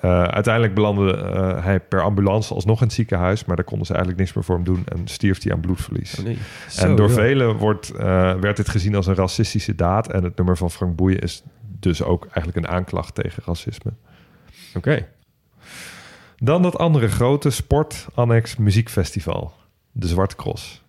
Eh, 0.00 0.22
uiteindelijk 0.22 0.74
belandde 0.74 1.16
eh, 1.16 1.64
hij 1.64 1.80
per 1.80 2.02
ambulance 2.02 2.54
alsnog 2.54 2.80
in 2.80 2.86
het 2.86 2.94
ziekenhuis. 2.94 3.44
Maar 3.44 3.56
daar 3.56 3.64
konden 3.64 3.86
ze 3.86 3.92
eigenlijk 3.92 4.22
niks 4.22 4.34
meer 4.34 4.44
voor 4.44 4.54
hem 4.54 4.64
doen. 4.64 4.84
En 4.86 5.08
stierf 5.08 5.42
hij 5.42 5.52
aan 5.52 5.60
bloedverlies. 5.60 6.18
Oh, 6.18 6.24
nee. 6.24 6.38
en 6.76 6.96
door 6.96 7.10
velen 7.10 7.56
wordt, 7.56 7.90
eh, 7.90 8.34
werd 8.34 8.56
dit 8.56 8.68
gezien 8.68 8.94
als 8.94 9.06
een 9.06 9.14
racistische 9.14 9.74
daad. 9.74 10.12
En 10.12 10.24
het 10.24 10.36
nummer 10.36 10.56
van 10.56 10.70
Frank 10.70 10.96
Boeien 10.96 11.18
is 11.18 11.42
dus 11.60 12.02
ook 12.02 12.22
eigenlijk 12.30 12.56
een 12.56 12.72
aanklacht 12.72 13.14
tegen 13.14 13.42
racisme. 13.46 13.92
Oké. 14.74 15.06
Dan 16.36 16.62
dat 16.62 16.78
andere 16.78 17.08
grote 17.08 17.50
sport-annex 17.50 18.56
muziekfestival, 18.56 19.52
de 19.92 20.06
Zwarte 20.06 20.36
Cross. 20.36 20.84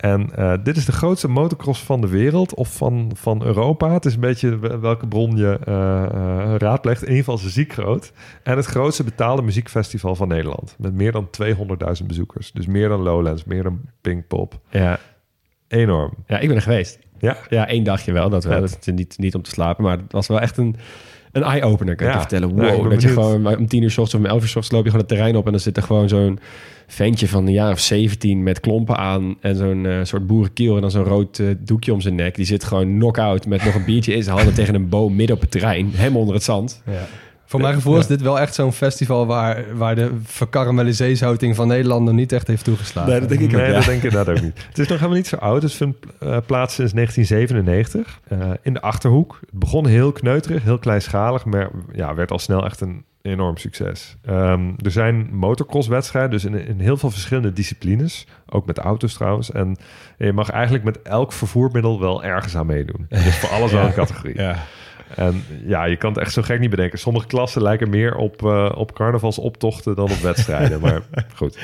En 0.00 0.30
eh, 0.36 0.52
dit 0.62 0.76
is 0.76 0.84
de 0.84 0.92
grootste 0.92 1.28
motocross 1.28 1.82
van 1.82 2.00
de 2.00 2.08
wereld 2.08 2.54
of 2.54 2.76
van, 2.76 3.10
van 3.14 3.44
Europa. 3.44 3.92
Het 3.92 4.04
is 4.04 4.14
een 4.14 4.20
beetje 4.20 4.58
wel- 4.58 4.80
welke 4.80 5.06
bron 5.06 5.36
je 5.36 5.58
eh, 5.64 6.54
raadpleegt. 6.58 7.02
In 7.02 7.08
ieder 7.08 7.24
geval 7.24 7.38
ziek 7.50 7.72
groot. 7.72 8.12
En 8.42 8.56
het 8.56 8.66
grootste 8.66 9.04
betaalde 9.04 9.42
muziekfestival 9.42 10.14
van 10.14 10.28
Nederland. 10.28 10.74
Met 10.78 10.94
meer 10.94 11.12
dan 11.12 11.28
200.000 12.00 12.06
bezoekers. 12.06 12.52
Dus 12.52 12.66
meer 12.66 12.88
dan 12.88 13.00
Lowlands, 13.00 13.44
meer 13.44 13.62
dan 13.62 13.80
Pinkpop. 14.00 14.60
Ja. 14.70 14.98
Enorm. 15.68 16.14
ja, 16.26 16.38
ik 16.38 16.46
ben 16.48 16.56
er 16.56 16.62
geweest. 16.62 16.98
Ja, 17.18 17.36
Ja, 17.48 17.68
één 17.68 17.84
dagje 17.84 18.12
wel. 18.12 18.28
Dat 18.30 18.44
wel. 18.44 18.60
Dat 18.60 18.78
is 18.80 18.92
niet, 18.94 19.18
niet 19.18 19.34
om 19.34 19.42
te 19.42 19.50
slapen, 19.50 19.84
maar 19.84 19.96
het 19.98 20.12
was 20.12 20.26
wel 20.26 20.40
echt 20.40 20.56
een, 20.56 20.76
een 21.32 21.42
eye-opener, 21.42 21.94
kan 21.96 22.06
ik 22.06 22.12
Ja. 22.12 22.20
je 22.20 22.28
vertellen. 22.28 22.56
Ja, 22.56 22.72
ik 22.72 22.80
Wow, 22.80 22.90
dat 22.90 23.02
je 23.02 23.08
gewoon 23.08 23.56
om 23.56 23.66
tien 23.66 23.82
uur 23.82 23.90
s 23.90 23.98
ochtends 23.98 24.14
of 24.14 24.20
om 24.20 24.26
elf 24.26 24.42
uur 24.42 24.48
s 24.48 24.56
ochtends 24.56 24.70
loop 24.70 24.84
je 24.84 24.90
gewoon 24.90 25.06
het 25.06 25.14
terrein 25.16 25.36
op 25.36 25.44
en 25.46 25.50
dan 25.50 25.60
zit 25.60 25.76
er 25.76 25.82
gewoon 25.82 26.08
zo'n 26.08 26.38
ventje 26.86 27.28
van 27.28 27.46
een 27.46 27.52
jaar 27.52 27.72
of 27.72 27.80
17 27.80 28.42
met 28.42 28.60
klompen 28.60 28.96
aan 28.96 29.36
en 29.40 29.56
zo'n 29.56 29.86
eh, 29.86 29.98
soort 30.02 30.26
boerenkiel 30.26 30.74
en 30.74 30.80
dan 30.80 30.90
zo'n 30.90 31.04
rood 31.04 31.38
eh, 31.38 31.46
doekje 31.58 31.92
om 31.92 32.00
zijn 32.00 32.14
nek. 32.14 32.34
Die 32.34 32.44
zit 32.44 32.64
gewoon 32.64 32.86
knock-out 32.98 33.46
met 33.46 33.64
nog 33.64 33.74
een 33.74 33.84
biertje 33.84 34.14
in 34.14 34.22
zijn 34.22 34.36
handen 34.36 34.54
tegen 34.54 34.74
een 34.74 34.88
boom 34.88 35.16
midden 35.16 35.36
op 35.36 35.42
het 35.42 35.50
terrein, 35.50 35.90
helemaal 35.94 36.20
onder 36.20 36.34
het 36.34 36.44
zand. 36.44 36.82
Voor 37.50 37.60
mijn 37.60 37.74
gevoel 37.74 37.98
is 37.98 38.06
dit 38.06 38.22
wel 38.22 38.40
echt 38.40 38.54
zo'n 38.54 38.72
festival 38.72 39.26
waar, 39.26 39.76
waar 39.76 39.94
de 39.94 40.10
verkaramelliseeshouting 40.22 41.56
van 41.56 41.68
Nederland 41.68 42.04
nog 42.04 42.14
niet 42.14 42.32
echt 42.32 42.46
heeft 42.46 42.64
toegeslagen. 42.64 43.10
Nee, 43.10 43.20
dat 43.20 43.28
denk 43.28 43.40
ik 43.40 43.52
nee, 43.52 43.60
ook, 43.60 43.66
ja. 43.66 43.74
dat 43.74 43.84
denk 43.84 44.02
ik 44.02 44.10
inderdaad 44.10 44.36
ook 44.36 44.42
niet. 44.42 44.66
Het 44.68 44.78
is 44.78 44.88
nog 44.88 44.96
helemaal 44.96 45.16
niet 45.16 45.26
zo 45.26 45.36
oud. 45.36 45.62
Het 45.62 45.72
vindt 45.72 45.98
eh, 46.18 46.36
plaats 46.46 46.74
sinds 46.74 46.92
1997 46.92 48.20
eh, 48.28 48.50
in 48.62 48.72
de 48.72 48.80
Achterhoek. 48.80 49.38
Het 49.40 49.58
begon 49.58 49.86
heel 49.86 50.12
kneuterig, 50.12 50.62
heel 50.62 50.78
kleinschalig, 50.78 51.44
maar 51.44 51.70
ja, 51.92 52.14
werd 52.14 52.30
al 52.30 52.38
snel 52.38 52.64
echt 52.64 52.80
een 52.80 53.04
enorm 53.22 53.56
succes. 53.56 54.16
Ehm, 54.24 54.70
er 54.76 54.90
zijn 54.90 55.28
motocrosswedstrijden, 55.32 56.30
dus 56.30 56.44
in, 56.44 56.66
in 56.66 56.80
heel 56.80 56.96
veel 56.96 57.10
verschillende 57.10 57.52
disciplines. 57.52 58.26
Ook 58.46 58.66
met 58.66 58.78
auto's 58.78 59.14
trouwens. 59.14 59.52
En 59.52 59.76
je 60.18 60.32
mag 60.32 60.50
eigenlijk 60.50 60.84
met 60.84 61.02
elk 61.02 61.32
vervoermiddel 61.32 62.00
wel 62.00 62.24
ergens 62.24 62.56
aan 62.56 62.66
meedoen. 62.66 63.06
Dus 63.08 63.36
voor 63.36 63.48
alles 63.48 63.72
wel 63.72 63.84
een 63.84 63.94
categorie. 64.04 64.38
Ja. 64.40 64.56
En 65.16 65.44
ja, 65.66 65.84
je 65.84 65.96
kan 65.96 66.12
het 66.12 66.20
echt 66.20 66.32
zo 66.32 66.42
gek 66.42 66.60
niet 66.60 66.70
bedenken. 66.70 66.98
Sommige 66.98 67.26
klassen 67.26 67.62
lijken 67.62 67.90
meer 67.90 68.16
op, 68.16 68.44
eh, 68.44 68.72
op 68.74 68.94
carnavalsoptochten 68.94 69.96
dan 69.96 70.10
op 70.10 70.18
wedstrijden. 70.18 70.80
maar 70.80 71.02
goed. 71.36 71.58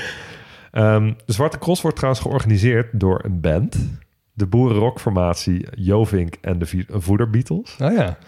Ehm, 0.70 1.12
de 1.24 1.32
Zwarte 1.32 1.58
Cross 1.58 1.82
wordt 1.82 1.96
trouwens 1.96 2.24
georganiseerd 2.24 3.00
door 3.00 3.24
een 3.24 3.40
band. 3.40 3.98
De 4.32 4.46
boerenrockformatie 4.46 5.66
Jovink 5.74 6.36
en 6.40 6.58
de 6.58 6.84
Voederbeatles. 6.88 7.76
Oh 7.82 7.92
ja. 7.92 8.18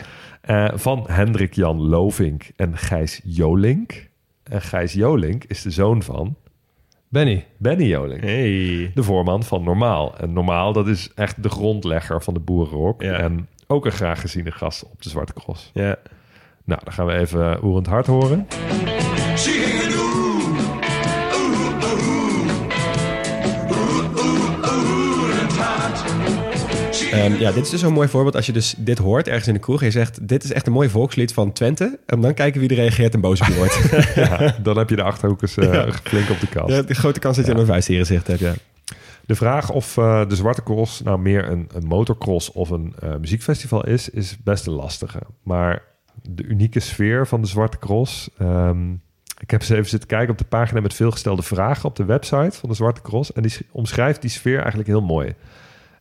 Eh, 0.40 0.68
van 0.74 1.04
Hendrik 1.08 1.54
Jan 1.54 1.80
Lovink 1.80 2.50
en 2.56 2.76
Gijs 2.76 3.20
Jolink. 3.24 4.08
En 4.42 4.62
Gijs 4.62 4.92
Jolink 4.92 5.44
is 5.44 5.62
de 5.62 5.70
zoon 5.70 6.02
van 6.02 6.36
Benny. 7.08 7.46
Benny 7.56 7.84
Jolink. 7.84 8.20
Hey. 8.20 8.90
De 8.94 9.02
voorman 9.02 9.42
van 9.42 9.62
Normaal. 9.62 10.18
En 10.18 10.32
Normaal, 10.32 10.72
dat 10.72 10.88
is 10.88 11.10
echt 11.14 11.42
de 11.42 11.48
grondlegger 11.48 12.22
van 12.22 12.34
de 12.34 12.40
boerenrock. 12.40 13.02
Ja. 13.02 13.12
En 13.18 13.48
ook 13.68 13.84
een 13.84 13.92
graag 13.92 14.20
geziene 14.20 14.50
gast 14.50 14.84
op 14.84 15.02
de 15.02 15.08
Zwarte 15.08 15.32
Cross. 15.32 15.70
Ja. 15.74 15.96
Nou, 16.64 16.80
dan 16.84 16.92
gaan 16.92 17.06
we 17.06 17.12
even 17.12 17.64
Oerend 17.64 17.86
Hart 17.86 18.06
horen. 18.06 18.46
Ehm, 27.12 27.34
ja, 27.40 27.52
dit 27.52 27.64
is 27.64 27.70
dus 27.70 27.80
zo'n 27.80 27.92
mooi 27.92 28.08
voorbeeld. 28.08 28.36
Als 28.36 28.46
je 28.46 28.52
dus 28.52 28.74
dit 28.76 28.98
hoort 28.98 29.28
ergens 29.28 29.46
in 29.46 29.54
de 29.54 29.60
kroeg 29.60 29.80
en 29.80 29.86
je 29.86 29.92
zegt... 29.92 30.28
dit 30.28 30.44
is 30.44 30.52
echt 30.52 30.66
een 30.66 30.72
mooi 30.72 30.88
volkslied 30.88 31.32
van 31.32 31.52
Twente. 31.52 31.98
En 32.06 32.20
dan 32.20 32.34
kijken 32.34 32.60
wie 32.60 32.68
er 32.68 32.76
reageert 32.76 33.14
en 33.14 33.20
boos 33.20 33.40
op 33.40 33.46
je 33.46 33.54
wordt. 33.54 33.78
Ja, 34.14 34.54
dan 34.62 34.78
heb 34.78 34.90
je 34.90 34.96
de 34.96 35.02
Achterhoekers 35.02 35.56
eh, 35.56 35.92
flink 36.02 36.30
op 36.30 36.40
de 36.40 36.46
kast. 36.46 36.68
ja, 36.68 36.82
de 36.82 36.94
grote 36.94 37.20
kans 37.20 37.36
dat 37.36 37.46
je 37.46 37.54
een 37.54 37.66
vuist 37.66 37.88
hier 37.88 37.98
gezicht 37.98 38.26
hebt, 38.26 38.40
ja. 38.40 38.54
De 39.28 39.34
vraag 39.34 39.70
of 39.70 39.96
eh, 39.96 40.28
de 40.28 40.36
Zwarte 40.36 40.62
Cross 40.62 41.02
nou 41.02 41.18
meer 41.18 41.50
een, 41.50 41.68
een 41.74 41.86
motocross 41.86 42.52
of 42.52 42.70
een 42.70 42.94
eh, 43.00 43.16
muziekfestival 43.16 43.86
is, 43.86 44.08
is 44.08 44.38
best 44.42 44.66
een 44.66 44.72
lastige. 44.72 45.20
Maar 45.42 45.82
de 46.22 46.44
unieke 46.44 46.80
sfeer 46.80 47.26
van 47.26 47.40
de 47.40 47.46
Zwarte 47.46 47.78
Cross... 47.78 48.30
ehm, 48.38 48.92
ik 49.38 49.50
heb 49.50 49.60
eens 49.60 49.70
even 49.70 49.88
zitten 49.88 50.08
kijken 50.08 50.30
op 50.30 50.38
de 50.38 50.44
pagina 50.44 50.80
met 50.80 50.94
veelgestelde 50.94 51.42
vragen 51.42 51.88
op 51.88 51.96
de 51.96 52.04
website 52.04 52.58
van 52.58 52.68
de 52.68 52.74
Zwarte 52.74 53.00
Cross. 53.00 53.32
En 53.32 53.42
die 53.42 53.50
sch- 53.50 53.62
omschrijft 53.70 54.20
die 54.20 54.30
sfeer 54.30 54.58
eigenlijk 54.58 54.88
heel 54.88 55.02
mooi. 55.02 55.34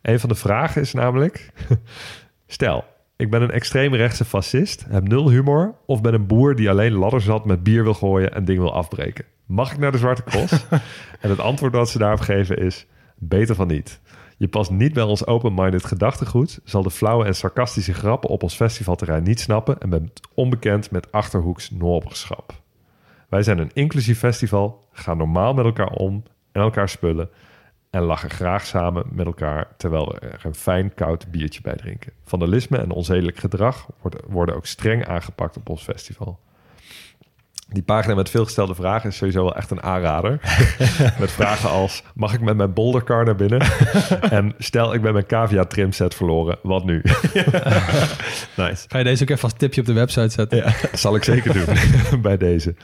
Een 0.02 0.20
van 0.20 0.28
de 0.28 0.34
vragen 0.34 0.80
is 0.80 0.92
namelijk... 0.92 1.52
Stel, 2.46 2.84
ik 3.16 3.30
ben 3.30 3.42
een 3.42 3.50
extreemrechtse 3.50 4.24
fascist, 4.24 4.84
heb 4.88 5.08
nul 5.08 5.30
humor... 5.30 5.74
of 5.86 6.00
ben 6.00 6.14
een 6.14 6.26
boer 6.26 6.54
die 6.54 6.70
alleen 6.70 6.92
ladder 6.92 7.20
zat 7.20 7.44
met 7.44 7.62
bier 7.62 7.82
wil 7.82 7.94
gooien 7.94 8.34
en 8.34 8.44
dingen 8.44 8.62
wil 8.62 8.74
afbreken. 8.74 9.24
Mag 9.46 9.72
ik 9.72 9.78
naar 9.78 9.92
de 9.92 9.98
Zwarte 9.98 10.22
Cross? 10.22 10.66
en 11.20 11.30
het 11.30 11.40
antwoord 11.40 11.72
dat 11.72 11.90
ze 11.90 11.98
daarop 11.98 12.20
geven 12.20 12.58
is... 12.58 12.86
beter 13.18 13.54
van 13.54 13.66
niet. 13.66 14.00
Je 14.36 14.48
past 14.48 14.70
niet 14.70 14.92
bij 14.92 15.02
ons 15.02 15.26
open-minded 15.26 15.84
gedachtegoed... 15.84 16.60
zal 16.64 16.82
de 16.82 16.90
flauwe 16.90 17.24
en 17.24 17.34
sarcastische 17.34 17.94
grappen 17.94 18.30
op 18.30 18.42
ons 18.42 18.54
festivalterrein 18.54 19.22
niet 19.22 19.40
snappen... 19.40 19.80
en 19.80 19.90
bent 19.90 20.20
onbekend 20.34 20.90
met 20.90 21.12
Achterhoeks 21.12 21.70
noorberschap. 21.70 22.62
Wij 23.28 23.42
zijn 23.42 23.58
een 23.58 23.70
inclusief 23.72 24.18
festival, 24.18 24.88
gaan 24.92 25.16
normaal 25.16 25.54
met 25.54 25.64
elkaar 25.64 25.90
om 25.90 26.22
en 26.52 26.60
elkaar 26.60 26.88
spullen... 26.88 27.30
en 27.90 28.02
lachen 28.02 28.30
graag 28.30 28.66
samen 28.66 29.06
met 29.10 29.26
elkaar 29.26 29.74
terwijl 29.76 30.08
we 30.08 30.18
er 30.18 30.40
een 30.44 30.54
fijn 30.54 30.94
koud 30.94 31.30
biertje 31.30 31.60
bij 31.60 31.76
drinken. 31.76 32.12
Vandalisme 32.24 32.78
en 32.78 32.90
onzedelijk 32.90 33.38
gedrag 33.38 33.86
worden 34.28 34.54
ook 34.54 34.66
streng 34.66 35.06
aangepakt 35.06 35.56
op 35.56 35.68
ons 35.68 35.82
festival. 35.82 36.38
Die 37.70 37.82
pagina 37.82 38.14
met 38.14 38.30
veelgestelde 38.30 38.74
vragen 38.74 39.08
is 39.10 39.16
sowieso 39.16 39.42
wel 39.42 39.56
echt 39.56 39.70
een 39.70 39.82
aanrader. 39.82 40.40
met 41.20 41.30
vragen 41.30 41.70
als, 41.70 42.02
mag 42.14 42.34
ik 42.34 42.40
met 42.40 42.56
mijn 42.56 42.72
boldercar 42.72 43.24
naar 43.24 43.36
binnen? 43.36 43.60
en 44.30 44.54
stel, 44.58 44.94
ik 44.94 45.02
ben 45.02 45.12
mijn 45.12 45.26
cavia 45.26 45.64
trimset 45.64 46.14
verloren, 46.14 46.58
wat 46.62 46.84
nu? 46.84 47.02
Nice. 48.56 48.84
Ga 48.88 48.98
je 48.98 49.04
deze 49.04 49.22
ook 49.22 49.30
even 49.30 49.42
als 49.42 49.52
tipje 49.56 49.80
op 49.80 49.86
de 49.86 49.92
website 49.92 50.28
zetten? 50.28 50.58
Ja, 50.58 50.74
zal 50.92 51.16
ik 51.16 51.24
zeker 51.24 51.52
doen 52.10 52.20
bij 52.20 52.36
deze. 52.36 52.74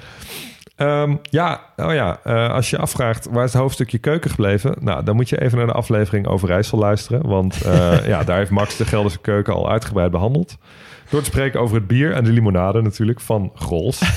Ehm, 0.76 1.16
ja, 1.22 1.60
oh 1.76 1.92
ja, 1.92 2.20
eh, 2.24 2.50
als 2.50 2.70
je 2.70 2.78
afvraagt 2.78 3.28
waar 3.30 3.44
is 3.44 3.52
het 3.52 3.60
hoofdstukje 3.60 3.98
keuken 3.98 4.30
gebleven? 4.30 4.76
Nou, 4.80 5.04
dan 5.04 5.16
moet 5.16 5.28
je 5.28 5.40
even 5.40 5.58
naar 5.58 5.66
de 5.66 5.72
aflevering 5.72 6.26
over 6.26 6.48
Rijssel 6.48 6.78
luisteren. 6.78 7.26
Want 7.26 7.62
eh, 7.62 8.06
ja, 8.12 8.24
daar 8.24 8.38
heeft 8.38 8.50
Max 8.50 8.76
de 8.76 8.84
Gelderse 8.84 9.18
keuken 9.18 9.54
al 9.54 9.70
uitgebreid 9.70 10.10
behandeld. 10.10 10.56
Door 11.10 11.20
te 11.20 11.26
spreken 11.30 11.60
over 11.60 11.76
het 11.76 11.86
bier 11.86 12.12
en 12.12 12.24
de 12.24 12.32
limonade 12.32 12.82
natuurlijk 12.82 13.20
van 13.20 13.50
Grols. 13.54 14.02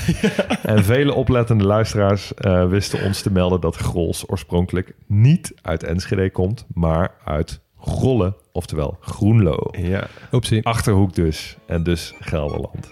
En 0.62 0.84
vele 0.84 1.14
oplettende 1.14 1.64
luisteraars 1.64 2.34
eh, 2.34 2.68
wisten 2.68 3.02
ons 3.02 3.22
te 3.22 3.32
melden 3.32 3.60
dat 3.60 3.76
Grols 3.76 4.28
oorspronkelijk 4.30 4.94
niet 5.06 5.54
uit 5.62 5.82
Enschede 5.82 6.30
komt, 6.30 6.66
maar 6.74 7.14
uit 7.24 7.60
Grolle, 7.80 8.36
oftewel 8.52 8.96
Groenlo. 9.00 9.56
Ja. 9.70 10.06
Oepsie. 10.32 10.64
Achterhoek 10.64 11.14
dus, 11.14 11.56
en 11.66 11.82
dus 11.82 12.14
Gelderland. 12.20 12.90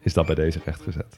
Is 0.00 0.12
dat 0.12 0.26
bij 0.26 0.34
deze 0.34 0.60
rechtgezet. 0.64 1.16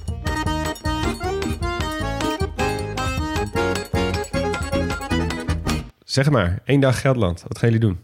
Zeg 6.12 6.30
maar, 6.30 6.58
één 6.64 6.80
dag 6.80 7.00
Gelderland. 7.00 7.42
Wat 7.48 7.58
gaan 7.58 7.70
jullie 7.72 7.86
doen? 7.86 7.98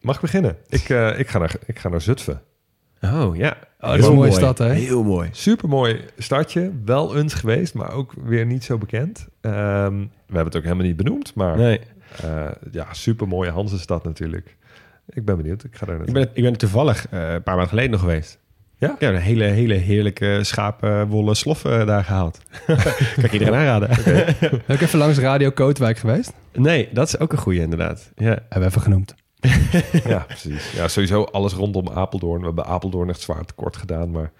Mag 0.00 0.14
ik 0.14 0.20
beginnen? 0.20 0.56
Ik, 0.68 0.88
eh, 0.88 1.18
ik, 1.18 1.28
ga, 1.28 1.38
naar, 1.38 1.54
ik 1.66 1.78
ga 1.78 1.88
naar 1.88 2.00
Zutphen. 2.00 2.42
Oh, 3.00 3.36
ja. 3.36 3.56
Oh, 3.80 3.90
dat 3.90 3.98
is 3.98 4.06
een 4.06 4.14
mooie 4.14 4.32
stad, 4.32 4.58
hè? 4.58 4.72
Heel 4.72 5.02
mooi. 5.02 5.28
Supermooi 5.32 6.04
stadje. 6.18 6.72
Wel 6.84 7.16
eens 7.16 7.34
geweest, 7.34 7.74
maar 7.74 7.92
ook 7.92 8.12
weer 8.24 8.46
niet 8.46 8.64
zo 8.64 8.78
bekend. 8.78 9.28
Ehm, 9.40 9.98
we 9.98 10.08
hebben 10.26 10.44
het 10.44 10.56
ook 10.56 10.62
helemaal 10.62 10.84
niet 10.86 10.96
benoemd, 10.96 11.34
maar 11.34 11.56
Nee. 11.56 11.80
eh, 12.22 12.50
ja, 12.70 12.92
supermooie 12.94 13.50
Hansenstad 13.50 14.04
natuurlijk. 14.04 14.56
Ik 15.08 15.24
ben 15.24 15.36
benieuwd. 15.36 15.64
Ik 15.64 15.76
ga 15.76 15.86
daar 15.86 15.94
Ik 15.94 16.00
naartoe. 16.00 16.24
ben, 16.24 16.30
ik 16.36 16.42
ben 16.42 16.52
er 16.52 16.58
toevallig 16.58 17.08
eh, 17.08 17.32
een 17.32 17.42
paar 17.42 17.54
maanden 17.54 17.68
geleden 17.68 17.90
nog 17.90 18.00
geweest. 18.00 18.38
Ja? 18.84 18.92
Ik 18.92 19.00
heb 19.00 19.14
een 19.14 19.20
hele, 19.20 19.44
hele 19.44 19.74
heerlijke 19.74 20.38
schapenwolle 20.42 21.34
sloffen 21.34 21.86
daar 21.86 22.04
gehaald. 22.04 22.38
kan 23.14 23.24
ik 23.24 23.32
iedereen 23.32 23.54
aanraden. 23.54 23.88
Ben 24.66 24.76
ik 24.76 24.80
even 24.80 24.98
langs 24.98 25.18
Radio 25.18 25.50
Kootwijk 25.50 25.98
geweest? 25.98 26.32
Nee, 26.52 26.88
dat 26.92 27.06
is 27.06 27.18
ook 27.18 27.32
een 27.32 27.38
goeie 27.38 27.60
inderdaad. 27.60 28.10
Ja. 28.16 28.24
Hebben 28.24 28.60
we 28.60 28.64
even 28.64 28.80
genoemd. 28.80 29.14
Ja, 30.04 30.18
precies. 30.18 30.72
Ja, 30.72 30.88
sowieso 30.88 31.22
alles 31.22 31.52
rondom 31.52 31.88
Apeldoorn. 31.88 32.40
We 32.40 32.46
hebben 32.46 32.66
Apeldoorn 32.66 33.08
echt 33.08 33.20
zwaar 33.20 33.44
tekort 33.44 33.76
gedaan, 33.76 34.10
maar 34.10 34.32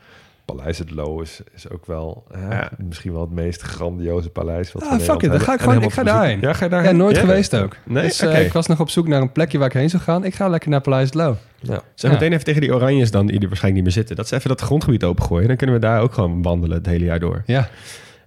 Paleis 0.44 0.78
het 0.78 0.90
Loo 0.90 1.20
is, 1.20 1.40
is 1.54 1.70
ook 1.70 1.86
wel 1.86 2.24
Ja. 2.34 2.70
misschien 2.78 3.12
wel 3.12 3.20
het 3.20 3.30
meest 3.30 3.60
grandioze 3.62 4.30
paleis. 4.30 4.72
Wat 4.72 4.82
Ah, 4.82 4.98
fuck 5.00 5.22
it, 5.22 5.30
dan 5.30 5.40
ga 5.40 5.54
ik 5.54 5.60
gewoon- 5.60 5.82
ik 5.82 5.92
ga 5.92 6.02
daarheen. 6.02 6.40
Ja, 6.40 6.52
ga 6.52 6.58
je 6.64 6.70
Ja, 6.70 6.76
daarheen? 6.76 6.96
nooit 6.96 7.16
Ja? 7.16 7.20
geweest 7.22 7.56
ook. 7.56 7.76
Nee? 7.84 8.02
Dus 8.02 8.20
eh, 8.20 8.28
Oké. 8.28 8.38
ik 8.38 8.52
was 8.52 8.66
nog 8.66 8.80
op 8.80 8.90
zoek 8.90 9.08
naar 9.08 9.20
een 9.20 9.32
plekje 9.32 9.58
waar 9.58 9.66
ik 9.66 9.72
heen 9.72 9.90
zou 9.90 10.02
gaan. 10.02 10.24
Ik 10.24 10.34
ga 10.34 10.48
lekker 10.48 10.70
naar 10.70 10.80
Paleis 10.80 11.04
het 11.06 11.14
Loo. 11.14 11.36
Ja. 11.60 11.80
Zeg 11.94 12.10
Ja. 12.10 12.16
meteen 12.16 12.32
even 12.32 12.44
tegen 12.44 12.60
die 12.60 12.74
oranjes 12.74 13.10
dan, 13.10 13.26
die 13.26 13.40
er 13.40 13.48
waarschijnlijk 13.48 13.74
niet 13.74 13.82
meer 13.84 13.92
zitten. 14.04 14.16
Dat 14.16 14.28
ze 14.28 14.34
even 14.34 14.48
dat 14.48 14.60
grondgebied 14.60 15.04
opengooien. 15.04 15.48
Dan 15.48 15.56
kunnen 15.56 15.74
we 15.76 15.80
daar 15.80 16.00
ook 16.00 16.14
gewoon 16.14 16.42
wandelen 16.42 16.76
het 16.76 16.86
hele 16.86 17.04
jaar 17.04 17.20
door. 17.20 17.42
Ja. 17.46 17.68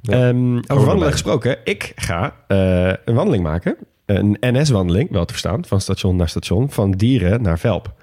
Ja. 0.02 0.28
Ehm, 0.28 0.56
over 0.68 0.86
wandelen 0.86 1.12
gesproken. 1.12 1.58
Ik 1.64 1.92
ga 1.96 2.34
eh, 2.48 2.94
een 3.06 3.16
wandeling 3.16 3.44
maken. 3.44 3.76
Een 4.06 4.38
NS-wandeling, 4.40 5.12
wel 5.12 5.26
te 5.26 5.32
verstaan. 5.34 5.66
Van 5.66 5.82
station 5.82 6.16
naar 6.16 6.30
station. 6.30 6.72
Van 6.72 6.92
Dieren 6.92 7.42
naar 7.42 7.60
Velp. 7.60 7.94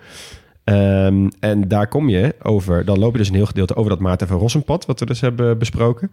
Ehm, 0.64 1.28
en 1.40 1.68
daar 1.68 1.88
kom 1.88 2.08
je 2.08 2.34
over... 2.42 2.84
Dan 2.84 2.98
loop 2.98 3.12
je 3.12 3.18
dus 3.18 3.28
een 3.28 3.34
heel 3.34 3.46
gedeelte 3.46 3.76
over 3.76 3.90
dat 3.90 4.00
Maarten 4.00 4.26
van 4.26 4.38
Rossenpad... 4.38 4.86
wat 4.86 5.00
we 5.00 5.06
dus 5.06 5.20
hebben 5.20 5.58
besproken. 5.58 6.10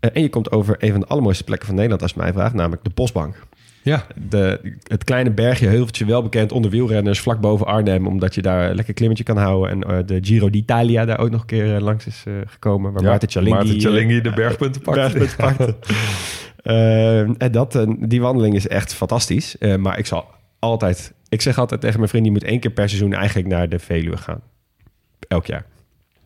Eh, 0.00 0.10
en 0.12 0.22
je 0.22 0.28
komt 0.28 0.52
over 0.52 0.76
een 0.78 0.90
van 0.90 1.00
de 1.00 1.06
allermooiste 1.06 1.44
plekken 1.44 1.66
van 1.66 1.74
Nederland... 1.74 2.02
als 2.02 2.12
je 2.12 2.20
mij 2.20 2.32
vraagt, 2.32 2.54
namelijk 2.54 2.84
de 2.84 2.90
Bosbank. 2.94 3.36
Ja. 3.82 4.06
De, 4.28 4.76
het 4.86 5.04
kleine 5.04 5.30
bergje, 5.30 5.66
heuveltje, 5.66 6.04
wel 6.04 6.22
bekend 6.22 6.52
onder 6.52 6.70
wielrenners... 6.70 7.20
vlak 7.20 7.40
boven 7.40 7.66
Arnhem, 7.66 8.06
omdat 8.06 8.34
je 8.34 8.42
daar 8.42 8.70
een 8.70 8.74
lekker 8.74 8.94
klimmetje 8.94 9.24
kan 9.24 9.36
houden. 9.36 9.70
En 9.70 9.82
eh, 9.82 10.06
de 10.06 10.18
Giro 10.20 10.50
d'Italia 10.50 11.04
daar 11.04 11.18
ook 11.18 11.30
nog 11.30 11.40
een 11.40 11.46
keer 11.46 11.74
eh, 11.74 11.82
langs 11.82 12.06
is 12.06 12.24
gekomen. 12.46 12.92
Waar 12.92 13.02
Ja, 13.02 13.08
Maarten 13.08 13.30
Cialinghi... 13.30 13.58
Maarten 13.58 13.80
Cialinghi 13.80 14.20
de 14.20 14.32
bergpunten 14.32 14.82
pakt. 14.82 14.96
bergpunten 14.96 15.36
pakte. 15.36 15.76
Eh, 16.62 17.20
en 17.20 17.52
dat, 17.52 17.86
die 17.98 18.20
wandeling 18.20 18.54
is 18.54 18.68
echt 18.68 18.94
fantastisch. 18.94 19.56
Maar 19.78 19.98
ik 19.98 20.06
zal 20.06 20.26
altijd... 20.58 21.12
Ik 21.32 21.40
zeg 21.40 21.58
altijd 21.58 21.80
tegen 21.80 21.96
mijn 21.96 22.08
vriend... 22.08 22.24
die 22.24 22.32
moet 22.32 22.44
één 22.44 22.60
keer 22.60 22.70
per 22.70 22.88
seizoen 22.88 23.12
eigenlijk 23.12 23.48
naar 23.48 23.68
de 23.68 23.78
Veluwe 23.78 24.16
gaan. 24.16 24.40
Elk 25.28 25.46
jaar. 25.46 25.64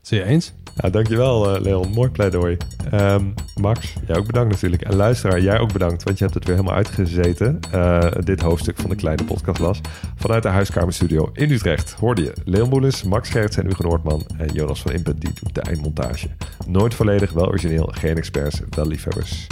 Zie 0.01 0.19
je 0.19 0.25
eens? 0.25 0.53
Ja, 0.75 0.91
dankjewel 0.91 1.55
eh, 1.55 1.63
Leon. 1.63 1.91
Mooi 1.91 2.11
pleidooi. 2.11 2.57
Ehm, 2.91 3.25
Max, 3.61 3.95
jij 4.07 4.17
ook 4.17 4.27
bedankt 4.27 4.51
natuurlijk. 4.53 4.83
En 4.83 4.97
luisteraar, 4.97 5.41
jij 5.41 5.59
ook 5.59 5.73
bedankt, 5.73 6.03
want 6.03 6.19
je 6.19 6.25
hebt 6.25 6.37
het 6.37 6.47
weer 6.47 6.57
helemaal 6.57 6.77
uitgezeten. 6.77 7.61
Eh, 7.73 8.11
dit 8.25 8.41
hoofdstuk 8.41 8.77
van 8.77 8.91
de 8.91 8.97
kleine 8.97 9.25
podcastlas. 9.25 9.81
Vanuit 10.17 10.43
de 10.43 10.49
huiskamerstudio 10.49 11.31
in 11.33 11.51
Utrecht 11.51 11.93
hoorde 11.93 12.23
je 12.23 12.33
Leon 12.45 12.69
Boelis, 12.69 13.03
Max 13.03 13.29
Gerts 13.31 13.57
en 13.57 13.67
Hugo 13.67 13.83
Noordman 13.83 14.27
en 14.39 14.49
Jonas 14.53 14.83
van 14.83 14.93
Impen, 14.93 15.19
die 15.19 15.31
doet 15.43 15.55
de 15.55 15.61
eindmontage. 15.61 16.29
Nooit 16.67 16.95
volledig, 16.95 17.33
wel 17.33 17.47
origineel, 17.47 17.89
geen 17.93 18.17
experts, 18.17 18.61
wel 18.71 18.87
liefhebbers. 18.87 19.47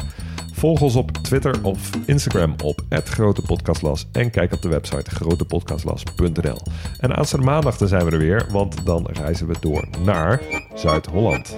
Volg 0.55 0.81
ons 0.81 0.97
op 0.97 1.11
Twitter 1.11 1.55
of 1.63 1.91
Instagram 2.07 2.55
op 2.65 2.81
@grotepodcastlas 3.05 4.07
en 4.13 4.31
kijk 4.31 4.53
op 4.53 4.63
de 4.63 4.69
website 4.69 5.11
grotepodcastlas.nl. 5.11 6.59
En 6.99 7.17
aanstaande 7.17 7.47
maandag 7.47 7.77
dan 7.77 7.89
zijn 7.89 8.05
we 8.05 8.11
er 8.11 8.19
weer, 8.19 8.47
want 8.51 8.87
dan 8.87 9.07
reizen 9.13 9.47
we 9.47 9.55
door 9.61 9.89
naar 10.05 10.41
Zuid-Holland. 10.75 11.57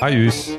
Ajus! 0.00 0.58